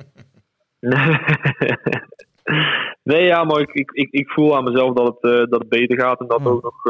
nee, 3.04 3.24
ja, 3.24 3.44
maar 3.44 3.60
ik, 3.60 3.70
ik, 3.74 3.92
ik, 3.92 4.12
ik 4.12 4.30
voel 4.30 4.56
aan 4.58 4.64
mezelf 4.64 4.94
dat 4.94 5.08
het, 5.08 5.24
eh, 5.34 5.46
dat 5.50 5.60
het 5.60 5.70
beter 5.70 6.00
gaat 6.00 6.20
en 6.20 6.28
dat 6.28 6.40
er 6.40 6.46
Ja. 6.46 6.52
ook 6.52 6.64
nog, 6.64 6.84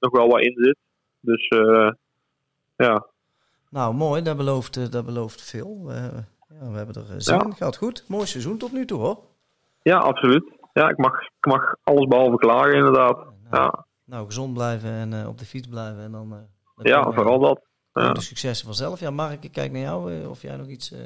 nog 0.00 0.10
wel 0.12 0.28
wat 0.28 0.40
in 0.40 0.54
zit. 0.56 0.76
Dus 1.20 1.48
ja. 2.76 3.06
Nou, 3.70 3.94
mooi, 3.94 4.22
dat 4.22 4.36
belooft, 4.36 4.92
dat 4.92 5.04
belooft 5.06 5.42
veel. 5.42 5.82
We, 5.86 5.92
ja, 6.60 6.70
we 6.70 6.76
hebben 6.76 6.94
er 6.94 7.22
zin 7.22 7.34
Ja. 7.34 7.50
Gaat 7.56 7.76
goed. 7.76 8.04
Mooi 8.08 8.26
seizoen 8.26 8.58
tot 8.58 8.72
nu 8.72 8.84
toe 8.84 9.00
hoor. 9.00 9.18
ja, 9.82 9.98
absoluut. 9.98 10.44
Ja, 10.72 10.88
ik 10.88 10.96
mag, 10.98 11.20
ik 11.22 11.46
mag 11.46 11.74
alles 11.82 12.06
behalve 12.06 12.36
klagen, 12.36 12.74
inderdaad. 12.74 13.16
Nou, 13.16 13.32
Ja, 13.50 13.84
nou, 14.04 14.26
gezond 14.26 14.54
blijven 14.54 14.90
en 14.90 15.26
op 15.26 15.38
de 15.38 15.44
fiets 15.44 15.68
blijven. 15.68 16.02
En 16.02 16.12
dan, 16.12 16.46
ja 16.76 17.12
vooral 17.12 17.38
dat. 17.38 17.60
Ja. 17.92 18.12
de 18.12 18.20
successen 18.20 18.66
vanzelf. 18.66 19.00
Ja, 19.00 19.10
Mark, 19.10 19.44
ik 19.44 19.52
kijk 19.52 19.72
naar 19.72 19.80
jou 19.80 20.14
eh, 20.22 20.30
of 20.30 20.42
jij 20.42 20.56
nog 20.56 20.66
iets 20.66 20.92
eh, 20.92 20.98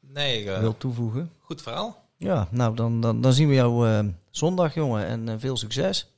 Nee, 0.00 0.50
eh, 0.50 0.60
wilt 0.60 0.80
toevoegen. 0.80 1.30
goed 1.38 1.62
verhaal. 1.62 2.02
Ja, 2.16 2.48
nou, 2.50 2.74
dan, 2.76 3.00
dan, 3.00 3.20
dan 3.20 3.32
zien 3.32 3.48
we 3.48 3.54
jou 3.54 3.88
eh, 3.88 4.04
zondag, 4.30 4.74
jongen. 4.74 5.06
En 5.06 5.28
eh, 5.28 5.34
veel 5.38 5.56
succes. 5.56 6.12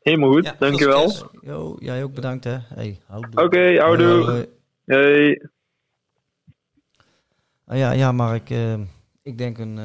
Helemaal 0.00 0.32
goed, 0.32 0.44
Ja, 0.44 0.56
dankjewel. 0.58 1.12
Jo, 1.42 1.76
jij 1.80 2.02
ook 2.04 2.14
bedankt, 2.14 2.44
hè. 2.44 2.58
Hey, 2.74 3.00
houdoe. 3.06 3.44
Oké, 3.44 3.78
houdoe. 3.80 4.06
Hoi, 4.06 4.24
hoi. 4.24 4.46
Hey. 4.84 5.48
Ah, 7.66 7.76
ja, 7.78 7.90
ja, 7.90 8.12
Mark, 8.12 8.50
eh, 8.50 8.74
ik 9.22 9.38
denk 9.38 9.58
een 9.58 9.78
eh, 9.78 9.84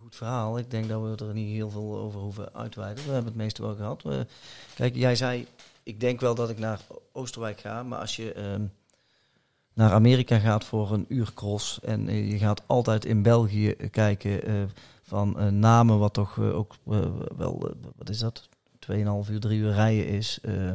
goed 0.00 0.16
verhaal. 0.16 0.58
Ik 0.58 0.70
denk 0.70 0.88
dat 0.88 1.02
we 1.18 1.24
er 1.26 1.32
niet 1.32 1.54
heel 1.54 1.70
veel 1.70 1.96
over 1.98 2.20
hoeven 2.20 2.54
uitweiden. 2.54 3.04
We 3.04 3.10
hebben 3.10 3.32
het 3.32 3.42
meeste 3.42 3.62
wel 3.62 3.74
gehad. 3.74 4.02
We- 4.02 4.26
kijk, 4.74 4.94
jij 4.94 5.16
zei, 5.16 5.46
ik 5.82 6.00
denk 6.00 6.20
wel 6.20 6.34
dat 6.34 6.50
ik 6.50 6.58
naar 6.58 6.80
Oosterwijk 7.12 7.60
ga. 7.60 7.82
Maar 7.82 7.98
als 7.98 8.16
je 8.16 8.32
ehm, 8.32 8.62
naar 9.74 9.92
Amerika 9.92 10.38
gaat 10.38 10.64
voor 10.64 10.92
een 10.92 11.04
uur 11.08 11.30
cross... 11.34 11.80
en 11.80 12.08
eh, 12.08 12.30
je 12.30 12.38
gaat 12.38 12.62
altijd 12.66 13.04
in 13.04 13.22
België 13.22 13.74
kijken 13.90 14.44
eh, 14.44 14.54
van 15.02 15.38
eh, 15.38 15.46
namen... 15.48 15.98
wat 15.98 16.12
toch 16.14 16.38
eh, 16.38 16.56
ook 16.56 16.74
eh, 16.90 16.98
wel, 17.36 17.68
eh, 17.68 17.74
wat 17.96 18.08
is 18.08 18.18
dat? 18.18 18.48
2,5 18.90 19.30
uur, 19.30 19.40
3 19.40 19.58
uur 19.58 19.72
rijden 19.72 20.06
is. 20.08 20.38
eh, 20.42 20.70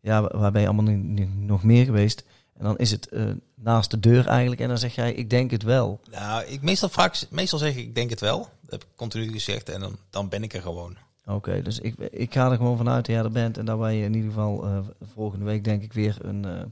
ja, 0.00 0.22
waar 0.38 0.52
ben 0.52 0.60
je 0.62 0.68
allemaal 0.68 0.94
nog 1.36 1.62
meer 1.62 1.84
geweest? 1.84 2.24
En 2.56 2.64
dan 2.64 2.78
is 2.78 2.90
het 2.90 3.08
eh, 3.08 3.24
naast 3.54 3.90
de 3.90 4.00
deur 4.00 4.26
eigenlijk. 4.26 4.60
En 4.60 4.68
dan 4.68 4.78
zeg 4.78 4.94
jij, 4.94 5.12
ik 5.12 5.30
denk 5.30 5.50
het 5.50 5.62
wel. 5.62 6.00
Nou, 6.10 6.44
ik 6.44 6.62
meestal, 6.62 6.88
vaak, 6.88 7.26
meestal 7.30 7.58
zeg 7.58 7.70
ik, 7.76 7.84
ik 7.86 7.94
denk 7.94 8.10
het 8.10 8.20
wel. 8.20 8.38
Dat 8.38 8.70
heb 8.70 8.82
ik 8.82 8.88
continu 8.96 9.32
gezegd 9.32 9.68
en 9.68 9.80
dan, 9.80 9.96
dan 10.10 10.28
ben 10.28 10.42
ik 10.42 10.54
er 10.54 10.62
gewoon. 10.62 10.96
Oké, 11.26 11.62
dus 11.62 11.78
ik, 11.78 11.94
ik 11.98 12.32
ga 12.32 12.50
er 12.50 12.56
gewoon 12.56 12.76
vanuit 12.76 13.06
dat 13.06 13.14
jij 13.14 13.24
er 13.24 13.30
bent. 13.30 13.58
En 13.58 13.64
dat 13.64 13.78
wij 13.78 14.00
in 14.02 14.14
ieder 14.14 14.28
geval 14.30 14.64
eh, 14.64 14.78
volgende 15.14 15.44
week 15.44 15.64
denk 15.64 15.82
ik 15.82 15.92
weer 15.92 16.16
een, 16.22 16.44
eh, 16.44 16.62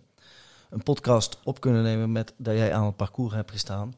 een 0.71 0.83
podcast 0.83 1.39
op 1.45 1.61
kunnen 1.61 1.83
nemen 1.83 2.13
met 2.13 2.35
dat 2.37 2.55
jij 2.55 2.75
aan 2.75 2.85
het 2.87 2.97
parcours 2.97 3.35
hebt 3.35 3.51
gestaan. 3.51 3.95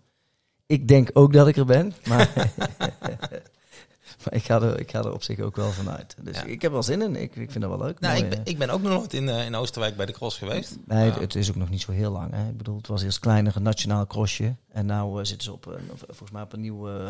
Ik 0.67 0.89
denk 0.89 1.11
ook 1.13 1.33
dat 1.33 1.49
ik 1.49 1.57
er 1.57 1.65
ben, 1.67 1.93
maar, 2.09 2.33
maar 4.25 4.35
ik, 4.35 4.43
ga 4.45 4.61
er, 4.61 4.81
ik 4.81 4.91
ga 4.91 4.99
er 4.99 5.13
op 5.13 5.23
zich 5.23 5.41
ook 5.41 5.57
wel 5.57 5.71
vanuit. 5.71 6.17
Dus 6.23 6.37
Ja. 6.37 6.45
ik 6.45 6.63
heb 6.63 6.73
wel 6.73 6.83
zin 6.83 7.03
in. 7.03 7.17
Ik, 7.17 7.37
ik 7.37 7.51
vind 7.51 7.65
dat 7.65 7.77
wel 7.79 7.87
leuk. 7.87 8.01
Nou, 8.01 8.13
Mooi, 8.15 8.25
ik, 8.25 8.31
ben, 8.31 8.45
eh. 8.45 8.53
ik 8.53 8.59
ben 8.59 8.71
ook 8.71 8.83
nog 8.83 8.93
nooit 8.93 9.13
in, 9.15 9.29
eh, 9.29 9.45
in 9.45 9.55
Oosterwijk 9.55 9.97
bij 9.97 10.07
de 10.07 10.13
cross 10.13 10.39
geweest. 10.39 10.77
Nee, 10.87 11.07
Ja. 11.07 11.19
het 11.21 11.35
is 11.35 11.49
ook 11.51 11.57
nog 11.57 11.71
niet 11.71 11.81
zo 11.81 11.93
heel 11.93 12.13
lang. 12.13 12.33
Hè. 12.35 12.49
Ik 12.49 12.57
bedoel, 12.57 12.77
het 12.77 12.87
was 12.87 13.03
eerst 13.03 13.19
kleiner 13.19 13.57
een 13.57 13.63
nationaal 13.63 14.07
crossje. 14.07 14.55
En 14.69 14.87
nu 14.87 15.25
zitten 15.27 15.45
ze 15.45 15.53
op 15.53 15.67
een, 15.67 15.91
volgens 16.07 16.31
mij 16.31 16.43
op 16.43 16.53
een 16.53 16.61
nieuw, 16.61 16.89
eh, 16.89 17.09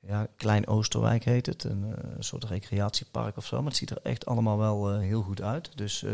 ja, 0.00 0.26
Klein 0.36 0.66
Oosterwijk 0.66 1.24
heet 1.24 1.46
het. 1.46 1.64
Een 1.64 1.94
eh, 1.96 2.04
soort 2.18 2.44
recreatiepark 2.44 3.36
of 3.36 3.46
zo. 3.46 3.56
Maar 3.56 3.66
het 3.66 3.76
ziet 3.76 3.90
er 3.90 3.98
echt 4.02 4.26
allemaal 4.26 4.58
wel 4.58 4.90
eh, 4.90 4.98
heel 4.98 5.22
goed 5.22 5.42
uit. 5.42 5.70
Dus 5.74 6.02
eh, 6.02 6.12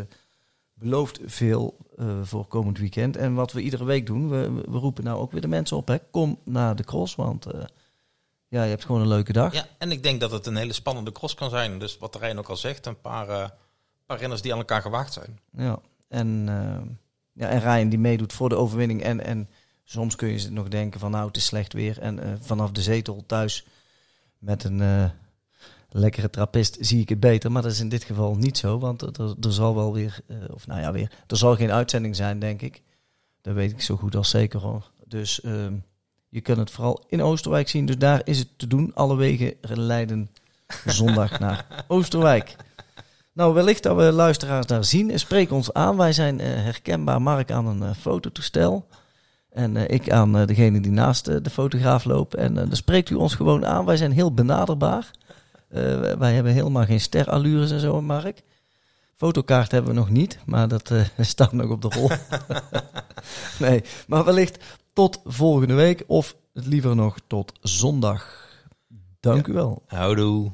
belooft 0.79 1.21
veel 1.25 1.77
eh, 1.97 2.23
voor 2.23 2.47
komend 2.47 2.79
weekend. 2.79 3.17
En 3.17 3.35
wat 3.35 3.53
we 3.53 3.61
iedere 3.61 3.85
week 3.85 4.07
doen, 4.07 4.29
we, 4.29 4.53
we 4.53 4.79
roepen 4.79 5.05
nou 5.05 5.19
ook 5.19 5.33
weer 5.33 5.41
de 5.41 5.49
mensen 5.49 5.77
op. 5.77 5.89
Hè. 5.89 5.99
Kom 6.11 6.39
naar 6.45 6.77
de 6.77 6.85
cross, 6.85 7.15
want 7.15 7.47
eh, 7.47 7.61
ja, 8.49 8.63
je 8.63 8.69
hebt 8.69 8.85
gewoon 8.85 9.01
een 9.01 9.09
leuke 9.09 9.33
dag. 9.33 9.55
Ja, 9.55 9.67
en 9.79 9.91
ik 9.91 10.03
denk 10.03 10.21
dat 10.21 10.31
het 10.31 10.47
een 10.47 10.57
hele 10.57 10.73
spannende 10.73 11.13
cross 11.13 11.35
kan 11.35 11.51
zijn. 11.51 11.79
Dus 11.79 11.99
wat 11.99 12.17
Rijn 12.17 12.39
ook 12.39 12.49
al 12.49 12.57
zegt, 12.57 12.87
een 12.87 13.01
paar, 13.01 13.29
eh, 13.29 13.49
paar 14.07 14.19
renners 14.19 14.43
die 14.43 14.53
aan 14.53 14.59
elkaar 14.59 14.83
gewaagd 14.83 15.13
zijn. 15.13 15.39
Ja, 15.53 15.79
en 16.09 16.45
ja, 17.33 17.49
en 17.49 17.61
Ryan 17.61 17.89
die 17.89 17.99
meedoet 17.99 18.33
voor 18.33 18.49
de 18.49 18.57
overwinning. 18.57 19.03
En, 19.03 19.25
en 19.25 19.49
soms 19.85 20.17
kun 20.17 20.29
je 20.29 20.51
nog 20.51 20.69
denken 20.69 21.01
van 21.01 21.11
nou, 21.11 21.27
het 21.27 21.37
is 21.37 21.45
slecht 21.45 21.73
weer. 21.73 21.99
En 22.01 22.39
vanaf 22.43 22.71
de 22.71 22.83
zetel 22.83 23.25
thuis 23.27 23.67
met 24.39 24.65
een 24.65 25.11
lekkere 25.89 26.31
trappist 26.31 26.77
zie 26.81 27.01
ik 27.01 27.09
het 27.09 27.21
beter. 27.21 27.53
Maar 27.53 27.63
dat 27.63 27.73
is 27.73 27.81
in 27.81 27.89
dit 27.89 28.05
geval 28.05 28.35
niet 28.35 28.59
zo. 28.59 28.79
Want 28.79 29.03
er, 29.03 29.35
er 29.41 29.53
zal 29.53 29.75
wel 29.75 29.93
weer, 29.93 30.21
eh, 30.27 30.37
of 30.51 30.67
nou 30.67 30.81
ja, 30.81 30.93
weer, 30.93 31.11
er 31.27 31.37
zal 31.37 31.57
geen 31.57 31.73
uitzending 31.73 32.17
zijn, 32.17 32.39
denk 32.39 32.63
ik. 32.63 32.83
Dat 33.43 33.55
weet 33.55 33.71
ik 33.71 33.81
zo 33.81 33.97
goed 33.97 34.17
als 34.17 34.31
zeker 34.31 34.61
hoor. 34.61 34.91
Dus 35.07 35.41
ehm, 35.41 35.75
je 36.29 36.41
kunt 36.41 36.59
het 36.59 36.71
vooral 36.71 37.05
in 37.09 37.23
Oosterwijk 37.23 37.69
zien. 37.69 37.87
Dus 37.87 37.99
daar 37.99 38.21
is 38.25 38.39
het 38.39 38.49
te 38.57 38.67
doen. 38.67 38.95
Alle 38.95 39.17
wegen 39.17 39.55
leiden 39.61 40.31
zondag 40.85 41.39
naar 41.41 41.85
Oosterwijk. 41.89 42.57
Nou, 43.33 43.55
wellicht 43.55 43.83
dat 43.83 43.97
we 43.97 44.13
luisteraars 44.13 44.67
daar 44.67 44.85
zien. 44.85 45.19
Spreek 45.19 45.51
ons 45.51 45.73
aan. 45.73 45.97
Wij 45.97 46.13
zijn 46.13 46.41
eh, 46.41 46.47
herkenbaar. 46.49 47.23
Mark 47.23 47.51
aan 47.51 47.67
een 47.67 47.83
uh, 47.83 47.91
fototoestel. 47.99 48.87
En 49.51 49.77
eh, 49.77 49.95
ik 49.95 50.11
aan 50.11 50.47
degene 50.47 50.81
die 50.81 50.93
naast 50.93 51.25
de 51.45 51.51
fotograaf 51.51 52.05
loopt. 52.05 52.35
En 52.35 52.55
dan 52.55 52.77
spreekt 52.77 53.11
u 53.11 53.15
ons 53.15 53.35
gewoon 53.35 53.67
aan. 53.67 53.85
Wij 53.85 53.97
zijn 53.97 54.13
heel 54.13 54.35
benaderbaar. 54.35 55.11
Wij 56.19 56.35
hebben 56.35 56.53
helemaal 56.53 56.85
geen 56.85 57.01
sterallures 57.01 57.71
en 57.71 57.81
zo, 57.81 58.03
Mark. 58.03 58.43
Fotokaart 59.17 59.71
hebben 59.71 59.91
we 59.95 59.99
nog 59.99 60.11
niet, 60.11 60.39
maar 60.47 60.69
dat 60.69 60.93
staat 61.21 61.53
nog 61.53 61.71
op 61.71 61.83
de 61.83 61.89
rol. 61.89 62.11
nee, 63.69 63.83
maar 64.07 64.25
wellicht 64.25 64.65
tot 64.93 65.21
volgende 65.25 65.75
week. 65.75 66.05
Of 66.07 66.37
liever 66.53 66.95
nog 66.97 67.17
tot 67.27 67.53
zondag. 67.61 68.45
Dank 69.21 69.47
Ja. 69.47 69.53
u 69.53 69.55
wel. 69.55 69.83
Houdoe. 69.87 70.53